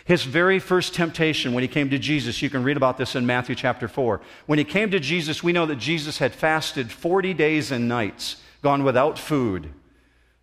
His 0.05 0.23
very 0.23 0.59
first 0.59 0.93
temptation 0.93 1.53
when 1.53 1.63
he 1.63 1.67
came 1.67 1.89
to 1.89 1.97
Jesus, 1.97 2.41
you 2.41 2.49
can 2.49 2.63
read 2.63 2.77
about 2.77 2.97
this 2.97 3.15
in 3.15 3.25
Matthew 3.25 3.55
chapter 3.55 3.87
4. 3.87 4.21
When 4.45 4.59
he 4.59 4.65
came 4.65 4.91
to 4.91 4.99
Jesus, 4.99 5.43
we 5.43 5.51
know 5.51 5.65
that 5.65 5.77
Jesus 5.77 6.19
had 6.19 6.33
fasted 6.33 6.91
40 6.91 7.33
days 7.33 7.71
and 7.71 7.87
nights, 7.87 8.37
gone 8.61 8.83
without 8.83 9.17
food. 9.17 9.71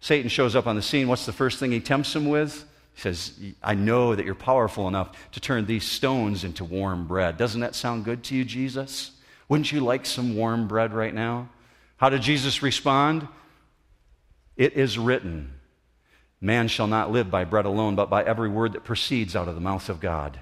Satan 0.00 0.28
shows 0.28 0.56
up 0.56 0.66
on 0.66 0.74
the 0.74 0.82
scene. 0.82 1.06
What's 1.06 1.26
the 1.26 1.32
first 1.32 1.60
thing 1.60 1.70
he 1.70 1.78
tempts 1.78 2.14
him 2.14 2.28
with? 2.28 2.64
He 2.94 3.00
says, 3.00 3.38
I 3.62 3.74
know 3.74 4.16
that 4.16 4.26
you're 4.26 4.34
powerful 4.34 4.88
enough 4.88 5.30
to 5.30 5.40
turn 5.40 5.64
these 5.66 5.84
stones 5.84 6.42
into 6.42 6.64
warm 6.64 7.06
bread. 7.06 7.36
Doesn't 7.36 7.60
that 7.60 7.76
sound 7.76 8.04
good 8.04 8.24
to 8.24 8.34
you, 8.34 8.44
Jesus? 8.44 9.12
Wouldn't 9.48 9.70
you 9.70 9.80
like 9.80 10.06
some 10.06 10.34
warm 10.34 10.66
bread 10.66 10.92
right 10.92 11.14
now? 11.14 11.50
How 11.98 12.08
did 12.08 12.22
Jesus 12.22 12.62
respond? 12.62 13.28
It 14.56 14.72
is 14.72 14.98
written. 14.98 15.52
Man 16.42 16.66
shall 16.66 16.88
not 16.88 17.12
live 17.12 17.30
by 17.30 17.44
bread 17.44 17.66
alone, 17.66 17.94
but 17.94 18.10
by 18.10 18.24
every 18.24 18.48
word 18.48 18.72
that 18.72 18.82
proceeds 18.82 19.36
out 19.36 19.46
of 19.46 19.54
the 19.54 19.60
mouth 19.60 19.88
of 19.88 20.00
God. 20.00 20.40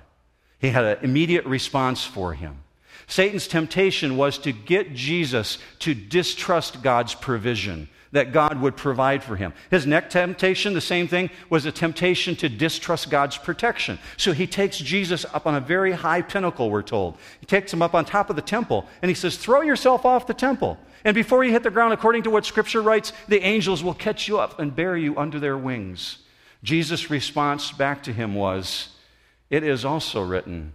He 0.58 0.70
had 0.70 0.84
an 0.84 0.98
immediate 1.02 1.44
response 1.44 2.04
for 2.04 2.32
him. 2.32 2.62
Satan's 3.06 3.46
temptation 3.46 4.16
was 4.16 4.38
to 4.38 4.52
get 4.52 4.94
Jesus 4.94 5.58
to 5.80 5.94
distrust 5.94 6.82
God's 6.82 7.14
provision, 7.14 7.90
that 8.12 8.32
God 8.32 8.62
would 8.62 8.78
provide 8.78 9.22
for 9.22 9.36
him. 9.36 9.52
His 9.70 9.86
next 9.86 10.12
temptation, 10.12 10.72
the 10.72 10.80
same 10.80 11.06
thing, 11.06 11.28
was 11.50 11.66
a 11.66 11.72
temptation 11.72 12.34
to 12.36 12.48
distrust 12.48 13.10
God's 13.10 13.36
protection. 13.36 13.98
So 14.16 14.32
he 14.32 14.46
takes 14.46 14.78
Jesus 14.78 15.26
up 15.34 15.46
on 15.46 15.54
a 15.54 15.60
very 15.60 15.92
high 15.92 16.22
pinnacle, 16.22 16.70
we're 16.70 16.82
told. 16.82 17.18
He 17.40 17.46
takes 17.46 17.72
him 17.72 17.82
up 17.82 17.94
on 17.94 18.06
top 18.06 18.30
of 18.30 18.36
the 18.36 18.42
temple, 18.42 18.86
and 19.02 19.10
he 19.10 19.14
says, 19.14 19.36
Throw 19.36 19.60
yourself 19.60 20.06
off 20.06 20.26
the 20.26 20.32
temple. 20.34 20.78
And 21.04 21.14
before 21.14 21.44
you 21.44 21.52
hit 21.52 21.62
the 21.62 21.70
ground, 21.70 21.92
according 21.92 22.24
to 22.24 22.30
what 22.30 22.44
Scripture 22.44 22.82
writes, 22.82 23.12
the 23.28 23.42
angels 23.42 23.82
will 23.82 23.94
catch 23.94 24.28
you 24.28 24.38
up 24.38 24.58
and 24.58 24.74
bear 24.74 24.96
you 24.96 25.16
under 25.16 25.40
their 25.40 25.56
wings. 25.56 26.18
Jesus' 26.62 27.10
response 27.10 27.72
back 27.72 28.02
to 28.02 28.12
him 28.12 28.34
was, 28.34 28.88
It 29.48 29.64
is 29.64 29.84
also 29.84 30.22
written 30.22 30.74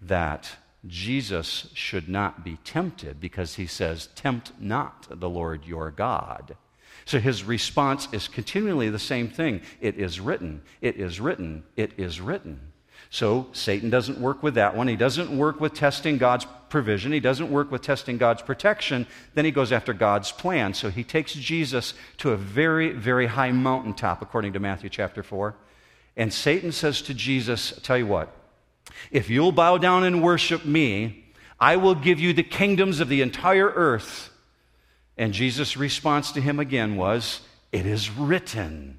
that 0.00 0.50
Jesus 0.86 1.70
should 1.74 2.08
not 2.08 2.44
be 2.44 2.58
tempted 2.64 3.20
because 3.20 3.54
he 3.54 3.66
says, 3.66 4.08
Tempt 4.14 4.52
not 4.58 5.06
the 5.10 5.28
Lord 5.28 5.66
your 5.66 5.90
God. 5.90 6.56
So 7.04 7.18
his 7.18 7.44
response 7.44 8.08
is 8.12 8.28
continually 8.28 8.88
the 8.88 8.98
same 8.98 9.28
thing. 9.28 9.60
It 9.80 9.96
is 9.96 10.20
written, 10.20 10.62
it 10.80 10.96
is 10.96 11.20
written, 11.20 11.64
it 11.76 11.92
is 11.98 12.20
written. 12.20 12.72
So 13.10 13.46
Satan 13.52 13.90
doesn't 13.90 14.18
work 14.18 14.42
with 14.42 14.54
that 14.54 14.76
one. 14.76 14.88
He 14.88 14.96
doesn't 14.96 15.36
work 15.36 15.60
with 15.60 15.74
testing 15.74 16.18
God's 16.18 16.46
provision. 16.68 17.12
He 17.12 17.20
doesn't 17.20 17.50
work 17.50 17.70
with 17.70 17.82
testing 17.82 18.18
God's 18.18 18.42
protection. 18.42 19.06
Then 19.34 19.44
he 19.44 19.50
goes 19.50 19.70
after 19.70 19.92
God's 19.92 20.32
plan. 20.32 20.74
So 20.74 20.90
he 20.90 21.04
takes 21.04 21.32
Jesus 21.32 21.94
to 22.18 22.32
a 22.32 22.36
very, 22.36 22.92
very 22.92 23.26
high 23.26 23.52
mountaintop, 23.52 24.20
according 24.22 24.54
to 24.54 24.58
Matthew 24.58 24.90
chapter 24.90 25.22
4. 25.22 25.54
And 26.16 26.32
Satan 26.32 26.72
says 26.72 27.02
to 27.02 27.14
Jesus, 27.14 27.78
Tell 27.82 27.98
you 27.98 28.06
what, 28.06 28.34
if 29.10 29.30
you'll 29.30 29.52
bow 29.52 29.78
down 29.78 30.04
and 30.04 30.22
worship 30.22 30.64
me, 30.64 31.24
I 31.60 31.76
will 31.76 31.94
give 31.94 32.18
you 32.18 32.32
the 32.32 32.42
kingdoms 32.42 33.00
of 33.00 33.08
the 33.08 33.22
entire 33.22 33.68
earth. 33.68 34.30
And 35.16 35.32
Jesus' 35.32 35.76
response 35.76 36.32
to 36.32 36.40
him 36.40 36.58
again 36.58 36.96
was, 36.96 37.40
It 37.70 37.86
is 37.86 38.10
written 38.10 38.98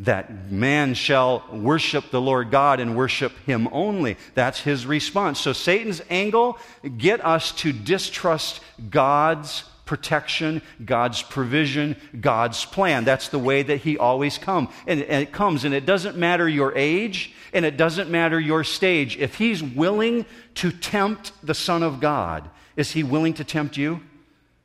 that 0.00 0.50
man 0.50 0.94
shall 0.94 1.44
worship 1.52 2.10
the 2.10 2.20
Lord 2.20 2.50
God 2.50 2.80
and 2.80 2.96
worship 2.96 3.32
him 3.46 3.68
only. 3.70 4.16
That's 4.34 4.60
his 4.60 4.86
response. 4.86 5.38
So 5.38 5.52
Satan's 5.52 6.02
angle, 6.08 6.58
get 6.96 7.24
us 7.24 7.52
to 7.52 7.72
distrust 7.72 8.60
God's 8.88 9.64
protection, 9.84 10.62
God's 10.84 11.20
provision, 11.20 11.96
God's 12.18 12.64
plan. 12.64 13.04
That's 13.04 13.28
the 13.28 13.38
way 13.38 13.62
that 13.62 13.78
he 13.78 13.98
always 13.98 14.38
come. 14.38 14.68
And, 14.86 15.02
and 15.02 15.22
it 15.22 15.32
comes, 15.32 15.64
and 15.64 15.74
it 15.74 15.84
doesn't 15.84 16.16
matter 16.16 16.48
your 16.48 16.72
age, 16.76 17.34
and 17.52 17.64
it 17.64 17.76
doesn't 17.76 18.08
matter 18.08 18.38
your 18.38 18.64
stage. 18.64 19.16
If 19.18 19.34
he's 19.34 19.62
willing 19.62 20.24
to 20.54 20.70
tempt 20.70 21.32
the 21.42 21.54
Son 21.54 21.82
of 21.82 22.00
God, 22.00 22.48
is 22.76 22.92
he 22.92 23.02
willing 23.02 23.34
to 23.34 23.44
tempt 23.44 23.76
you? 23.76 24.00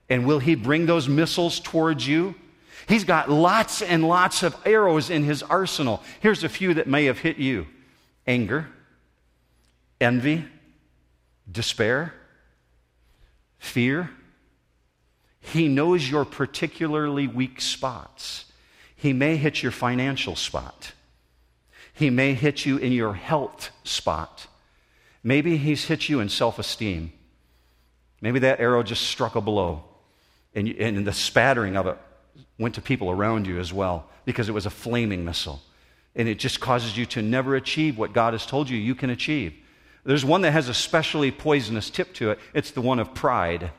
And 0.10 0.26
will 0.26 0.40
he 0.40 0.56
bring 0.56 0.86
those 0.86 1.10
missiles 1.10 1.60
towards 1.60 2.08
you? 2.08 2.36
He's 2.88 3.04
got 3.04 3.30
lots 3.30 3.82
and 3.82 4.08
lots 4.08 4.44
of 4.44 4.56
arrows 4.66 5.10
in 5.10 5.24
his 5.24 5.42
arsenal. 5.44 6.04
Here's 6.20 6.44
a 6.44 6.50
few 6.50 6.76
that 6.76 6.88
may 6.88 7.06
have 7.06 7.20
hit 7.20 7.38
you 7.38 7.68
anger, 8.28 8.68
envy, 10.00 10.46
despair, 11.52 12.14
fear. 13.58 14.12
He 15.40 15.68
knows 15.68 16.10
your 16.10 16.26
particularly 16.26 17.28
weak 17.28 17.62
spots. 17.62 18.46
He 18.96 19.14
may 19.14 19.38
hit 19.38 19.62
your 19.62 19.72
financial 19.72 20.36
spot. 20.36 20.94
He 21.94 22.10
may 22.10 22.34
hit 22.34 22.66
you 22.66 22.78
in 22.78 22.92
your 22.92 23.14
health 23.14 23.72
spot. 23.84 24.48
Maybe 25.24 25.58
he's 25.58 25.86
hit 25.86 26.10
you 26.10 26.20
in 26.20 26.30
self 26.30 26.60
esteem. 26.60 27.14
Maybe 28.22 28.40
that 28.40 28.60
arrow 28.60 28.84
just 28.84 29.04
struck 29.04 29.36
a 29.36 29.42
blow, 29.42 29.84
and, 30.54 30.68
and 30.68 31.06
the 31.06 31.14
spattering 31.14 31.78
of 31.78 31.88
it 31.88 31.98
went 32.58 32.76
to 32.76 32.82
people 32.82 33.10
around 33.10 33.48
you 33.48 33.60
as 33.60 33.74
well 33.74 34.10
because 34.26 34.50
it 34.50 34.54
was 34.54 34.66
a 34.66 34.70
flaming 34.70 35.26
missile. 35.26 35.62
And 36.16 36.28
it 36.28 36.40
just 36.40 36.60
causes 36.60 36.98
you 36.98 37.06
to 37.08 37.22
never 37.22 37.56
achieve 37.56 37.98
what 37.98 38.14
God 38.14 38.34
has 38.34 38.46
told 38.46 38.70
you 38.70 38.78
you 38.78 38.96
can 38.96 39.10
achieve. 39.10 39.54
There's 40.06 40.24
one 40.24 40.42
that 40.42 40.52
has 40.52 40.70
a 40.70 40.74
specially 40.74 41.32
poisonous 41.32 41.90
tip 41.90 42.14
to 42.16 42.32
it 42.32 42.40
it's 42.54 42.72
the 42.72 42.82
one 42.82 43.00
of 43.00 43.14
pride. 43.14 43.72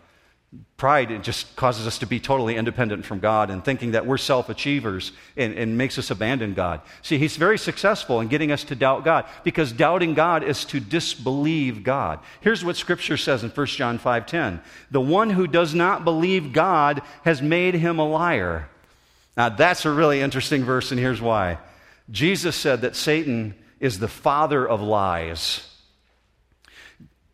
Pride 0.76 1.24
just 1.24 1.56
causes 1.56 1.87
us 1.87 1.98
to 1.98 2.06
be 2.06 2.20
totally 2.20 2.56
independent 2.56 3.06
from 3.06 3.18
God 3.18 3.50
and 3.50 3.64
thinking 3.64 3.92
that 3.92 4.06
we're 4.06 4.18
self 4.18 4.48
achievers 4.50 5.12
and, 5.37 5.54
and, 5.54 5.78
makes 5.78 5.98
us 5.98 6.11
abandon 6.11 6.52
God. 6.52 6.82
See, 7.00 7.16
he's 7.16 7.37
very 7.37 7.59
successful 7.59 8.20
in 8.20 8.28
getting 8.28 8.52
us 8.52 8.62
to 8.64 8.74
doubt 8.74 9.04
God 9.04 9.24
because 9.42 9.72
doubting 9.72 10.12
God 10.12 10.42
is 10.42 10.66
to 10.66 10.78
disbelieve 10.78 11.82
God. 11.82 12.20
Here's 12.42 12.64
what 12.64 12.76
Scripture 12.76 13.16
says 13.16 13.42
in 13.42 13.50
1 13.50 13.66
John 13.68 13.98
5:10. 13.98 14.61
The 14.90 15.00
one 15.00 15.30
who 15.30 15.46
does 15.46 15.74
not 15.74 16.04
believe 16.04 16.52
God 16.52 17.00
has 17.24 17.40
made 17.40 17.74
him 17.74 17.98
a 17.98 18.06
liar. 18.06 18.68
Now 19.37 19.48
that's 19.48 19.87
a 19.87 19.90
really 19.90 20.20
interesting 20.20 20.62
verse, 20.62 20.90
and 20.90 21.00
here's 21.00 21.22
why. 21.22 21.59
Jesus 22.11 22.54
said 22.54 22.82
that 22.82 22.96
Satan 22.96 23.54
is 23.80 23.98
the 23.98 24.09
father 24.09 24.66
of 24.66 24.82
lies. 24.82 25.76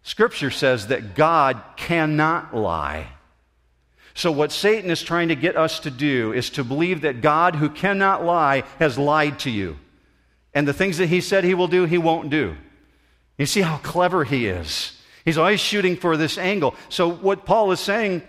Scripture 0.03 0.51
says 0.51 0.89
that 0.89 1.15
God 1.15 1.63
cannot 1.77 2.55
lie. 2.55 3.09
So, 4.15 4.31
what 4.31 4.53
Satan 4.53 4.91
is 4.91 5.03
trying 5.03 5.29
to 5.29 5.35
get 5.35 5.57
us 5.57 5.81
to 5.81 5.91
do 5.91 6.33
is 6.33 6.51
to 6.51 6.65
believe 6.65 7.03
that 7.03 7.23
God, 7.23 7.57
who 7.57 7.71
cannot 7.71 8.25
lie, 8.25 8.65
has 8.79 8.99
lied 8.99 9.39
to 9.41 9.51
you. 9.51 9.79
And 10.53 10.69
the 10.69 10.75
things 10.75 10.99
that 10.99 11.07
he 11.07 11.21
said 11.21 11.45
he 11.45 11.55
will 11.55 11.69
do, 11.69 11.85
he 11.85 11.99
won't 11.99 12.29
do. 12.29 12.57
You 13.39 13.47
see 13.47 13.63
how 13.63 13.79
clever 13.79 14.25
he 14.25 14.47
is. 14.47 14.99
He's 15.25 15.39
always 15.39 15.61
shooting 15.61 15.97
for 15.97 16.17
this 16.17 16.37
angle. 16.37 16.75
So, 16.89 17.09
what 17.09 17.47
Paul 17.47 17.73
is 17.73 17.81
saying, 17.81 18.23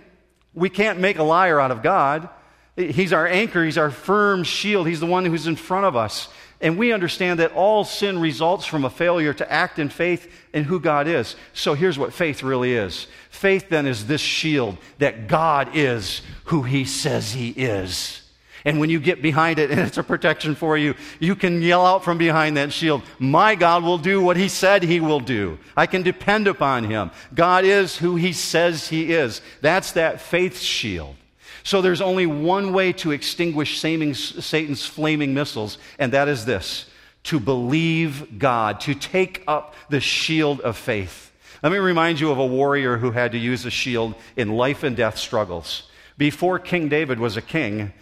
we 0.54 0.70
can't 0.70 1.00
make 1.00 1.18
a 1.18 1.24
liar 1.24 1.60
out 1.60 1.72
of 1.72 1.82
God. 1.82 2.30
He's 2.76 3.14
our 3.14 3.28
anchor, 3.28 3.64
he's 3.64 3.78
our 3.78 3.92
firm 3.92 4.44
shield, 4.44 4.88
he's 4.88 5.00
the 5.00 5.06
one 5.06 5.26
who's 5.26 5.46
in 5.48 5.56
front 5.56 5.86
of 5.86 5.96
us. 5.96 6.28
And 6.64 6.78
we 6.78 6.94
understand 6.94 7.40
that 7.40 7.52
all 7.52 7.84
sin 7.84 8.18
results 8.20 8.66
from 8.66 8.86
a 8.86 8.90
failure 8.90 9.34
to 9.34 9.52
act 9.52 9.80
in 9.80 9.90
faith 9.90 10.34
in 10.54 10.64
who 10.64 10.80
God 10.80 11.10
is. 11.10 11.36
So 11.52 11.74
here's 11.74 12.00
what 12.00 12.14
faith 12.14 12.42
really 12.42 12.74
is 12.74 13.08
faith 13.30 13.68
then 13.68 13.86
is 13.86 14.08
this 14.08 14.22
shield 14.22 14.78
that 15.00 15.28
God 15.28 15.72
is 15.74 16.22
who 16.46 16.64
He 16.64 16.86
says 16.86 17.34
He 17.34 17.50
is. 17.50 18.22
And 18.64 18.80
when 18.80 18.90
you 18.90 19.02
get 19.02 19.22
behind 19.22 19.60
it 19.60 19.72
and 19.72 19.80
it's 19.82 19.98
a 19.98 20.04
protection 20.04 20.56
for 20.56 20.78
you, 20.78 20.96
you 21.20 21.36
can 21.36 21.62
yell 21.62 21.86
out 21.86 22.06
from 22.06 22.18
behind 22.18 22.56
that 22.56 22.72
shield, 22.72 23.04
My 23.20 23.56
God 23.56 23.84
will 23.84 23.98
do 23.98 24.22
what 24.22 24.38
He 24.38 24.48
said 24.48 24.84
He 24.84 25.02
will 25.02 25.20
do. 25.20 25.60
I 25.76 25.86
can 25.86 26.02
depend 26.02 26.48
upon 26.48 26.86
Him. 26.86 27.12
God 27.34 27.66
is 27.66 27.98
who 27.98 28.16
He 28.16 28.32
says 28.32 28.88
He 28.88 29.12
is. 29.12 29.42
That's 29.60 29.92
that 29.92 30.22
faith 30.22 30.60
shield. 30.60 31.18
So 31.64 31.82
there's 31.82 32.02
only 32.02 32.26
one 32.26 32.74
way 32.74 32.94
to 32.94 33.12
extinguish 33.12 33.80
Satan's 33.80 34.86
flaming 34.86 35.34
missiles, 35.34 35.78
and 35.98 36.12
that 36.14 36.28
is 36.28 36.46
this 36.46 36.86
to 37.24 37.40
believe 37.40 38.38
God, 38.38 38.82
to 38.82 38.94
take 38.94 39.44
up 39.48 39.76
the 39.90 40.02
shield 40.02 40.60
of 40.60 40.78
faith. 40.78 41.32
Let 41.64 41.72
me 41.72 41.78
remind 41.78 42.20
you 42.20 42.32
of 42.32 42.38
a 42.38 42.46
warrior 42.46 42.98
who 42.98 43.12
had 43.12 43.32
to 43.32 43.38
use 43.38 43.66
a 43.66 43.70
shield 43.72 44.16
in 44.36 44.50
life 44.50 44.84
and 44.84 44.98
death 44.98 45.18
struggles. 45.18 45.90
Before 46.18 46.60
King 46.60 46.90
David 46.90 47.20
was 47.20 47.38
a 47.38 47.42
king, 47.42 47.94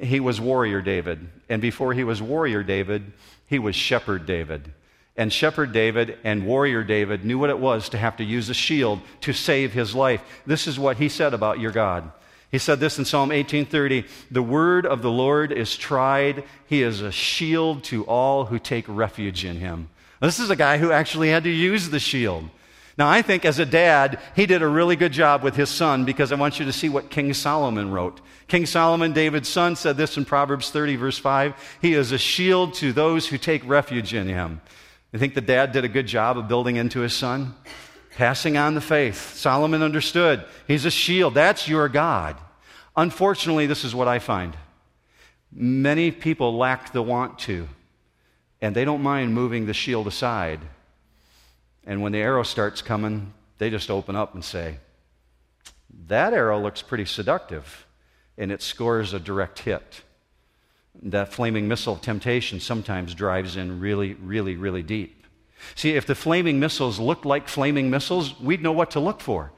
he 0.00 0.18
was 0.18 0.40
warrior 0.40 0.80
David. 0.80 1.28
And 1.50 1.60
before 1.60 1.92
he 1.92 2.04
was 2.04 2.22
warrior 2.22 2.62
David, 2.62 3.12
he 3.46 3.58
was 3.58 3.76
shepherd 3.76 4.24
David. 4.24 4.72
And 5.14 5.30
shepherd 5.30 5.72
David 5.72 6.16
and 6.24 6.46
warrior 6.46 6.82
David 6.82 7.22
knew 7.22 7.38
what 7.38 7.50
it 7.50 7.58
was 7.58 7.90
to 7.90 7.98
have 7.98 8.16
to 8.16 8.24
use 8.24 8.48
a 8.48 8.54
shield 8.54 9.00
to 9.20 9.34
save 9.34 9.74
his 9.74 9.94
life. 9.94 10.22
This 10.46 10.66
is 10.66 10.78
what 10.78 10.96
he 10.96 11.10
said 11.10 11.34
about 11.34 11.60
your 11.60 11.72
God. 11.72 12.10
He 12.50 12.58
said 12.58 12.80
this 12.80 12.98
in 12.98 13.04
Psalm 13.04 13.30
18:30, 13.30 14.04
"The 14.30 14.42
word 14.42 14.84
of 14.84 15.02
the 15.02 15.10
Lord 15.10 15.52
is 15.52 15.76
tried; 15.76 16.44
he 16.66 16.82
is 16.82 17.00
a 17.00 17.12
shield 17.12 17.84
to 17.84 18.04
all 18.04 18.46
who 18.46 18.58
take 18.58 18.84
refuge 18.88 19.44
in 19.44 19.60
him." 19.60 19.88
This 20.20 20.40
is 20.40 20.50
a 20.50 20.56
guy 20.56 20.78
who 20.78 20.92
actually 20.92 21.30
had 21.30 21.44
to 21.44 21.50
use 21.50 21.90
the 21.90 22.00
shield. 22.00 22.50
Now, 22.98 23.08
I 23.08 23.22
think 23.22 23.46
as 23.46 23.58
a 23.58 23.64
dad, 23.64 24.18
he 24.36 24.44
did 24.44 24.60
a 24.60 24.68
really 24.68 24.96
good 24.96 25.12
job 25.12 25.42
with 25.42 25.56
his 25.56 25.70
son 25.70 26.04
because 26.04 26.32
I 26.32 26.34
want 26.34 26.58
you 26.58 26.66
to 26.66 26.72
see 26.72 26.90
what 26.90 27.08
King 27.08 27.32
Solomon 27.32 27.90
wrote. 27.90 28.20
King 28.46 28.66
Solomon, 28.66 29.12
David's 29.12 29.48
son, 29.48 29.76
said 29.76 29.96
this 29.96 30.18
in 30.18 30.26
Proverbs 30.26 30.70
30, 30.70 30.96
verse 30.96 31.16
5 31.16 31.54
He 31.80 31.94
is 31.94 32.12
a 32.12 32.18
shield 32.18 32.74
to 32.74 32.92
those 32.92 33.28
who 33.28 33.38
take 33.38 33.66
refuge 33.66 34.12
in 34.12 34.28
him. 34.28 34.60
I 35.14 35.18
think 35.18 35.34
the 35.34 35.40
dad 35.40 35.72
did 35.72 35.84
a 35.84 35.88
good 35.88 36.06
job 36.06 36.36
of 36.36 36.48
building 36.48 36.76
into 36.76 37.00
his 37.00 37.14
son? 37.14 37.54
Passing 38.16 38.56
on 38.56 38.74
the 38.74 38.80
faith. 38.80 39.34
Solomon 39.34 39.82
understood. 39.82 40.44
He's 40.66 40.84
a 40.84 40.90
shield. 40.90 41.34
That's 41.34 41.68
your 41.68 41.88
God. 41.88 42.36
Unfortunately, 42.96 43.66
this 43.66 43.84
is 43.84 43.94
what 43.94 44.08
I 44.08 44.18
find. 44.18 44.56
Many 45.52 46.10
people 46.10 46.56
lack 46.56 46.92
the 46.92 47.02
want 47.02 47.38
to, 47.40 47.68
and 48.60 48.74
they 48.74 48.84
don't 48.84 49.02
mind 49.02 49.34
moving 49.34 49.66
the 49.66 49.74
shield 49.74 50.06
aside. 50.06 50.60
And 51.84 52.02
when 52.02 52.12
the 52.12 52.18
arrow 52.18 52.42
starts 52.42 52.82
coming, 52.82 53.32
they 53.58 53.70
just 53.70 53.90
open 53.90 54.16
up 54.16 54.34
and 54.34 54.44
say, 54.44 54.78
That 56.06 56.32
arrow 56.32 56.60
looks 56.60 56.82
pretty 56.82 57.04
seductive, 57.04 57.86
and 58.36 58.52
it 58.52 58.62
scores 58.62 59.12
a 59.12 59.20
direct 59.20 59.60
hit. 59.60 60.02
That 61.02 61.32
flaming 61.32 61.68
missile 61.68 61.94
of 61.94 62.02
temptation 62.02 62.60
sometimes 62.60 63.14
drives 63.14 63.56
in 63.56 63.80
really, 63.80 64.14
really, 64.14 64.56
really 64.56 64.82
deep. 64.82 65.19
See, 65.74 65.90
if 65.90 66.06
the 66.06 66.14
flaming 66.14 66.58
missiles 66.60 66.98
looked 66.98 67.24
like 67.24 67.48
flaming 67.48 67.90
missiles, 67.90 68.38
we'd 68.40 68.62
know 68.62 68.72
what 68.72 68.92
to 68.92 69.00
look 69.00 69.20
for. 69.20 69.52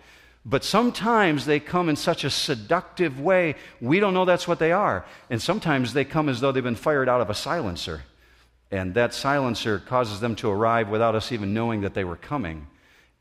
But 0.45 0.65
sometimes 0.65 1.47
they 1.47 1.61
come 1.61 1.89
in 1.89 1.97
such 1.97 2.25
a 2.25 2.31
seductive 2.31 3.21
way, 3.21 3.55
we 3.81 4.01
don't 4.01 4.15
know 4.15 4.25
that's 4.25 4.49
what 4.49 4.59
they 4.59 4.73
are. 4.73 5.05
And 5.31 5.41
sometimes 5.41 5.93
they 5.93 6.05
come 6.05 6.29
as 6.29 6.41
though 6.41 6.51
they've 6.51 6.63
been 6.63 6.75
fired 6.75 7.09
out 7.09 7.21
of 7.21 7.31
a 7.31 7.35
silencer. 7.35 8.03
And 8.71 8.95
that 8.95 9.15
silencer 9.15 9.79
causes 9.79 10.19
them 10.21 10.35
to 10.37 10.51
arrive 10.51 10.89
without 10.89 11.15
us 11.15 11.31
even 11.31 11.55
knowing 11.55 11.83
that 11.83 11.95
they 11.95 12.05
were 12.05 12.17
coming. 12.17 12.67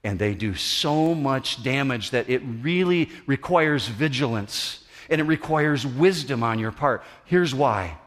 And 0.04 0.18
they 0.18 0.34
do 0.34 0.56
so 0.56 1.14
much 1.14 1.62
damage 1.62 2.12
that 2.12 2.30
it 2.30 2.40
really 2.40 3.10
requires 3.28 3.88
vigilance 3.88 4.84
and 5.10 5.22
it 5.22 5.26
requires 5.26 5.86
wisdom 5.86 6.42
on 6.42 6.58
your 6.58 6.72
part. 6.72 7.04
Here's 7.26 7.54
why 7.54 7.98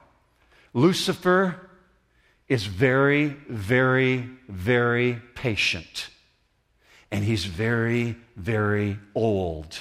Lucifer 0.73 1.64
is 2.49 2.67
very, 2.67 3.29
very, 3.49 4.29
very 4.49 5.21
patient. 5.35 6.09
And 7.11 7.25
he's 7.25 7.45
very, 7.45 8.17
very 8.37 8.99
old. 9.15 9.79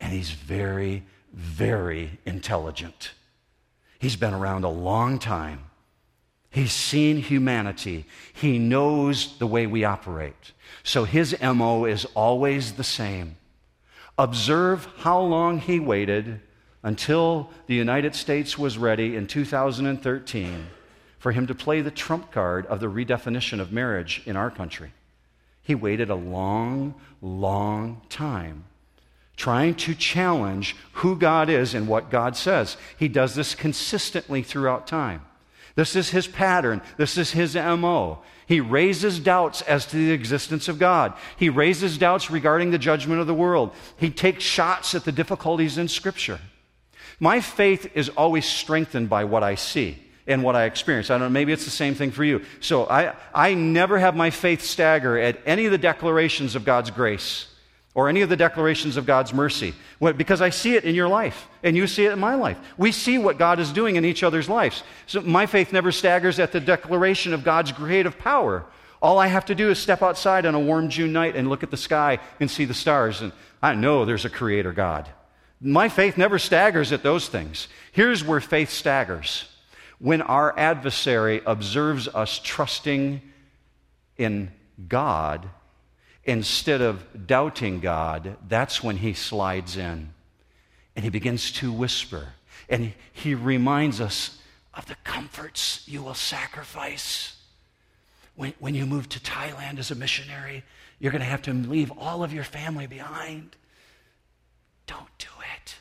And 0.00 0.12
he's 0.12 0.30
very, 0.30 1.04
very 1.32 2.18
intelligent. 2.26 3.12
He's 3.98 4.16
been 4.16 4.34
around 4.34 4.64
a 4.64 4.68
long 4.68 5.18
time. 5.18 5.64
He's 6.50 6.72
seen 6.72 7.16
humanity. 7.16 8.04
He 8.32 8.58
knows 8.58 9.38
the 9.38 9.46
way 9.46 9.66
we 9.66 9.82
operate. 9.82 10.52
So 10.82 11.04
his 11.04 11.36
MO 11.40 11.84
is 11.84 12.04
always 12.14 12.72
the 12.72 12.84
same. 12.84 13.36
Observe 14.18 14.86
how 14.98 15.20
long 15.20 15.58
he 15.58 15.80
waited 15.80 16.40
until 16.82 17.50
the 17.66 17.74
United 17.74 18.14
States 18.14 18.58
was 18.58 18.78
ready 18.78 19.16
in 19.16 19.26
2013 19.26 20.66
for 21.24 21.32
him 21.32 21.46
to 21.46 21.54
play 21.54 21.80
the 21.80 21.90
trump 21.90 22.30
card 22.30 22.66
of 22.66 22.80
the 22.80 22.86
redefinition 22.86 23.58
of 23.58 23.72
marriage 23.72 24.20
in 24.26 24.36
our 24.36 24.50
country. 24.50 24.92
He 25.62 25.74
waited 25.74 26.10
a 26.10 26.14
long, 26.14 26.96
long 27.22 28.02
time 28.10 28.64
trying 29.34 29.74
to 29.76 29.94
challenge 29.94 30.76
who 30.92 31.16
God 31.16 31.48
is 31.48 31.72
and 31.72 31.88
what 31.88 32.10
God 32.10 32.36
says. 32.36 32.76
He 32.98 33.08
does 33.08 33.34
this 33.34 33.54
consistently 33.54 34.42
throughout 34.42 34.86
time. 34.86 35.22
This 35.76 35.96
is 35.96 36.10
his 36.10 36.26
pattern. 36.26 36.82
This 36.98 37.16
is 37.16 37.30
his 37.30 37.54
MO. 37.54 38.18
He 38.46 38.60
raises 38.60 39.18
doubts 39.18 39.62
as 39.62 39.86
to 39.86 39.96
the 39.96 40.12
existence 40.12 40.68
of 40.68 40.78
God. 40.78 41.14
He 41.38 41.48
raises 41.48 41.96
doubts 41.96 42.30
regarding 42.30 42.70
the 42.70 42.76
judgment 42.76 43.22
of 43.22 43.26
the 43.26 43.32
world. 43.32 43.72
He 43.96 44.10
takes 44.10 44.44
shots 44.44 44.94
at 44.94 45.06
the 45.06 45.10
difficulties 45.10 45.78
in 45.78 45.88
Scripture. 45.88 46.40
My 47.18 47.40
faith 47.40 47.90
is 47.94 48.10
always 48.10 48.44
strengthened 48.44 49.08
by 49.08 49.24
what 49.24 49.42
I 49.42 49.54
see 49.54 50.03
and 50.26 50.42
what 50.42 50.56
I 50.56 50.64
experience. 50.64 51.10
I 51.10 51.14
don't 51.14 51.28
know, 51.28 51.30
maybe 51.30 51.52
it's 51.52 51.64
the 51.64 51.70
same 51.70 51.94
thing 51.94 52.10
for 52.10 52.24
you. 52.24 52.42
So 52.60 52.84
I, 52.86 53.14
I 53.34 53.54
never 53.54 53.98
have 53.98 54.16
my 54.16 54.30
faith 54.30 54.62
stagger 54.62 55.18
at 55.18 55.38
any 55.44 55.66
of 55.66 55.72
the 55.72 55.78
declarations 55.78 56.56
of 56.56 56.64
God's 56.64 56.90
grace 56.90 57.46
or 57.94 58.08
any 58.08 58.22
of 58.22 58.28
the 58.28 58.36
declarations 58.36 58.96
of 58.96 59.06
God's 59.06 59.32
mercy 59.32 59.74
because 60.16 60.40
I 60.40 60.50
see 60.50 60.74
it 60.74 60.84
in 60.84 60.94
your 60.94 61.08
life 61.08 61.46
and 61.62 61.76
you 61.76 61.86
see 61.86 62.06
it 62.06 62.12
in 62.12 62.18
my 62.18 62.34
life. 62.34 62.58
We 62.76 62.90
see 62.90 63.18
what 63.18 63.38
God 63.38 63.60
is 63.60 63.72
doing 63.72 63.96
in 63.96 64.04
each 64.04 64.22
other's 64.22 64.48
lives. 64.48 64.82
So 65.06 65.20
my 65.20 65.46
faith 65.46 65.72
never 65.72 65.92
staggers 65.92 66.38
at 66.40 66.52
the 66.52 66.60
declaration 66.60 67.32
of 67.32 67.44
God's 67.44 67.72
creative 67.72 68.18
power. 68.18 68.64
All 69.00 69.18
I 69.18 69.26
have 69.26 69.44
to 69.46 69.54
do 69.54 69.70
is 69.70 69.78
step 69.78 70.02
outside 70.02 70.46
on 70.46 70.54
a 70.54 70.60
warm 70.60 70.88
June 70.88 71.12
night 71.12 71.36
and 71.36 71.48
look 71.48 71.62
at 71.62 71.70
the 71.70 71.76
sky 71.76 72.18
and 72.40 72.50
see 72.50 72.64
the 72.64 72.72
stars, 72.72 73.20
and 73.20 73.32
I 73.62 73.74
know 73.74 74.04
there's 74.04 74.24
a 74.24 74.30
creator 74.30 74.72
God. 74.72 75.08
My 75.60 75.90
faith 75.90 76.16
never 76.16 76.38
staggers 76.38 76.90
at 76.90 77.02
those 77.02 77.28
things. 77.28 77.68
Here's 77.92 78.24
where 78.24 78.40
faith 78.40 78.70
staggers 78.70 79.44
when 79.98 80.22
our 80.22 80.58
adversary 80.58 81.40
observes 81.46 82.08
us 82.08 82.40
trusting 82.42 83.22
in 84.16 84.50
God 84.88 85.48
instead 86.24 86.80
of 86.80 87.26
doubting 87.26 87.80
God, 87.80 88.36
that's 88.48 88.82
when 88.82 88.96
he 88.96 89.12
slides 89.12 89.76
in 89.76 90.12
and 90.96 91.04
he 91.04 91.10
begins 91.10 91.52
to 91.52 91.72
whisper 91.72 92.28
and 92.68 92.92
he 93.12 93.34
reminds 93.34 94.00
us 94.00 94.38
of 94.72 94.86
the 94.86 94.96
comforts 95.04 95.82
you 95.86 96.02
will 96.02 96.14
sacrifice. 96.14 97.36
When, 98.36 98.54
when 98.58 98.74
you 98.74 98.86
move 98.86 99.08
to 99.10 99.20
Thailand 99.20 99.78
as 99.78 99.90
a 99.90 99.94
missionary, 99.94 100.64
you're 100.98 101.12
going 101.12 101.20
to 101.20 101.26
have 101.26 101.42
to 101.42 101.52
leave 101.52 101.92
all 101.96 102.24
of 102.24 102.32
your 102.32 102.44
family 102.44 102.86
behind. 102.86 103.56
Don't 104.86 105.18
do 105.18 105.28
it. 105.56 105.76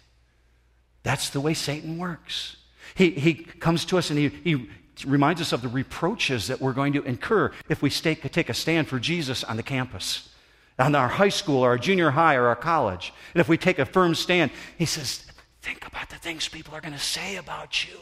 That's 1.04 1.30
the 1.30 1.40
way 1.40 1.54
Satan 1.54 1.98
works. 1.98 2.58
He, 2.96 3.12
he 3.12 3.34
comes 3.34 3.86
to 3.86 3.98
us 3.98 4.10
and 4.10 4.20
he, 4.20 4.30
he 4.30 4.70
reminds 5.06 5.42
us 5.42 5.54
of 5.54 5.62
the 5.62 5.68
reproaches 5.68 6.48
that 6.48 6.62
we're 6.62 6.74
going 6.74 6.94
to 6.94 7.04
incur 7.04 7.52
if 7.70 7.82
we 7.82 7.90
stay, 7.90 8.16
take 8.16 8.50
a 8.50 8.54
stand 8.54 8.88
for 8.88 9.00
Jesus 9.00 9.44
on 9.44 9.58
the 9.58 9.64
campus, 9.64 10.30
on 10.78 10.96
our 10.96 11.08
high 11.08 11.30
school 11.30 11.62
or 11.62 11.70
our 11.70 11.78
junior 11.78 12.12
high 12.12 12.36
or 12.36 12.48
our 12.48 12.56
college. 12.56 13.14
And 13.34 13.42
if 13.42 13.50
we 13.50 13.58
take 13.58 13.80
a 13.80 13.86
firm 13.86 14.16
stand, 14.16 14.52
he 14.78 14.86
says, 14.86 15.26
Think 15.62 15.88
about 15.88 16.10
the 16.10 16.18
things 16.18 16.50
people 16.50 16.76
are 16.76 16.82
going 16.82 16.94
to 16.94 17.00
say 17.00 17.38
about 17.38 17.88
you. 17.88 17.98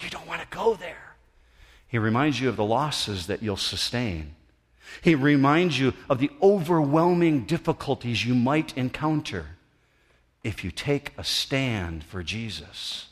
You 0.00 0.10
don't 0.10 0.26
want 0.26 0.42
to 0.42 0.46
go 0.50 0.74
there. 0.74 1.16
He 1.86 1.96
reminds 1.96 2.38
you 2.38 2.50
of 2.50 2.56
the 2.56 2.64
losses 2.64 3.28
that 3.28 3.42
you'll 3.42 3.56
sustain. 3.56 4.34
He 5.00 5.14
reminds 5.14 5.78
you 5.78 5.94
of 6.10 6.18
the 6.18 6.30
overwhelming 6.42 7.44
difficulties 7.44 8.26
you 8.26 8.34
might 8.34 8.76
encounter 8.76 9.46
if 10.44 10.62
you 10.62 10.70
take 10.70 11.12
a 11.16 11.24
stand 11.24 12.04
for 12.04 12.22
Jesus. 12.22 13.06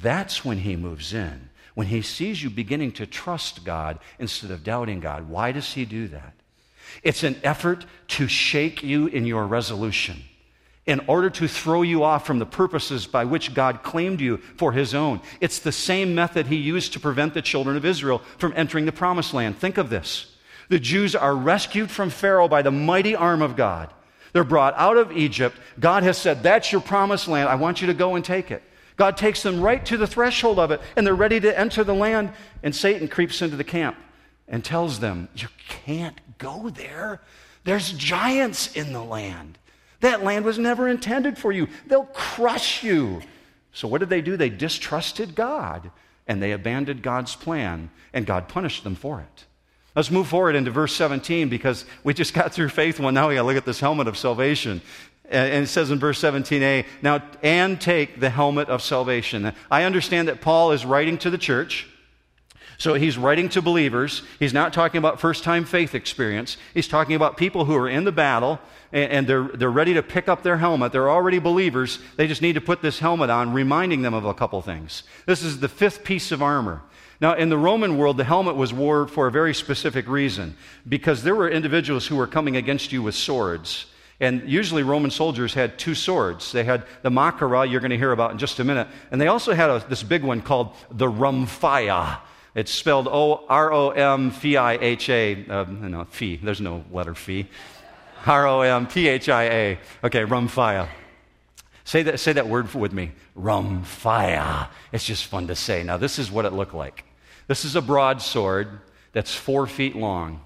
That's 0.00 0.44
when 0.44 0.58
he 0.58 0.76
moves 0.76 1.12
in. 1.12 1.50
When 1.74 1.86
he 1.86 2.02
sees 2.02 2.42
you 2.42 2.50
beginning 2.50 2.92
to 2.92 3.06
trust 3.06 3.64
God 3.64 3.98
instead 4.18 4.50
of 4.50 4.64
doubting 4.64 5.00
God. 5.00 5.28
Why 5.28 5.52
does 5.52 5.72
he 5.72 5.84
do 5.84 6.08
that? 6.08 6.34
It's 7.02 7.22
an 7.22 7.40
effort 7.42 7.86
to 8.08 8.28
shake 8.28 8.82
you 8.82 9.06
in 9.06 9.24
your 9.24 9.46
resolution 9.46 10.22
in 10.84 11.00
order 11.06 11.30
to 11.30 11.46
throw 11.46 11.82
you 11.82 12.02
off 12.02 12.26
from 12.26 12.38
the 12.38 12.46
purposes 12.46 13.06
by 13.06 13.24
which 13.24 13.54
God 13.54 13.82
claimed 13.82 14.20
you 14.20 14.38
for 14.56 14.72
his 14.72 14.94
own. 14.94 15.20
It's 15.40 15.60
the 15.60 15.72
same 15.72 16.14
method 16.14 16.46
he 16.46 16.56
used 16.56 16.92
to 16.94 17.00
prevent 17.00 17.34
the 17.34 17.42
children 17.42 17.76
of 17.76 17.84
Israel 17.84 18.20
from 18.38 18.52
entering 18.56 18.84
the 18.84 18.92
promised 18.92 19.32
land. 19.32 19.58
Think 19.58 19.78
of 19.78 19.90
this. 19.90 20.34
The 20.68 20.80
Jews 20.80 21.14
are 21.14 21.34
rescued 21.34 21.90
from 21.90 22.10
Pharaoh 22.10 22.48
by 22.48 22.62
the 22.62 22.70
mighty 22.70 23.14
arm 23.14 23.42
of 23.42 23.56
God. 23.56 23.92
They're 24.32 24.42
brought 24.44 24.74
out 24.76 24.96
of 24.96 25.12
Egypt. 25.12 25.56
God 25.78 26.02
has 26.02 26.18
said, 26.18 26.42
That's 26.42 26.72
your 26.72 26.80
promised 26.80 27.28
land. 27.28 27.48
I 27.48 27.54
want 27.56 27.80
you 27.80 27.86
to 27.88 27.94
go 27.94 28.16
and 28.16 28.24
take 28.24 28.50
it. 28.50 28.62
God 28.96 29.16
takes 29.16 29.42
them 29.42 29.60
right 29.60 29.84
to 29.86 29.96
the 29.96 30.06
threshold 30.06 30.58
of 30.58 30.70
it, 30.70 30.80
and 30.96 31.06
they're 31.06 31.14
ready 31.14 31.40
to 31.40 31.58
enter 31.58 31.84
the 31.84 31.94
land. 31.94 32.32
And 32.62 32.74
Satan 32.74 33.08
creeps 33.08 33.42
into 33.42 33.56
the 33.56 33.64
camp 33.64 33.96
and 34.48 34.64
tells 34.64 35.00
them, 35.00 35.28
You 35.34 35.48
can't 35.68 36.20
go 36.38 36.68
there. 36.70 37.20
There's 37.64 37.92
giants 37.92 38.74
in 38.76 38.92
the 38.92 39.02
land. 39.02 39.58
That 40.00 40.24
land 40.24 40.44
was 40.44 40.58
never 40.58 40.88
intended 40.88 41.38
for 41.38 41.52
you. 41.52 41.68
They'll 41.86 42.04
crush 42.04 42.82
you. 42.82 43.22
So, 43.72 43.88
what 43.88 43.98
did 43.98 44.10
they 44.10 44.20
do? 44.20 44.36
They 44.36 44.50
distrusted 44.50 45.34
God 45.34 45.90
and 46.26 46.42
they 46.42 46.52
abandoned 46.52 47.02
God's 47.02 47.34
plan, 47.34 47.90
and 48.12 48.26
God 48.26 48.48
punished 48.48 48.84
them 48.84 48.94
for 48.94 49.20
it. 49.20 49.44
Let's 49.94 50.10
move 50.10 50.28
forward 50.28 50.54
into 50.54 50.70
verse 50.70 50.94
17 50.94 51.48
because 51.48 51.84
we 52.04 52.14
just 52.14 52.32
got 52.32 52.52
through 52.52 52.70
faith 52.70 52.98
one. 52.98 53.14
Now 53.14 53.28
we 53.28 53.34
got 53.34 53.42
to 53.42 53.46
look 53.46 53.56
at 53.56 53.66
this 53.66 53.80
helmet 53.80 54.08
of 54.08 54.16
salvation. 54.16 54.80
And 55.32 55.64
it 55.64 55.68
says 55.68 55.90
in 55.90 55.98
verse 55.98 56.20
17a, 56.20 56.84
now, 57.00 57.22
and 57.42 57.80
take 57.80 58.20
the 58.20 58.30
helmet 58.30 58.68
of 58.68 58.82
salvation. 58.82 59.52
I 59.70 59.84
understand 59.84 60.28
that 60.28 60.40
Paul 60.40 60.72
is 60.72 60.84
writing 60.84 61.18
to 61.18 61.30
the 61.30 61.38
church. 61.38 61.88
So 62.78 62.94
he's 62.94 63.16
writing 63.16 63.48
to 63.50 63.62
believers. 63.62 64.22
He's 64.38 64.52
not 64.52 64.72
talking 64.72 64.98
about 64.98 65.20
first 65.20 65.44
time 65.44 65.64
faith 65.64 65.94
experience. 65.94 66.56
He's 66.74 66.88
talking 66.88 67.14
about 67.14 67.36
people 67.36 67.64
who 67.64 67.76
are 67.76 67.88
in 67.88 68.04
the 68.04 68.12
battle 68.12 68.60
and, 68.92 69.26
they're, 69.26 69.44
they're 69.44 69.70
ready 69.70 69.94
to 69.94 70.02
pick 70.02 70.28
up 70.28 70.42
their 70.42 70.58
helmet. 70.58 70.92
They're 70.92 71.08
already 71.08 71.38
believers. 71.38 71.98
They 72.16 72.26
just 72.26 72.42
need 72.42 72.54
to 72.54 72.60
put 72.60 72.82
this 72.82 72.98
helmet 72.98 73.30
on, 73.30 73.52
reminding 73.52 74.02
them 74.02 74.12
of 74.12 74.24
a 74.24 74.34
couple 74.34 74.60
things. 74.60 75.04
This 75.26 75.42
is 75.42 75.60
the 75.60 75.68
fifth 75.68 76.04
piece 76.04 76.30
of 76.30 76.42
armor. 76.42 76.82
Now, 77.20 77.34
in 77.34 77.48
the 77.48 77.56
Roman 77.56 77.96
world, 77.96 78.16
the 78.16 78.24
helmet 78.24 78.56
was 78.56 78.74
worn 78.74 79.06
for 79.06 79.28
a 79.28 79.30
very 79.30 79.54
specific 79.54 80.08
reason 80.08 80.56
because 80.86 81.22
there 81.22 81.36
were 81.36 81.48
individuals 81.48 82.08
who 82.08 82.16
were 82.16 82.26
coming 82.26 82.56
against 82.56 82.92
you 82.92 83.00
with 83.00 83.14
swords. 83.14 83.86
And 84.22 84.48
usually, 84.48 84.84
Roman 84.84 85.10
soldiers 85.10 85.52
had 85.52 85.80
two 85.80 85.96
swords. 85.96 86.52
They 86.52 86.62
had 86.62 86.84
the 87.02 87.10
machaira, 87.10 87.68
you're 87.68 87.80
going 87.80 87.90
to 87.90 87.98
hear 87.98 88.12
about 88.12 88.30
in 88.30 88.38
just 88.38 88.60
a 88.60 88.64
minute, 88.64 88.86
and 89.10 89.20
they 89.20 89.26
also 89.26 89.52
had 89.52 89.68
a, 89.68 89.84
this 89.88 90.04
big 90.04 90.22
one 90.22 90.40
called 90.40 90.76
the 90.92 91.06
rhomphaia. 91.06 92.20
It's 92.54 92.70
spelled 92.70 93.08
O 93.08 93.44
R 93.48 93.72
O 93.72 93.90
M 93.90 94.30
P 94.30 94.56
I 94.56 94.74
H 94.74 95.08
A. 95.08 95.44
Uh, 95.48 95.64
no, 95.64 96.04
phi. 96.04 96.38
There's 96.40 96.60
no 96.60 96.84
letter 96.92 97.16
phi. 97.16 97.48
R 98.24 98.46
O 98.46 98.60
M 98.60 98.86
P 98.86 99.08
H 99.08 99.28
I 99.28 99.42
A. 99.42 99.78
Okay, 100.04 100.24
rhomphaia. 100.24 100.88
Say 101.82 102.04
that, 102.04 102.20
say 102.20 102.32
that 102.32 102.46
word 102.46 102.72
with 102.74 102.92
me. 102.92 103.10
Rhomphaia. 103.36 104.68
It's 104.92 105.04
just 105.04 105.26
fun 105.26 105.48
to 105.48 105.56
say. 105.56 105.82
Now, 105.82 105.96
this 105.96 106.20
is 106.20 106.30
what 106.30 106.44
it 106.44 106.52
looked 106.52 106.74
like. 106.74 107.04
This 107.48 107.64
is 107.64 107.74
a 107.74 107.82
broadsword 107.82 108.68
that's 109.12 109.34
four 109.34 109.66
feet 109.66 109.96
long. 109.96 110.42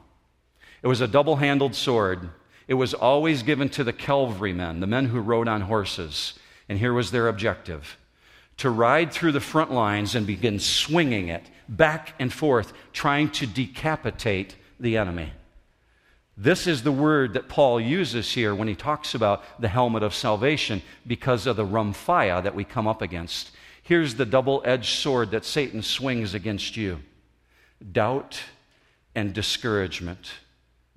It 0.83 0.87
was 0.87 1.03
a 1.03 1.09
double 1.09 1.37
handled 1.37 1.75
sword. 1.75 2.31
It 2.69 2.75
was 2.75 2.95
always 2.95 3.43
given 3.43 3.69
to 3.71 3.85
the 3.85 3.93
cavalrymen, 3.93 4.81
the 4.81 4.87
men 4.87 5.07
who 5.07 5.21
rode 5.21 5.49
on 5.49 5.63
horses. 5.63 6.35
And 6.69 6.79
here 6.79 6.93
was 6.93 7.11
their 7.11 7.29
objective 7.29 7.97
to 8.59 8.71
ride 8.71 9.13
through 9.13 9.33
the 9.33 9.41
front 9.41 9.71
lines 9.71 10.15
and 10.15 10.27
begin 10.27 10.59
swinging 10.59 11.29
it 11.29 11.45
back 11.69 12.15
and 12.19 12.33
forth, 12.33 12.73
trying 12.93 13.31
to 13.31 13.47
decapitate 13.47 14.57
the 14.81 14.97
enemy. 14.97 15.33
This 16.39 16.67
is 16.67 16.83
the 16.83 16.93
word 16.93 17.35
that 17.35 17.49
Paul 17.49 17.81
uses 17.81 18.33
here 18.33 18.55
when 18.55 18.69
he 18.69 18.75
talks 18.75 19.15
about 19.15 19.43
the 19.61 19.69
helmet 19.69 20.03
of 20.03 20.15
salvation 20.15 20.83
because 21.07 21.47
of 21.47 21.57
the 21.57 21.65
rhomphaia 21.65 22.43
that 22.43 22.55
we 22.55 22.65
come 22.65 22.87
up 22.87 23.01
against. 23.01 23.51
Here's 23.83 24.15
the 24.15 24.27
double 24.27 24.63
edged 24.65 24.99
sword 24.99 25.31
that 25.31 25.45
Satan 25.45 25.83
swings 25.83 26.35
against 26.35 26.77
you 26.77 27.01
doubt 27.93 28.41
and 29.15 29.33
discouragement. 29.33 30.33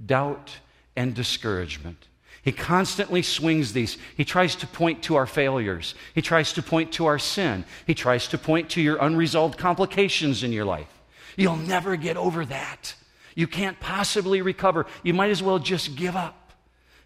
Doubt 0.06 0.58
and 0.96 1.14
discouragement. 1.14 2.08
He 2.42 2.52
constantly 2.52 3.22
swings 3.22 3.74
these. 3.74 3.98
He 4.16 4.24
tries 4.24 4.56
to 4.58 4.68
point 4.68 5.04
to 5.04 5.16
our 5.16 5.26
failures. 5.26 5.94
He 6.16 6.22
tries 6.22 6.54
to 6.54 6.62
point 6.62 6.94
to 6.94 7.06
our 7.06 7.20
sin. 7.20 7.66
He 7.86 7.94
tries 7.94 8.28
to 8.30 8.38
point 8.38 8.70
to 8.72 8.82
your 8.82 8.98
unresolved 8.98 9.58
complications 9.58 10.44
in 10.44 10.54
your 10.54 10.66
life. 10.66 10.88
You'll 11.36 11.58
never 11.58 11.96
get 11.96 12.18
over 12.18 12.46
that. 12.46 12.96
You 13.36 13.48
can't 13.48 13.80
possibly 13.80 14.42
recover. 14.42 14.86
You 15.04 15.14
might 15.14 15.32
as 15.32 15.44
well 15.44 15.60
just 15.60 15.96
give 15.96 16.16
up. 16.16 16.54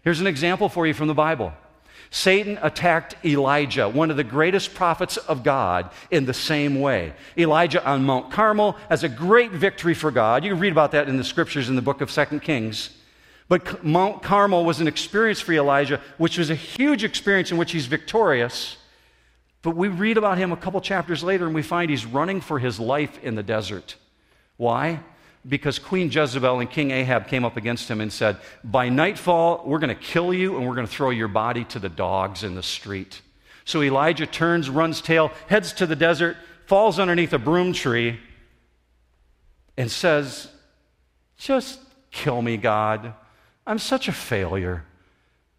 Here's 0.02 0.20
an 0.20 0.26
example 0.26 0.68
for 0.68 0.86
you 0.86 0.94
from 0.94 1.08
the 1.08 1.14
Bible. 1.14 1.52
Satan 2.10 2.58
attacked 2.62 3.16
Elijah, 3.24 3.88
one 3.88 4.10
of 4.10 4.16
the 4.16 4.24
greatest 4.24 4.74
prophets 4.74 5.16
of 5.16 5.42
God, 5.42 5.90
in 6.10 6.26
the 6.26 6.34
same 6.34 6.80
way. 6.80 7.12
Elijah 7.36 7.84
on 7.84 8.04
Mount 8.04 8.30
Carmel 8.30 8.76
has 8.88 9.02
a 9.02 9.08
great 9.08 9.50
victory 9.50 9.94
for 9.94 10.10
God. 10.10 10.44
You 10.44 10.52
can 10.52 10.60
read 10.60 10.72
about 10.72 10.92
that 10.92 11.08
in 11.08 11.16
the 11.16 11.24
scriptures 11.24 11.68
in 11.68 11.76
the 11.76 11.82
book 11.82 12.00
of 12.00 12.10
Second 12.10 12.40
Kings. 12.40 12.90
But 13.48 13.84
Mount 13.84 14.22
Carmel 14.22 14.64
was 14.64 14.80
an 14.80 14.88
experience 14.88 15.40
for 15.40 15.52
Elijah, 15.52 16.00
which 16.16 16.38
was 16.38 16.50
a 16.50 16.54
huge 16.54 17.04
experience 17.04 17.50
in 17.50 17.58
which 17.58 17.72
he's 17.72 17.86
victorious. 17.86 18.78
But 19.62 19.76
we 19.76 19.88
read 19.88 20.16
about 20.16 20.38
him 20.38 20.52
a 20.52 20.56
couple 20.56 20.80
chapters 20.80 21.22
later 21.22 21.46
and 21.46 21.54
we 21.54 21.62
find 21.62 21.90
he's 21.90 22.06
running 22.06 22.40
for 22.40 22.58
his 22.58 22.80
life 22.80 23.22
in 23.22 23.34
the 23.34 23.42
desert. 23.42 23.96
Why? 24.56 25.00
Because 25.46 25.78
Queen 25.78 26.10
Jezebel 26.10 26.60
and 26.60 26.70
King 26.70 26.90
Ahab 26.90 27.28
came 27.28 27.44
up 27.44 27.56
against 27.56 27.90
him 27.90 28.00
and 28.00 28.12
said, 28.12 28.38
By 28.62 28.88
nightfall, 28.88 29.62
we're 29.66 29.78
going 29.78 29.94
to 29.94 29.94
kill 29.94 30.32
you 30.32 30.56
and 30.56 30.66
we're 30.66 30.74
going 30.74 30.86
to 30.86 30.92
throw 30.92 31.10
your 31.10 31.28
body 31.28 31.64
to 31.64 31.78
the 31.78 31.88
dogs 31.88 32.44
in 32.44 32.54
the 32.54 32.62
street. 32.62 33.20
So 33.66 33.82
Elijah 33.82 34.26
turns, 34.26 34.70
runs 34.70 35.00
tail, 35.00 35.32
heads 35.48 35.72
to 35.74 35.86
the 35.86 35.96
desert, 35.96 36.36
falls 36.66 36.98
underneath 36.98 37.32
a 37.32 37.38
broom 37.38 37.72
tree, 37.72 38.20
and 39.76 39.90
says, 39.90 40.48
Just 41.36 41.80
kill 42.10 42.40
me, 42.40 42.56
God. 42.56 43.14
I'm 43.66 43.78
such 43.78 44.08
a 44.08 44.12
failure. 44.12 44.84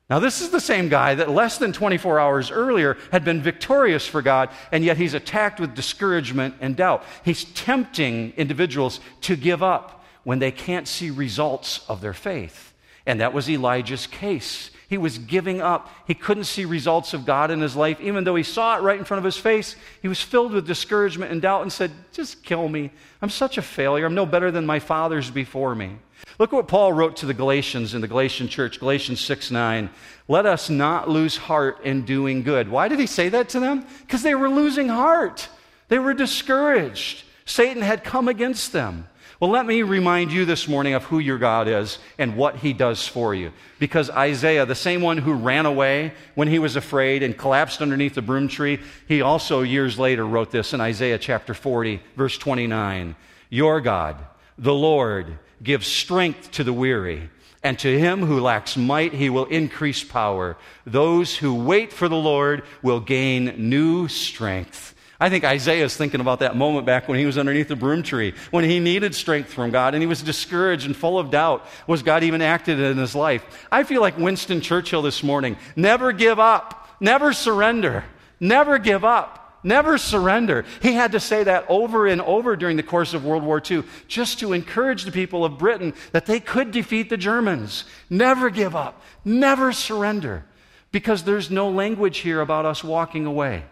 Now, 0.10 0.20
this 0.20 0.42
is 0.42 0.52
the 0.52 0.60
same 0.60 0.88
guy 0.88 1.16
that 1.16 1.32
less 1.32 1.58
than 1.58 1.74
24 1.74 2.20
hours 2.20 2.52
earlier 2.52 2.96
had 3.12 3.26
been 3.26 3.42
victorious 3.42 4.06
for 4.06 4.22
God, 4.22 4.50
and 4.72 4.84
yet 4.84 4.98
he's 4.98 5.16
attacked 5.16 5.60
with 5.60 5.74
discouragement 5.74 6.56
and 6.62 6.76
doubt. 6.76 7.04
He's 7.24 7.46
tempting 7.46 8.34
individuals 8.38 9.00
to 9.22 9.36
give 9.36 9.64
up 9.64 10.04
when 10.24 10.38
they 10.38 10.52
can't 10.52 10.88
see 10.88 11.10
results 11.10 11.84
of 11.90 12.02
their 12.02 12.14
faith. 12.14 12.74
And 13.08 13.20
that 13.20 13.34
was 13.34 13.50
Elijah's 13.50 14.06
case. 14.06 14.70
He 14.88 14.98
was 14.98 15.18
giving 15.18 15.62
up. 15.62 15.90
He 16.06 16.14
couldn't 16.14 16.44
see 16.44 16.66
results 16.66 17.14
of 17.14 17.26
God 17.26 17.50
in 17.52 17.62
his 17.62 17.76
life. 17.76 18.00
Even 18.00 18.24
though 18.24 18.36
he 18.36 18.44
saw 18.44 18.78
it 18.78 18.82
right 18.82 19.00
in 19.00 19.06
front 19.06 19.20
of 19.20 19.26
his 19.26 19.38
face, 19.38 19.76
he 20.02 20.08
was 20.08 20.22
filled 20.22 20.52
with 20.52 20.68
discouragement 20.68 21.32
and 21.32 21.42
doubt 21.42 21.64
and 21.64 21.74
said, 21.74 21.92
Just 22.12 22.44
kill 22.44 22.70
me. 22.70 22.92
I'm 23.22 23.30
such 23.30 23.58
a 23.58 23.62
failure. 23.62 24.06
I'm 24.06 24.16
no 24.16 24.26
better 24.26 24.52
than 24.52 24.66
my 24.66 24.80
fathers 24.80 25.32
before 25.32 25.74
me. 25.74 25.98
Look 26.38 26.52
at 26.52 26.56
what 26.56 26.68
Paul 26.68 26.94
wrote 26.94 27.18
to 27.18 27.26
the 27.26 27.34
Galatians 27.34 27.94
in 27.94 28.02
the 28.02 28.08
Galatian 28.08 28.48
church, 28.48 28.80
Galatians 28.80 29.22
6 29.22 29.52
9. 29.52 29.90
Let 30.28 30.46
us 30.46 30.70
not 30.70 31.10
lose 31.10 31.38
heart 31.38 31.82
in 31.84 32.04
doing 32.04 32.44
good. 32.44 32.70
Why 32.70 32.88
did 32.88 33.00
he 33.00 33.08
say 33.08 33.30
that 33.30 33.50
to 33.50 33.60
them? 33.60 33.86
Because 34.02 34.22
they 34.22 34.36
were 34.36 34.50
losing 34.50 34.90
heart. 34.90 35.50
They 35.88 36.00
were 36.00 36.14
discouraged. 36.14 37.24
Satan 37.46 37.82
had 37.82 38.04
come 38.04 38.28
against 38.28 38.74
them. 38.74 39.08
Well, 39.38 39.52
let 39.52 39.66
me 39.66 39.82
remind 39.82 40.32
you 40.32 40.46
this 40.46 40.66
morning 40.66 40.94
of 40.94 41.04
who 41.04 41.20
your 41.20 41.38
God 41.38 41.68
is 41.68 42.00
and 42.18 42.38
what 42.38 42.56
he 42.56 42.72
does 42.72 43.06
for 43.06 43.36
you. 43.36 43.52
Because 43.80 44.10
Isaiah, 44.10 44.66
the 44.66 44.76
same 44.76 45.02
one 45.02 45.18
who 45.18 45.34
ran 45.34 45.66
away 45.66 46.14
when 46.36 46.48
he 46.48 46.58
was 46.58 46.78
afraid 46.78 47.22
and 47.22 47.38
collapsed 47.38 47.82
underneath 47.82 48.16
the 48.16 48.22
broom 48.22 48.48
tree, 48.48 48.80
he 49.10 49.22
also 49.22 49.62
years 49.62 50.00
later 50.00 50.26
wrote 50.26 50.52
this 50.52 50.74
in 50.74 50.80
Isaiah 50.80 51.18
chapter 51.18 51.54
40, 51.54 52.02
verse 52.16 52.38
29. 52.38 53.18
Your 53.50 53.82
God, 53.82 54.16
the 54.58 54.74
Lord, 54.74 55.38
gives 55.62 55.86
strength 55.86 56.52
to 56.52 56.64
the 56.64 56.74
weary, 56.74 57.30
and 57.62 57.78
to 57.80 58.00
him 58.00 58.26
who 58.26 58.40
lacks 58.40 58.78
might, 58.78 59.12
he 59.12 59.30
will 59.30 59.46
increase 59.46 60.02
power. 60.02 60.56
Those 60.86 61.36
who 61.36 61.56
wait 61.56 61.92
for 61.92 62.08
the 62.08 62.16
Lord 62.16 62.64
will 62.82 63.02
gain 63.02 63.70
new 63.70 64.08
strength. 64.08 64.95
I 65.20 65.30
think 65.30 65.46
Isaiah 65.46 65.86
is 65.86 65.96
thinking 65.96 66.20
about 66.20 66.40
that 66.40 66.58
moment 66.58 66.86
back 66.86 67.08
when 67.08 67.18
he 67.18 67.26
was 67.26 67.38
underneath 67.38 67.70
the 67.70 67.76
broom 67.76 68.04
tree, 68.04 68.34
when 68.52 68.66
he 68.66 68.80
needed 68.80 69.16
strength 69.16 69.54
from 69.54 69.72
God 69.72 69.94
and 69.94 70.04
he 70.04 70.08
was 70.08 70.22
discouraged 70.22 70.86
and 70.86 70.96
full 70.96 71.18
of 71.18 71.32
doubt. 71.32 71.66
Was 71.88 72.04
God 72.04 72.24
even 72.24 72.42
acted 72.42 72.80
in 72.80 72.98
his 72.98 73.16
life? 73.16 73.68
I 73.72 73.84
feel 73.84 74.02
like 74.02 74.18
Winston 74.18 74.60
Churchill 74.60 75.02
this 75.02 75.24
morning. 75.24 75.58
Never 75.76 76.12
give 76.12 76.38
up, 76.38 76.90
never 77.00 77.32
surrender, 77.32 78.04
never 78.40 78.78
give 78.78 79.06
up. 79.06 79.42
Never 79.64 79.98
surrender. 79.98 80.64
He 80.84 80.94
had 80.94 81.14
to 81.14 81.20
say 81.20 81.44
that 81.44 81.66
over 81.70 82.06
and 82.06 82.22
over 82.22 82.56
during 82.56 82.78
the 82.78 82.84
course 82.84 83.16
of 83.16 83.26
World 83.26 83.42
War 83.42 83.60
II, 83.60 83.82
just 84.08 84.38
to 84.42 84.54
encourage 84.54 85.06
the 85.06 85.12
people 85.12 85.44
of 85.44 85.58
Britain 85.58 85.96
that 86.12 86.28
they 86.28 86.40
could 86.40 86.70
defeat 86.70 87.10
the 87.10 87.18
Germans. 87.18 87.86
Never 88.08 88.52
give 88.52 88.76
up. 88.76 89.02
Never 89.26 89.74
surrender. 89.74 90.46
Because 90.92 91.24
there's 91.24 91.50
no 91.50 91.72
language 91.72 92.20
here 92.20 92.42
about 92.42 92.68
us 92.68 92.84
walking 92.84 93.26
away. 93.26 93.64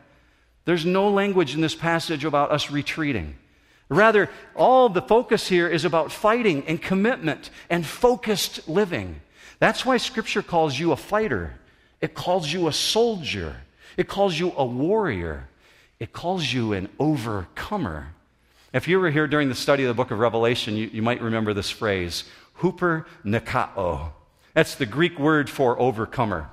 There's 0.65 0.85
no 0.85 1.09
language 1.09 1.55
in 1.55 1.61
this 1.61 1.75
passage 1.75 2.25
about 2.25 2.51
us 2.51 2.71
retreating. 2.71 3.35
Rather, 3.89 4.29
all 4.55 4.89
the 4.89 5.01
focus 5.01 5.47
here 5.47 5.67
is 5.67 5.85
about 5.85 6.11
fighting 6.11 6.63
and 6.67 6.81
commitment 6.81 7.49
and 7.69 7.85
focused 7.85 8.67
living. 8.67 9.21
That's 9.59 9.85
why 9.85 9.97
Scripture 9.97 10.41
calls 10.41 10.79
you 10.79 10.91
a 10.91 10.97
fighter, 10.97 11.59
it 12.01 12.13
calls 12.13 12.51
you 12.51 12.67
a 12.67 12.73
soldier, 12.73 13.57
it 13.97 14.07
calls 14.07 14.37
you 14.37 14.53
a 14.55 14.65
warrior 14.65 15.47
it 16.03 16.11
calls 16.11 16.51
you 16.51 16.73
an 16.73 16.89
overcomer. 16.99 18.09
If 18.73 18.89
you 18.89 18.99
were 18.99 19.09
here 19.09 19.25
during 19.25 19.47
the 19.47 19.55
study 19.55 19.83
of 19.83 19.87
the 19.87 19.93
book 19.93 20.11
of 20.11 20.19
Revelation, 20.19 20.75
you, 20.75 20.89
you 20.91 21.01
might 21.01 21.21
remember 21.21 21.53
this 21.53 21.69
phrase, 21.69 22.25
huper 22.59 23.05
nikao. 23.23 24.11
That's 24.53 24.75
the 24.75 24.85
Greek 24.85 25.17
word 25.17 25.49
for 25.49 25.79
overcomer. 25.79 26.49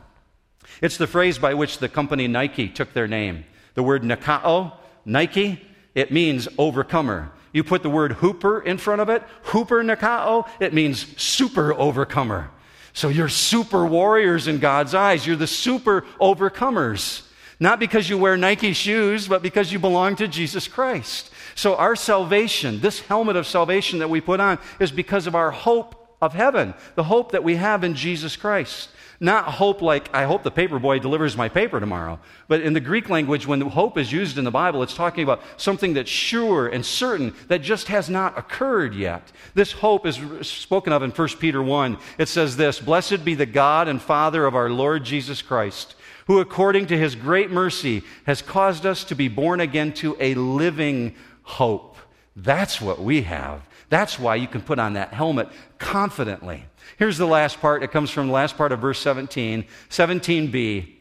It's 0.81 0.99
the 0.99 1.09
phrase 1.09 1.39
by 1.39 1.55
which 1.55 1.79
the 1.79 1.89
company 1.89 2.29
Nike 2.29 2.69
took 2.69 2.93
their 2.93 3.09
name. 3.09 3.45
The 3.75 3.83
word 3.83 4.03
nikao, 4.03 4.73
Nike, 5.05 5.61
it 5.95 6.13
means 6.13 6.49
overcomer. 6.59 7.31
You 7.53 7.65
put 7.65 7.83
the 7.83 7.91
word 7.91 8.13
hooper 8.13 8.61
in 8.61 8.79
front 8.79 9.01
of 9.01 9.09
it, 9.09 9.23
hooper 9.43 9.83
nikao, 9.83 10.49
it 10.61 10.73
means 10.73 11.07
super 11.21 11.75
overcomer. 11.75 12.51
So 12.93 13.09
you're 13.09 13.29
super 13.29 13.87
warriors 13.87 14.49
in 14.49 14.59
God's 14.59 14.95
eyes. 14.95 15.27
You're 15.27 15.37
the 15.37 15.47
super 15.47 16.03
overcomers. 16.21 17.23
Not 17.59 17.79
because 17.79 18.09
you 18.09 18.17
wear 18.17 18.37
Nike 18.37 18.73
shoes, 18.73 19.29
but 19.29 19.43
because 19.43 19.71
you 19.71 19.79
belong 19.79 20.17
to 20.17 20.27
Jesus 20.27 20.67
Christ. 20.67 21.31
So 21.55 21.77
our 21.77 21.95
salvation, 21.95 22.81
this 22.81 23.01
helmet 23.01 23.37
of 23.37 23.47
salvation 23.47 23.99
that 23.99 24.09
we 24.09 24.21
put 24.21 24.41
on, 24.41 24.59
is 24.79 24.91
because 24.91 25.27
of 25.27 25.35
our 25.35 25.51
hope 25.51 26.17
of 26.23 26.33
heaven, 26.33 26.75
the 26.95 27.05
hope 27.05 27.33
that 27.33 27.45
we 27.45 27.57
have 27.57 27.85
in 27.85 27.95
Jesus 27.95 28.37
Christ. 28.37 28.89
Not 29.23 29.45
hope 29.45 29.83
like, 29.83 30.13
I 30.15 30.25
hope 30.25 30.43
the 30.43 30.51
paper 30.51 30.79
boy 30.79 30.99
delivers 30.99 31.37
my 31.37 31.51
paper 31.51 31.79
tomorrow. 31.79 32.19
But 32.49 32.63
in 32.63 32.73
the 32.73 32.81
Greek 32.81 33.11
language, 33.11 33.47
when 33.47 33.61
hope 33.61 33.99
is 33.99 34.11
used 34.11 34.39
in 34.39 34.45
the 34.45 34.51
Bible, 34.51 34.83
it's 34.83 34.95
talking 34.95 35.23
about 35.23 35.43
something 35.59 35.93
that's 35.93 36.11
sure 36.11 36.69
and 36.69 36.85
certain 36.85 37.35
that 37.49 37.59
just 37.59 37.89
has 37.89 38.09
not 38.09 38.39
occurred 38.39 38.95
yet. 38.95 39.31
This 39.53 39.73
hope 39.73 40.07
is 40.07 40.19
spoken 40.49 40.95
of 40.95 41.03
in 41.03 41.11
1 41.11 41.29
Peter 41.39 41.63
1. 41.63 41.99
It 42.17 42.29
says 42.29 42.57
this 42.57 42.81
Blessed 42.81 43.23
be 43.23 43.35
the 43.35 43.45
God 43.45 43.89
and 43.89 44.01
Father 44.01 44.47
of 44.47 44.55
our 44.55 44.71
Lord 44.71 45.05
Jesus 45.05 45.43
Christ 45.43 45.97
who 46.27 46.39
according 46.39 46.87
to 46.87 46.97
his 46.97 47.17
great 47.17 47.51
mercy 47.51 48.05
has 48.25 48.41
caused 48.41 48.87
us 48.87 49.03
to 49.03 49.17
be 49.17 49.27
born 49.27 49.59
again 49.59 49.93
to 49.93 50.17
a 50.21 50.33
living 50.35 51.13
hope. 51.43 51.97
That's 52.37 52.81
what 52.81 53.03
we 53.03 53.23
have. 53.23 53.67
That's 53.91 54.19
why 54.19 54.37
you 54.37 54.47
can 54.47 54.63
put 54.63 54.79
on 54.79 54.95
that 54.95 55.13
helmet 55.13 55.49
confidently. 55.79 56.65
Here's 56.97 57.19
the 57.19 57.27
last 57.27 57.61
part. 57.61 57.83
It 57.83 57.91
comes 57.91 58.11
from 58.11 58.29
the 58.29 58.33
last 58.33 58.57
part 58.57 58.73
of 58.73 58.79
verse 58.79 59.01
17, 59.01 59.67
17b. 59.91 60.95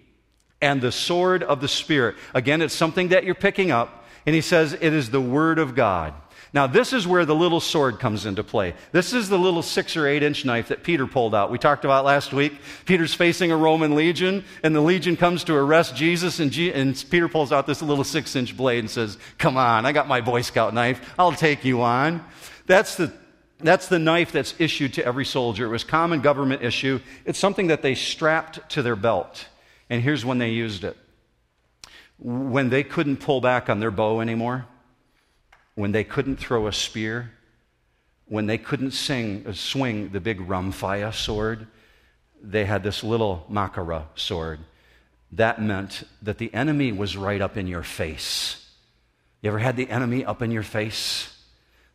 And 0.62 0.82
the 0.82 0.92
sword 0.92 1.42
of 1.42 1.62
the 1.62 1.70
Spirit. 1.70 2.18
Again, 2.34 2.62
it's 2.62 2.74
something 2.74 3.10
that 3.10 3.24
you're 3.24 3.36
picking 3.36 3.72
up. 3.72 4.06
And 4.26 4.36
he 4.36 4.42
says 4.42 4.74
it 4.74 4.94
is 4.94 5.10
the 5.10 5.22
word 5.22 5.58
of 5.58 5.74
God. 5.74 6.14
Now, 6.52 6.66
this 6.66 6.94
is 6.94 7.06
where 7.06 7.26
the 7.26 7.36
little 7.36 7.60
sword 7.60 8.00
comes 8.00 8.26
into 8.26 8.44
play. 8.44 8.74
This 8.92 9.14
is 9.14 9.30
the 9.30 9.38
little 9.38 9.62
six 9.62 9.96
or 9.96 10.08
eight 10.08 10.24
inch 10.24 10.46
knife 10.46 10.70
that 10.70 10.84
Peter 10.84 11.06
pulled 11.06 11.36
out. 11.36 11.52
We 11.52 11.60
talked 11.60 11.86
about 11.86 12.06
last 12.06 12.34
week. 12.34 12.54
Peter's 12.86 13.14
facing 13.14 13.52
a 13.52 13.58
Roman 13.58 13.96
legion, 13.96 14.44
and 14.64 14.76
the 14.76 14.82
legion 14.82 15.16
comes 15.16 15.44
to 15.44 15.56
arrest 15.56 15.96
Jesus, 15.96 16.40
and, 16.40 16.56
and 16.58 17.06
Peter 17.12 17.30
pulls 17.30 17.52
out 17.52 17.68
this 17.68 17.84
little 17.84 18.04
six 18.04 18.36
inch 18.36 18.58
blade 18.58 18.80
and 18.80 18.90
says, 18.90 19.20
Come 19.38 19.58
on, 19.58 19.86
I 19.86 19.92
got 19.92 20.08
my 20.08 20.22
Boy 20.22 20.42
Scout 20.42 20.74
knife. 20.74 21.14
I'll 21.20 21.34
take 21.34 21.66
you 21.66 21.82
on. 21.82 22.26
That's 22.70 22.96
the 22.96 23.12
that's 23.58 23.88
the 23.88 23.98
knife 23.98 24.32
that's 24.32 24.54
issued 24.60 24.94
to 24.94 25.06
every 25.06 25.26
soldier. 25.26 25.66
It 25.66 25.70
was 25.70 25.84
common 25.84 26.22
government 26.22 26.62
issue. 26.64 27.02
It's 27.26 27.40
something 27.40 27.68
that 27.68 27.82
they 27.82 27.96
strapped 27.96 28.70
to 28.70 28.84
their 28.84 28.96
belt. 28.96 29.48
And 29.90 30.02
here's 30.04 30.24
when 30.24 30.38
they 30.38 30.52
used 30.52 30.84
it. 30.84 30.96
when 32.20 32.70
they 32.70 32.84
couldn't 32.84 33.18
pull 33.18 33.42
back 33.42 33.70
on 33.70 33.80
their 33.80 33.92
bow 33.92 34.22
anymore, 34.22 34.66
when 35.76 35.92
they 35.94 36.04
couldn't 36.04 36.38
throw 36.38 36.68
a 36.68 36.74
spear, 36.74 37.32
when 38.28 38.46
they 38.46 38.58
couldn't 38.58 38.92
sing, 38.92 39.46
uh, 39.48 39.54
swing 39.54 40.10
the 40.10 40.20
big 40.20 40.40
rhomphaia 40.40 41.14
sword, 41.14 41.66
they 42.42 42.66
had 42.66 42.84
this 42.84 43.04
little 43.04 43.46
Machaira 43.50 44.06
sword. 44.16 44.60
That 45.32 45.62
meant 45.62 46.04
that 46.22 46.38
the 46.38 46.54
enemy 46.54 46.92
was 46.92 47.18
right 47.18 47.42
up 47.42 47.58
in 47.58 47.68
your 47.68 47.84
face. 47.84 48.70
You 49.42 49.50
ever 49.50 49.60
had 49.60 49.76
the 49.76 49.90
enemy 49.90 50.24
up 50.24 50.42
in 50.42 50.52
your 50.52 50.64
face? 50.64 51.39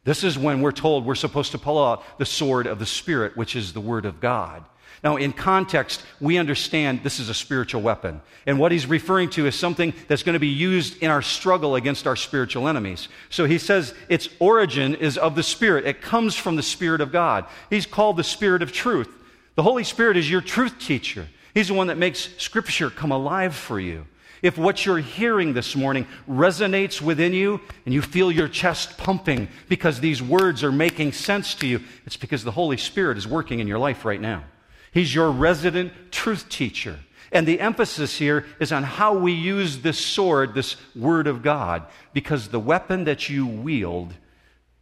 This 0.05 0.23
is 0.23 0.39
when 0.39 0.61
we're 0.61 0.73
told 0.73 1.05
we're 1.05 1.15
supposed 1.15 1.53
to 1.53 1.59
pull 1.59 1.83
out 1.83 2.19
the 2.19 2.27
sword 2.27 2.67
of 2.67 2.79
the 2.79 2.87
Spirit, 2.87 3.37
which 3.37 3.57
is 3.57 3.73
the 3.73 3.81
Word 3.81 4.05
of 4.05 4.21
God. 4.21 4.65
Now, 5.03 5.17
in 5.17 5.33
context, 5.33 6.03
we 6.19 6.39
understand 6.39 7.03
this 7.03 7.21
is 7.21 7.29
a 7.29 7.35
spiritual 7.35 7.83
weapon. 7.83 8.23
And 8.47 8.59
what 8.59 8.73
he's 8.73 8.87
referring 8.87 9.29
to 9.31 9.47
is 9.47 9.55
something 9.55 9.93
that's 10.09 10.23
going 10.23 10.33
to 10.33 10.41
be 10.41 10.49
used 10.49 11.03
in 11.03 11.11
our 11.11 11.21
struggle 11.21 11.75
against 11.75 12.07
our 12.07 12.17
spiritual 12.17 12.69
enemies. 12.69 13.09
So 13.29 13.45
he 13.45 13.59
says 13.59 13.95
its 14.09 14.31
origin 14.39 14.95
is 14.95 15.19
of 15.19 15.35
the 15.35 15.43
Spirit, 15.43 15.87
it 15.87 16.01
comes 16.01 16.35
from 16.35 16.57
the 16.57 16.63
Spirit 16.63 17.03
of 17.03 17.13
God. 17.13 17.45
He's 17.69 17.85
called 17.87 18.17
the 18.17 18.25
Spirit 18.25 18.63
of 18.63 18.73
truth. 18.73 19.11
The 19.57 19.63
Holy 19.63 19.85
Spirit 19.85 20.17
is 20.17 20.31
your 20.31 20.41
truth 20.41 20.79
teacher, 20.79 21.29
He's 21.55 21.69
the 21.69 21.75
one 21.75 21.87
that 21.87 21.99
makes 21.99 22.29
Scripture 22.37 22.91
come 22.91 23.13
alive 23.13 23.55
for 23.55 23.79
you. 23.79 24.07
If 24.43 24.59
what 24.59 24.85
you're 24.85 24.99
hearing 24.99 25.55
this 25.55 25.75
morning 25.75 26.07
resonates 26.29 27.01
within 27.01 27.33
you 27.33 27.61
and 27.87 27.95
you 27.95 28.03
feel 28.03 28.31
your 28.31 28.49
chest 28.49 28.99
pumping 28.99 29.49
because 29.71 30.01
these 30.01 30.21
words 30.21 30.63
are 30.63 30.73
making 30.73 31.13
sense 31.13 31.55
to 31.55 31.67
you, 31.67 31.81
it's 32.05 32.19
because 32.19 32.45
the 32.45 32.51
Holy 32.51 32.77
Spirit 32.77 33.17
is 33.17 33.27
working 33.27 33.61
in 33.61 33.67
your 33.67 33.79
life 33.79 34.05
right 34.05 34.21
now. 34.21 34.45
He's 34.93 35.15
your 35.15 35.31
resident 35.31 35.93
truth 36.11 36.49
teacher. 36.51 36.99
And 37.33 37.49
the 37.49 37.59
emphasis 37.59 38.19
here 38.19 38.45
is 38.61 38.71
on 38.71 38.83
how 38.83 39.15
we 39.15 39.33
use 39.33 39.79
this 39.79 39.99
sword, 39.99 40.53
this 40.55 40.77
word 40.95 41.27
of 41.27 41.43
God, 41.43 41.85
because 42.13 42.49
the 42.49 42.61
weapon 42.61 43.05
that 43.05 43.31
you 43.31 43.47
wield 43.47 44.13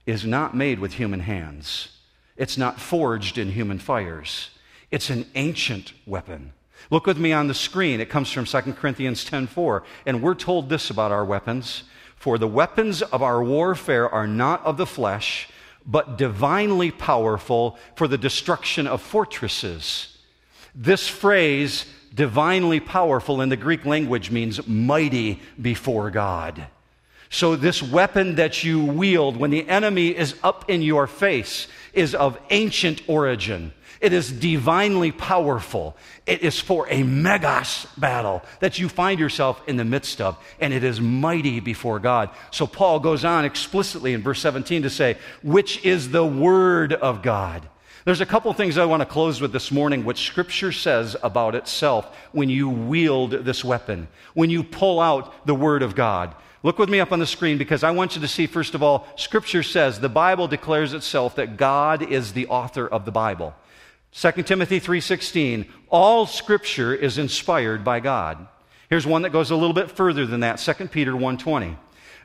is 0.07 0.25
not 0.25 0.57
made 0.57 0.81
with 0.81 0.95
human 0.95 1.21
hands. 1.21 1.97
It's 2.37 2.59
not 2.59 2.81
forged 2.81 3.39
in 3.39 3.53
human 3.53 3.79
fires. 3.79 4.51
It's 4.91 5.09
an 5.09 5.27
ancient 5.35 5.93
weapon. 6.05 6.53
Look 6.91 7.07
with 7.07 7.19
me 7.19 7.33
on 7.33 7.49
the 7.49 7.55
screen. 7.55 8.01
It 8.01 8.11
comes 8.11 8.31
from 8.31 8.45
2 8.45 8.77
Corinthians 8.77 9.25
10:4, 9.25 9.83
and 10.07 10.23
we're 10.23 10.35
told 10.35 10.69
this 10.69 10.91
about 10.91 11.13
our 11.13 11.25
weapons, 11.25 11.85
for 12.17 12.39
the 12.39 12.49
weapons 12.49 13.03
of 13.03 13.23
our 13.23 13.43
warfare 13.43 14.09
are 14.09 14.27
not 14.27 14.65
of 14.65 14.77
the 14.77 14.87
flesh, 14.87 15.49
but 15.85 16.17
divinely 16.17 16.91
powerful 16.91 17.79
for 17.97 18.07
the 18.07 18.19
destruction 18.19 18.87
of 18.87 19.03
fortresses. 19.03 20.17
This 20.75 21.09
phrase, 21.09 21.87
divinely 22.15 22.81
powerful, 22.81 23.41
in 23.41 23.49
the 23.49 23.57
Greek 23.57 23.85
language 23.85 24.31
means 24.31 24.67
mighty 24.67 25.41
before 25.61 26.11
God. 26.11 26.67
So, 27.29 27.57
this 27.57 27.83
weapon 27.83 28.35
that 28.35 28.63
you 28.63 28.85
wield 28.85 29.39
when 29.39 29.51
the 29.51 29.67
enemy 29.69 30.09
is 30.09 30.35
up 30.43 30.69
in 30.69 30.83
your 30.83 31.07
face 31.07 31.67
is 31.95 32.15
of 32.15 32.39
ancient 32.51 33.03
origin. 33.07 33.73
It 34.03 34.13
is 34.13 34.33
divinely 34.33 35.13
powerful. 35.13 35.97
It 36.27 36.43
is 36.43 36.59
for 36.59 36.89
a 36.91 37.05
megas 37.05 37.87
battle 37.97 38.43
that 38.59 38.81
you 38.81 38.89
find 38.89 39.21
yourself 39.21 39.63
in 39.69 39.77
the 39.77 39.85
midst 39.85 40.21
of, 40.21 40.37
and 40.61 40.75
it 40.75 40.83
is 40.83 41.01
mighty 41.01 41.61
before 41.61 42.01
God. 42.01 42.31
So 42.51 42.67
Paul 42.67 42.99
goes 42.99 43.25
on 43.25 43.45
explicitly 43.45 44.13
in 44.13 44.21
verse 44.21 44.41
17 44.41 44.83
to 44.83 44.91
say, 44.91 45.19
which 45.45 45.85
is 45.85 46.11
the 46.11 46.27
word 46.27 46.93
of 46.93 47.23
God. 47.23 47.69
There's 48.05 48.21
a 48.21 48.27
couple 48.27 48.53
things 48.53 48.77
I 48.77 48.87
want 48.87 49.03
to 49.03 49.07
close 49.07 49.41
with 49.41 49.53
this 49.53 49.71
morning, 49.71 50.05
which 50.05 50.27
Scripture 50.27 50.73
says 50.73 51.15
about 51.23 51.55
itself 51.55 52.13
when 52.33 52.49
you 52.49 52.69
wield 52.69 53.31
this 53.31 53.65
weapon, 53.65 54.09
when 54.35 54.51
you 54.51 54.65
pull 54.65 54.99
out 54.99 55.47
the 55.47 55.55
Word 55.55 55.85
of 55.85 55.95
God. 55.95 56.35
Look 56.65 56.81
with 56.81 56.89
me 56.89 56.99
up 56.99 57.13
on 57.13 57.21
the 57.21 57.27
screen 57.27 57.59
because 57.59 57.85
I 57.85 57.93
want 57.93 58.17
you 58.17 58.21
to 58.23 58.29
see, 58.29 58.49
first 58.49 58.75
of 58.75 58.83
all, 58.83 59.07
Scripture 59.15 59.63
says 59.63 60.01
the 60.01 60.09
Bible 60.09 60.49
declares 60.49 60.93
itself 60.93 61.37
that 61.37 61.57
God 61.57 62.03
is 62.03 62.33
the 62.33 62.49
author 62.49 62.89
of 62.89 63.05
the 63.05 63.13
Bible. 63.13 63.55
2 64.13 64.45
Timothy 64.45 64.79
3:16 64.79 65.67
all 65.89 66.27
scripture 66.27 66.95
is 66.95 67.19
inspired 67.19 67.83
by 67.83 68.01
God. 68.01 68.47
Here's 68.89 69.07
one 69.07 69.23
that 69.23 69.33
goes 69.33 69.51
a 69.51 69.57
little 69.57 69.73
bit 69.73 69.91
further 69.91 70.27
than 70.27 70.41
that 70.41 70.61
2 70.61 70.91
Peter 70.91 71.13
1:20 71.17 71.77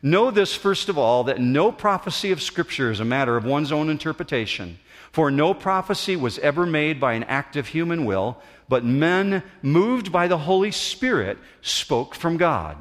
Know 0.01 0.29
this 0.29 0.53
first 0.53 0.89
of 0.89 0.97
all 0.97 1.23
that 1.23 1.39
no 1.39 1.71
prophecy 1.71 2.31
of 2.31 2.41
scripture 2.41 2.91
is 2.91 2.99
a 2.99 3.05
matter 3.05 3.35
of 3.35 3.45
one's 3.45 3.71
own 3.71 3.89
interpretation 3.89 4.79
for 5.11 5.31
no 5.31 5.53
prophecy 5.53 6.15
was 6.15 6.37
ever 6.39 6.65
made 6.65 6.99
by 6.99 7.13
an 7.13 7.23
act 7.23 7.55
of 7.55 7.67
human 7.67 8.05
will 8.05 8.37
but 8.69 8.83
men 8.83 9.41
moved 9.61 10.11
by 10.11 10.27
the 10.27 10.39
Holy 10.39 10.71
Spirit 10.71 11.37
spoke 11.61 12.13
from 12.13 12.35
God. 12.35 12.77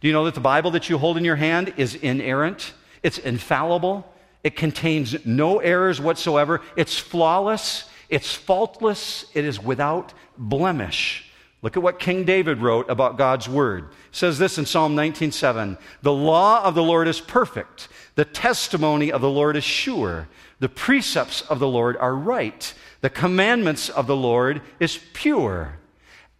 Do 0.00 0.06
you 0.06 0.12
know 0.12 0.24
that 0.24 0.34
the 0.34 0.40
Bible 0.40 0.70
that 0.70 0.88
you 0.88 0.98
hold 0.98 1.16
in 1.16 1.24
your 1.24 1.36
hand 1.36 1.74
is 1.76 1.96
inerrant? 1.96 2.74
It's 3.02 3.18
infallible. 3.18 4.12
It 4.44 4.54
contains 4.54 5.26
no 5.26 5.58
errors 5.58 6.00
whatsoever. 6.00 6.60
It's 6.76 6.96
flawless. 6.96 7.88
It's 8.08 8.34
faultless, 8.34 9.26
it 9.34 9.44
is 9.44 9.62
without 9.62 10.12
blemish. 10.38 11.24
Look 11.62 11.76
at 11.76 11.82
what 11.82 11.98
King 11.98 12.24
David 12.24 12.58
wrote 12.58 12.88
about 12.90 13.18
God's 13.18 13.48
word. 13.48 13.84
It 13.84 13.90
says 14.12 14.38
this 14.38 14.58
in 14.58 14.66
Psalm 14.66 14.94
19:7, 14.94 15.78
"The 16.02 16.12
law 16.12 16.62
of 16.62 16.74
the 16.74 16.82
Lord 16.82 17.08
is 17.08 17.20
perfect, 17.20 17.88
the 18.14 18.24
testimony 18.24 19.10
of 19.10 19.20
the 19.20 19.30
Lord 19.30 19.56
is 19.56 19.64
sure, 19.64 20.28
the 20.60 20.68
precepts 20.68 21.40
of 21.42 21.58
the 21.58 21.66
Lord 21.66 21.96
are 21.96 22.14
right, 22.14 22.72
the 23.00 23.10
commandments 23.10 23.88
of 23.88 24.06
the 24.06 24.16
Lord 24.16 24.60
is 24.78 24.98
pure." 25.12 25.78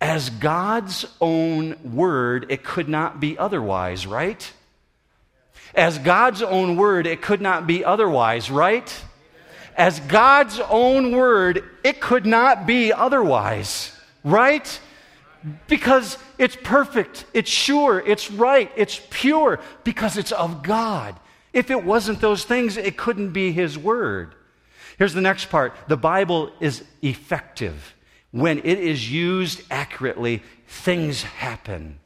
As 0.01 0.29
God's 0.29 1.07
own 1.21 1.95
word, 1.95 2.47
it 2.51 2.63
could 2.63 2.89
not 2.89 3.19
be 3.19 3.37
otherwise, 3.39 4.07
right? 4.07 4.53
As 5.75 5.99
God's 5.99 6.43
own 6.43 6.77
word, 6.77 7.07
it 7.07 7.23
could 7.23 7.41
not 7.41 7.67
be 7.67 7.85
otherwise, 7.85 8.51
right? 8.51 9.03
As 9.77 10.01
God's 10.01 10.59
own 10.59 11.13
word, 11.13 11.63
it 11.85 12.01
could 12.01 12.27
not 12.27 12.67
be 12.67 12.93
otherwise, 12.93 13.93
right? 14.25 14.81
Because 15.69 16.19
it's 16.39 16.57
perfect, 16.57 17.27
it's 17.35 17.51
sure, 17.51 18.01
it's 18.01 18.31
right, 18.31 18.71
it's 18.75 19.01
pure, 19.11 19.61
because 19.85 20.17
it's 20.17 20.33
of 20.33 20.63
God. 20.63 21.15
If 21.53 21.71
it 21.71 21.85
wasn't 21.85 22.21
those 22.21 22.45
things, 22.45 22.77
it 22.77 22.97
couldn't 22.97 23.31
be 23.31 23.53
His 23.53 23.79
word. 23.79 24.35
Here's 24.99 25.15
the 25.15 25.21
next 25.21 25.51
part 25.51 25.75
the 25.89 25.97
Bible 25.97 26.51
is 26.61 26.85
effective. 27.03 27.95
When 28.33 28.59
it 28.59 28.79
is 28.79 29.11
used 29.11 29.63
accurately, 29.71 30.43
things 30.67 31.23
happen. 31.23 31.99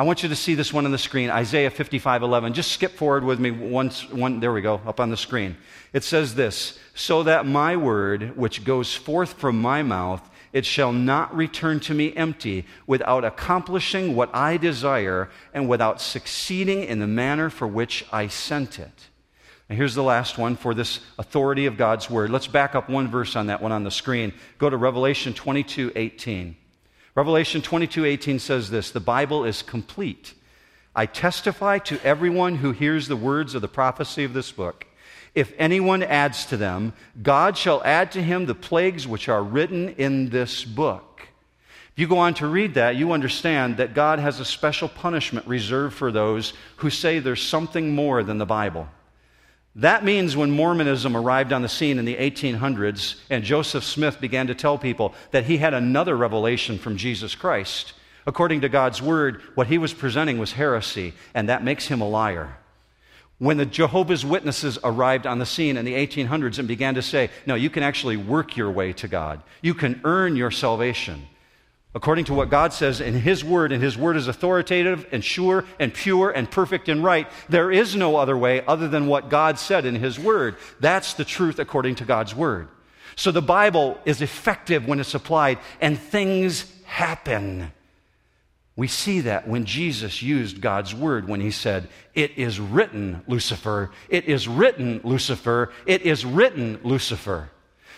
I 0.00 0.02
want 0.02 0.22
you 0.22 0.30
to 0.30 0.34
see 0.34 0.54
this 0.54 0.72
one 0.72 0.86
on 0.86 0.92
the 0.92 0.96
screen, 0.96 1.28
Isaiah 1.28 1.68
55 1.68 2.22
11. 2.22 2.54
Just 2.54 2.72
skip 2.72 2.92
forward 2.92 3.22
with 3.22 3.38
me 3.38 3.50
once, 3.50 4.08
one, 4.08 4.40
there 4.40 4.50
we 4.50 4.62
go, 4.62 4.80
up 4.86 4.98
on 4.98 5.10
the 5.10 5.16
screen. 5.18 5.58
It 5.92 6.04
says 6.04 6.34
this 6.34 6.78
So 6.94 7.22
that 7.24 7.44
my 7.44 7.76
word, 7.76 8.34
which 8.34 8.64
goes 8.64 8.94
forth 8.94 9.34
from 9.34 9.60
my 9.60 9.82
mouth, 9.82 10.26
it 10.54 10.64
shall 10.64 10.90
not 10.90 11.36
return 11.36 11.80
to 11.80 11.92
me 11.92 12.16
empty, 12.16 12.64
without 12.86 13.26
accomplishing 13.26 14.16
what 14.16 14.34
I 14.34 14.56
desire, 14.56 15.28
and 15.52 15.68
without 15.68 16.00
succeeding 16.00 16.82
in 16.82 16.98
the 16.98 17.06
manner 17.06 17.50
for 17.50 17.68
which 17.68 18.06
I 18.10 18.28
sent 18.28 18.78
it. 18.78 19.08
And 19.68 19.76
here's 19.76 19.94
the 19.94 20.02
last 20.02 20.38
one 20.38 20.56
for 20.56 20.72
this 20.72 21.00
authority 21.18 21.66
of 21.66 21.76
God's 21.76 22.08
word. 22.08 22.30
Let's 22.30 22.46
back 22.46 22.74
up 22.74 22.88
one 22.88 23.08
verse 23.08 23.36
on 23.36 23.48
that 23.48 23.60
one 23.60 23.70
on 23.70 23.84
the 23.84 23.90
screen. 23.90 24.32
Go 24.56 24.70
to 24.70 24.78
Revelation 24.78 25.34
22 25.34 25.92
18. 25.94 26.56
Revelation 27.14 27.60
22:18 27.60 28.38
says 28.38 28.70
this, 28.70 28.90
"The 28.90 29.00
Bible 29.00 29.44
is 29.44 29.62
complete. 29.62 30.34
I 30.94 31.06
testify 31.06 31.78
to 31.78 32.00
everyone 32.04 32.56
who 32.56 32.72
hears 32.72 33.08
the 33.08 33.16
words 33.16 33.54
of 33.54 33.62
the 33.62 33.68
prophecy 33.68 34.24
of 34.24 34.32
this 34.32 34.52
book. 34.52 34.86
If 35.34 35.52
anyone 35.58 36.02
adds 36.02 36.44
to 36.46 36.56
them, 36.56 36.92
God 37.22 37.56
shall 37.56 37.82
add 37.84 38.10
to 38.12 38.22
him 38.22 38.46
the 38.46 38.54
plagues 38.54 39.06
which 39.06 39.28
are 39.28 39.42
written 39.42 39.90
in 39.90 40.30
this 40.30 40.64
book." 40.64 41.28
If 41.92 41.98
you 41.98 42.06
go 42.06 42.18
on 42.18 42.34
to 42.34 42.46
read 42.46 42.74
that, 42.74 42.96
you 42.96 43.12
understand 43.12 43.76
that 43.76 43.94
God 43.94 44.20
has 44.20 44.40
a 44.40 44.44
special 44.44 44.88
punishment 44.88 45.46
reserved 45.46 45.96
for 45.96 46.12
those 46.12 46.52
who 46.76 46.90
say 46.90 47.18
there's 47.18 47.42
something 47.42 47.94
more 47.94 48.22
than 48.22 48.38
the 48.38 48.46
Bible. 48.46 48.88
That 49.76 50.04
means 50.04 50.36
when 50.36 50.50
Mormonism 50.50 51.16
arrived 51.16 51.52
on 51.52 51.62
the 51.62 51.68
scene 51.68 51.98
in 51.98 52.04
the 52.04 52.16
1800s 52.16 53.20
and 53.30 53.44
Joseph 53.44 53.84
Smith 53.84 54.20
began 54.20 54.48
to 54.48 54.54
tell 54.54 54.78
people 54.78 55.14
that 55.30 55.44
he 55.44 55.58
had 55.58 55.74
another 55.74 56.16
revelation 56.16 56.76
from 56.76 56.96
Jesus 56.96 57.36
Christ, 57.36 57.92
according 58.26 58.62
to 58.62 58.68
God's 58.68 59.00
word, 59.00 59.42
what 59.54 59.68
he 59.68 59.78
was 59.78 59.94
presenting 59.94 60.38
was 60.38 60.52
heresy, 60.52 61.14
and 61.34 61.48
that 61.48 61.62
makes 61.62 61.86
him 61.86 62.00
a 62.00 62.08
liar. 62.08 62.56
When 63.38 63.58
the 63.58 63.66
Jehovah's 63.66 64.26
Witnesses 64.26 64.78
arrived 64.82 65.26
on 65.26 65.38
the 65.38 65.46
scene 65.46 65.76
in 65.76 65.84
the 65.84 65.94
1800s 65.94 66.58
and 66.58 66.66
began 66.66 66.96
to 66.96 67.02
say, 67.02 67.30
no, 67.46 67.54
you 67.54 67.70
can 67.70 67.84
actually 67.84 68.16
work 68.16 68.56
your 68.56 68.70
way 68.70 68.92
to 68.94 69.08
God, 69.08 69.40
you 69.62 69.72
can 69.72 70.00
earn 70.04 70.34
your 70.36 70.50
salvation 70.50 71.26
according 71.94 72.24
to 72.26 72.34
what 72.34 72.50
God 72.50 72.72
says 72.72 73.00
in 73.00 73.14
His 73.14 73.44
Word, 73.44 73.72
and 73.72 73.82
His 73.82 73.98
Word 73.98 74.16
is 74.16 74.28
authoritative 74.28 75.06
and 75.12 75.24
sure 75.24 75.64
and 75.78 75.92
pure 75.92 76.30
and 76.30 76.50
perfect 76.50 76.88
and 76.88 77.02
right, 77.02 77.28
there 77.48 77.70
is 77.70 77.96
no 77.96 78.16
other 78.16 78.36
way 78.36 78.64
other 78.66 78.88
than 78.88 79.06
what 79.06 79.28
God 79.28 79.58
said 79.58 79.84
in 79.84 79.96
His 79.96 80.18
Word. 80.18 80.56
That's 80.80 81.14
the 81.14 81.24
truth 81.24 81.58
according 81.58 81.96
to 81.96 82.04
God's 82.04 82.34
Word. 82.34 82.68
So 83.16 83.32
the 83.32 83.42
Bible 83.42 83.98
is 84.04 84.22
effective 84.22 84.86
when 84.86 85.00
it's 85.00 85.14
applied, 85.14 85.58
and 85.80 85.98
things 85.98 86.72
happen 86.84 87.72
We 88.76 88.88
see 88.88 89.20
that 89.20 89.46
when 89.46 89.66
Jesus 89.66 90.22
used 90.22 90.62
God's 90.62 90.94
word 90.94 91.28
when 91.28 91.42
he 91.42 91.50
said, 91.50 91.88
It 92.14 92.38
is 92.38 92.58
written, 92.58 93.22
Lucifer. 93.26 93.90
It 94.08 94.24
is 94.24 94.48
written, 94.48 95.02
Lucifer. 95.04 95.70
It 95.84 96.00
is 96.02 96.24
written, 96.24 96.80
Lucifer. 96.82 97.50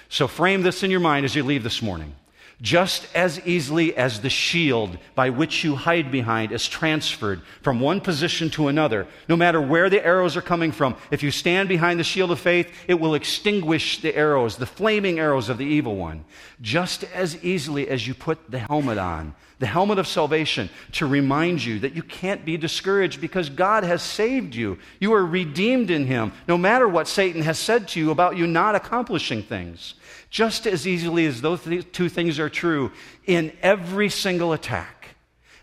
So 0.08 0.26
frame 0.26 0.62
this 0.62 0.82
in 0.82 0.90
your 0.90 0.98
mind 0.98 1.24
as 1.24 1.36
you 1.36 1.44
leave 1.44 1.62
this 1.62 1.82
morning. 1.82 2.16
Just 2.62 3.08
as 3.12 3.44
easily 3.44 3.96
as 3.96 4.20
the 4.20 4.30
shield 4.30 4.96
by 5.16 5.30
which 5.30 5.64
you 5.64 5.74
hide 5.74 6.12
behind 6.12 6.52
is 6.52 6.68
transferred 6.68 7.42
from 7.60 7.80
one 7.80 8.00
position 8.00 8.50
to 8.50 8.68
another, 8.68 9.08
no 9.28 9.34
matter 9.34 9.60
where 9.60 9.90
the 9.90 10.04
arrows 10.06 10.36
are 10.36 10.42
coming 10.42 10.70
from, 10.70 10.94
if 11.10 11.24
you 11.24 11.32
stand 11.32 11.68
behind 11.68 11.98
the 11.98 12.04
shield 12.04 12.30
of 12.30 12.38
faith, 12.38 12.72
it 12.86 12.94
will 12.94 13.16
extinguish 13.16 14.00
the 14.00 14.14
arrows, 14.14 14.56
the 14.56 14.66
flaming 14.66 15.18
arrows 15.18 15.48
of 15.48 15.58
the 15.58 15.66
evil 15.66 15.96
one. 15.96 16.24
Just 16.60 17.02
as 17.12 17.42
easily 17.44 17.88
as 17.88 18.06
you 18.06 18.14
put 18.14 18.48
the 18.48 18.60
helmet 18.60 18.96
on, 18.96 19.34
the 19.58 19.66
helmet 19.66 19.98
of 19.98 20.06
salvation, 20.06 20.70
to 20.92 21.06
remind 21.06 21.64
you 21.64 21.80
that 21.80 21.96
you 21.96 22.02
can't 22.04 22.44
be 22.44 22.56
discouraged 22.56 23.20
because 23.20 23.50
God 23.50 23.82
has 23.82 24.02
saved 24.02 24.54
you. 24.54 24.78
You 25.00 25.14
are 25.14 25.26
redeemed 25.26 25.90
in 25.90 26.06
Him, 26.06 26.32
no 26.46 26.56
matter 26.56 26.88
what 26.88 27.08
Satan 27.08 27.42
has 27.42 27.58
said 27.58 27.88
to 27.88 28.00
you 28.00 28.12
about 28.12 28.36
you 28.36 28.46
not 28.46 28.76
accomplishing 28.76 29.42
things 29.42 29.94
just 30.32 30.66
as 30.66 30.86
easily 30.86 31.26
as 31.26 31.42
those 31.42 31.60
two 31.92 32.08
things 32.08 32.38
are 32.38 32.48
true 32.48 32.90
in 33.26 33.52
every 33.60 34.08
single 34.08 34.54
attack. 34.54 35.08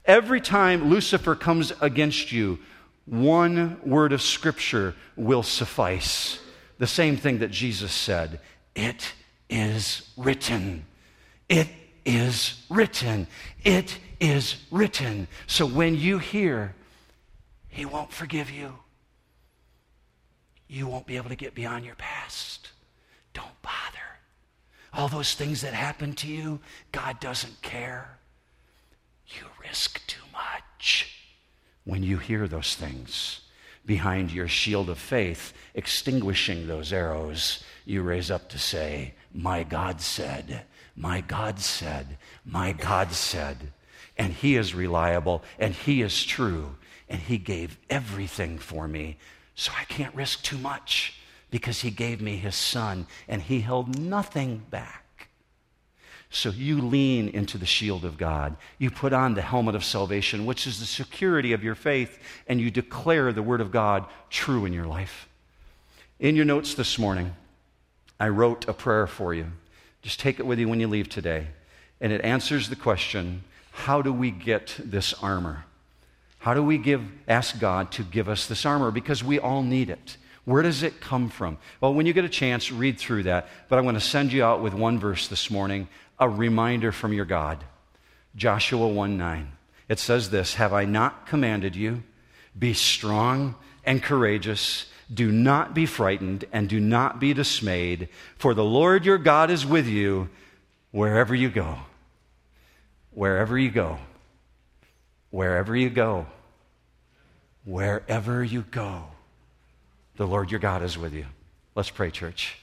Every 0.05 0.39
time 0.39 0.91
Lucifer 0.91 1.33
comes 1.33 1.73
against 1.81 2.31
you, 2.31 2.59
one 3.05 3.81
word 3.83 4.13
of 4.13 4.21
Scripture 4.21 4.93
will 5.15 5.41
suffice. 5.41 6.39
The 6.77 6.85
same 6.85 7.17
thing 7.17 7.39
that 7.39 7.49
Jesus 7.49 7.91
said 7.91 8.39
It 8.75 9.11
is 9.49 10.07
written. 10.15 10.85
It 11.49 11.67
is 12.05 12.63
written. 12.69 13.25
It 13.65 13.97
is 14.19 14.55
written. 14.69 15.27
So 15.47 15.65
when 15.65 15.95
you 15.95 16.19
hear, 16.19 16.75
He 17.69 17.85
won't 17.85 18.13
forgive 18.13 18.51
you, 18.51 18.75
you 20.67 20.85
won't 20.85 21.07
be 21.07 21.17
able 21.17 21.29
to 21.29 21.35
get 21.35 21.55
beyond 21.55 21.85
your 21.85 21.95
past. 21.95 22.69
Don't 23.33 23.61
bother. 23.63 23.88
All 24.93 25.07
those 25.07 25.35
things 25.35 25.61
that 25.61 25.73
happen 25.73 26.13
to 26.13 26.27
you, 26.27 26.59
God 26.91 27.19
doesn't 27.19 27.61
care. 27.61 28.17
You 29.27 29.45
risk 29.63 30.05
too 30.07 30.23
much 30.33 31.15
when 31.83 32.03
you 32.03 32.17
hear 32.17 32.47
those 32.47 32.75
things. 32.75 33.41
Behind 33.85 34.31
your 34.31 34.47
shield 34.47 34.89
of 34.89 34.97
faith, 34.97 35.53
extinguishing 35.73 36.67
those 36.67 36.91
arrows, 36.91 37.63
you 37.85 38.01
raise 38.01 38.29
up 38.29 38.49
to 38.49 38.59
say, 38.59 39.13
My 39.33 39.63
God 39.63 40.01
said, 40.01 40.65
My 40.95 41.21
God 41.21 41.59
said, 41.59 42.17
My 42.45 42.71
God 42.71 43.11
said. 43.11 43.71
And 44.17 44.33
He 44.33 44.55
is 44.55 44.75
reliable 44.75 45.43
and 45.57 45.73
He 45.73 46.01
is 46.01 46.23
true 46.23 46.75
and 47.07 47.19
He 47.19 47.37
gave 47.37 47.77
everything 47.89 48.59
for 48.59 48.87
me, 48.87 49.17
so 49.55 49.71
I 49.79 49.85
can't 49.85 50.13
risk 50.13 50.43
too 50.43 50.57
much 50.57 51.18
because 51.51 51.81
he 51.81 51.91
gave 51.91 52.21
me 52.21 52.37
his 52.37 52.55
son 52.55 53.07
and 53.27 53.41
he 53.41 53.61
held 53.61 53.97
nothing 53.99 54.63
back. 54.69 55.29
So 56.31 56.49
you 56.49 56.79
lean 56.81 57.27
into 57.29 57.57
the 57.57 57.65
shield 57.65 58.05
of 58.05 58.17
God. 58.17 58.55
You 58.77 58.91
put 58.91 59.13
on 59.13 59.33
the 59.33 59.41
helmet 59.41 59.73
of 59.73 59.83
salvation, 59.83 60.45
which 60.45 60.67
is 60.67 60.79
the 60.79 60.85
security 60.85 61.53
of 61.53 61.63
your 61.63 61.73
faith, 61.73 62.19
and 62.47 62.61
you 62.61 62.69
declare 62.69 63.33
the 63.33 63.41
word 63.41 63.61
of 63.61 63.71
God 63.71 64.05
true 64.29 64.65
in 64.65 64.73
your 64.73 64.85
life. 64.85 65.27
In 66.19 66.35
your 66.35 66.45
notes 66.45 66.75
this 66.75 66.99
morning, 66.99 67.35
I 68.19 68.29
wrote 68.29 68.67
a 68.67 68.73
prayer 68.73 69.07
for 69.07 69.33
you. 69.33 69.47
Just 70.03 70.19
take 70.19 70.39
it 70.39 70.45
with 70.45 70.59
you 70.59 70.69
when 70.69 70.79
you 70.79 70.87
leave 70.87 71.09
today. 71.09 71.47
And 71.99 72.13
it 72.13 72.21
answers 72.21 72.69
the 72.69 72.75
question 72.75 73.43
how 73.71 74.01
do 74.01 74.11
we 74.11 74.29
get 74.29 74.75
this 74.77 75.13
armor? 75.13 75.65
How 76.39 76.53
do 76.53 76.63
we 76.63 76.77
give, 76.77 77.01
ask 77.27 77.59
God 77.59 77.91
to 77.93 78.03
give 78.03 78.29
us 78.29 78.45
this 78.45 78.65
armor? 78.65 78.91
Because 78.91 79.23
we 79.23 79.39
all 79.39 79.63
need 79.63 79.89
it. 79.89 80.17
Where 80.45 80.63
does 80.63 80.83
it 80.83 81.01
come 81.01 81.29
from? 81.29 81.57
Well, 81.81 81.93
when 81.93 82.05
you 82.05 82.13
get 82.13 82.25
a 82.25 82.29
chance, 82.29 82.71
read 82.71 82.97
through 82.97 83.23
that. 83.23 83.47
But 83.67 83.77
I'm 83.77 83.85
going 83.85 83.95
to 83.95 84.01
send 84.01 84.33
you 84.33 84.43
out 84.43 84.61
with 84.61 84.73
one 84.73 84.99
verse 84.99 85.27
this 85.27 85.51
morning, 85.51 85.87
a 86.17 86.27
reminder 86.27 86.91
from 86.91 87.13
your 87.13 87.25
God. 87.25 87.63
Joshua 88.35 88.87
1 88.87 89.17
9. 89.17 89.51
It 89.89 89.99
says 89.99 90.29
this 90.29 90.55
Have 90.55 90.73
I 90.73 90.85
not 90.85 91.27
commanded 91.27 91.75
you? 91.75 92.03
Be 92.57 92.73
strong 92.73 93.55
and 93.83 94.01
courageous. 94.01 94.85
Do 95.11 95.31
not 95.31 95.73
be 95.73 95.87
frightened 95.87 96.45
and 96.51 96.69
do 96.69 96.79
not 96.79 97.19
be 97.19 97.33
dismayed, 97.33 98.09
for 98.37 98.53
the 98.53 98.63
Lord 98.63 99.05
your 99.05 99.17
God 99.17 99.49
is 99.49 99.65
with 99.65 99.87
you 99.87 100.29
wherever 100.91 101.33
you 101.33 101.49
go. 101.49 101.79
Wherever 103.11 103.57
you 103.57 103.71
go. 103.71 103.97
Wherever 105.31 105.75
you 105.75 105.89
go. 105.89 106.27
Wherever 107.65 108.43
you 108.43 108.61
go. 108.61 109.05
The 110.19 110.27
Lord 110.27 110.51
your 110.51 110.59
God 110.59 110.83
is 110.83 110.97
with 110.97 111.13
you. 111.13 111.25
Let's 111.75 111.89
pray, 111.89 112.11
church. 112.11 112.57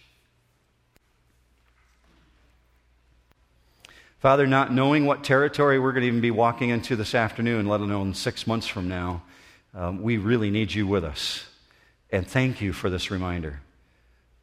Father, 4.19 4.47
not 4.47 4.75
knowing 4.75 5.07
what 5.07 5.25
territory 5.25 5.79
we're 5.79 5.93
going 5.93 6.03
to 6.03 6.09
even 6.09 6.21
be 6.21 6.31
walking 6.31 6.69
into 6.69 6.97
this 6.97 7.15
afternoon, 7.15 7.67
let 7.67 7.81
alone 7.81 8.13
six 8.13 8.47
months 8.47 8.67
from 8.67 8.89
now, 8.89 9.23
um, 9.75 10.03
we 10.03 10.19
really 10.19 10.51
need 10.51 10.75
you 10.75 10.87
with 10.87 11.03
us. 11.03 11.47
And 12.11 12.29
thank 12.29 12.61
you 12.61 12.75
for 12.75 12.91
this 12.91 13.11
reminder 13.11 13.63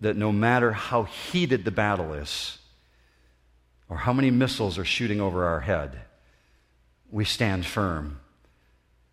that 0.02 0.18
no 0.18 0.32
matter 0.32 0.72
how 0.72 1.04
heated 1.04 1.66
the 1.66 1.72
battle 1.72 2.14
is, 2.14 2.58
or 3.90 3.98
how 3.98 4.14
many 4.14 4.32
missiles 4.32 4.80
are 4.80 4.86
shooting 4.86 5.22
over 5.22 5.46
our 5.46 5.60
head, 5.60 6.00
we 7.12 7.26
stand 7.26 7.68
firm. 7.68 8.20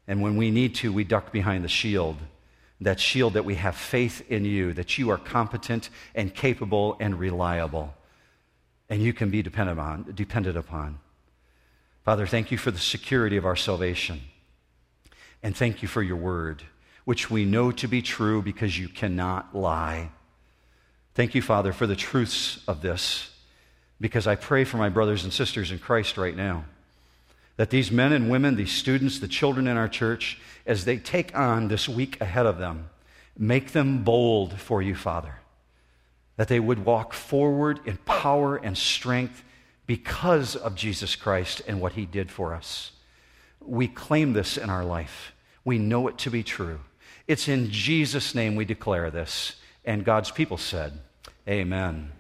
And 0.09 0.23
when 0.23 0.37
we 0.37 0.51
need 0.51 0.75
to, 0.77 0.91
we 0.91 1.05
duck 1.05 1.33
behind 1.33 1.65
the 1.65 1.69
shield 1.69 2.17
that 2.81 2.99
shield 2.99 3.35
that 3.35 3.45
we 3.45 3.57
have 3.57 3.76
faith 3.76 4.22
in 4.31 4.45
you, 4.45 4.72
that 4.72 4.97
you 4.97 5.11
are 5.11 5.18
competent 5.18 5.91
and 6.14 6.35
capable 6.35 6.97
and 6.99 7.18
reliable, 7.18 7.95
and 8.89 9.03
you 9.03 9.12
can 9.12 9.31
be 9.31 9.43
dependent 9.43 9.78
on. 9.78 10.12
Dependent 10.14 10.57
upon. 10.57 10.99
Father, 12.05 12.26
thank 12.26 12.51
you 12.51 12.59
for 12.59 12.70
the 12.70 12.78
security 12.78 13.37
of 13.37 13.45
our 13.45 13.57
salvation. 13.57 14.20
And 15.43 15.57
thank 15.57 15.83
you 15.83 15.89
for 15.89 16.03
your 16.03 16.16
word, 16.16 16.62
which 17.05 17.31
we 17.31 17.45
know 17.45 17.70
to 17.72 17.87
be 17.87 18.03
true 18.03 18.43
because 18.43 18.78
you 18.78 18.89
cannot 18.89 19.55
lie. 19.55 20.11
Thank 21.14 21.35
you, 21.35 21.43
Father, 21.43 21.72
for 21.72 21.87
the 21.87 21.97
truths 21.97 22.62
of 22.66 22.83
this, 22.83 23.31
because 24.01 24.26
I 24.26 24.37
pray 24.37 24.64
for 24.64 24.78
my 24.78 24.89
brothers 24.89 25.24
and 25.24 25.33
sisters 25.33 25.70
in 25.70 25.78
Christ 25.78 26.16
right 26.16 26.37
now 26.37 26.64
that 27.61 27.69
these 27.69 27.93
men 27.93 28.11
and 28.11 28.31
women, 28.31 28.57
these 28.57 28.73
students, 28.73 29.19
the 29.19 29.29
children 29.29 29.69
in 29.69 29.77
our 29.77 29.87
church, 29.87 30.39
as 30.65 30.87
they 30.87 30.97
take 30.97 31.37
on 31.37 31.69
this 31.69 31.87
week 31.87 32.19
ahead 32.19 32.47
of 32.47 32.57
them, 32.57 32.89
make 33.37 33.73
them 33.73 34.03
bold 34.03 34.59
for 34.59 34.81
you, 34.81 34.95
Father. 34.95 35.35
That 36.39 36.49
they 36.49 36.59
would 36.59 36.87
walk 36.87 37.13
forward 37.13 37.81
in 37.85 37.99
power 38.07 38.57
and 38.57 38.79
strength 38.79 39.45
because 39.85 40.57
of 40.57 40.75
Jesus 40.75 41.15
Christ 41.17 41.61
and 41.69 41.83
what 41.83 41.93
he 41.93 42.07
did 42.07 42.31
for 42.31 42.55
us. 42.55 42.93
We 43.61 43.89
claim 43.89 44.33
this 44.33 44.57
in 44.57 44.71
our 44.71 44.87
life. 44.87 45.35
We 45.63 45.77
know 45.77 46.09
it 46.09 46.17
to 46.17 46.31
be 46.31 46.43
true. 46.43 46.81
It's 47.29 47.47
in 47.47 47.71
Jesus' 47.71 48.35
name 48.35 48.57
we 48.57 48.65
declare 48.65 49.11
this. 49.11 49.57
And 49.85 50.03
God's 50.03 50.31
people 50.31 50.57
said, 50.57 50.99
Amen. 51.47 52.13